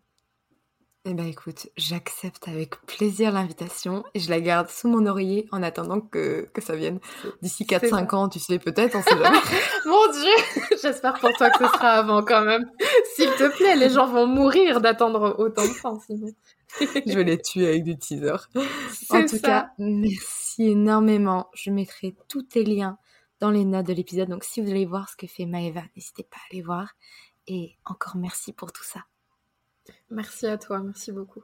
[1.05, 5.61] Eh ben écoute, j'accepte avec plaisir l'invitation et je la garde sous mon oreiller en
[5.61, 7.01] attendant que, que ça vienne.
[7.41, 9.38] D'ici 4-5 ans, tu sais, peut-être, on sait jamais.
[9.85, 12.71] mon Dieu J'espère pour toi que ce sera avant quand même.
[13.15, 16.31] S'il te plaît, les gens vont mourir d'attendre autant de temps sinon.
[16.80, 18.47] je vais les tuer avec des teasers.
[19.09, 21.49] En tout cas, merci énormément.
[21.53, 22.97] Je mettrai tous tes liens
[23.41, 24.30] dans les notes de l'épisode.
[24.30, 26.93] Donc si vous voulez voir ce que fait Maëva, n'hésitez pas à aller voir.
[27.47, 29.01] Et encore merci pour tout ça.
[30.10, 31.43] Merci à toi, merci beaucoup.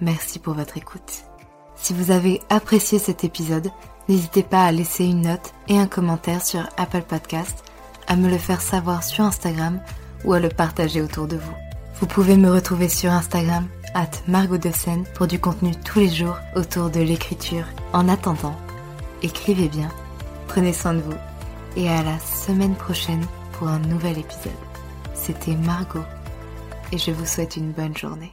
[0.00, 1.24] Merci pour votre écoute.
[1.76, 3.68] Si vous avez apprécié cet épisode,
[4.08, 7.64] n'hésitez pas à laisser une note et un commentaire sur Apple Podcast,
[8.06, 9.80] à me le faire savoir sur Instagram
[10.24, 11.54] ou à le partager autour de vous.
[12.00, 14.70] Vous pouvez me retrouver sur Instagram, at Margot de
[15.14, 17.66] pour du contenu tous les jours autour de l'écriture.
[17.92, 18.56] En attendant,
[19.22, 19.90] écrivez bien,
[20.48, 21.16] prenez soin de vous
[21.76, 23.24] et à la semaine prochaine
[23.68, 24.52] un nouvel épisode.
[25.14, 26.04] C'était Margot
[26.92, 28.32] et je vous souhaite une bonne journée.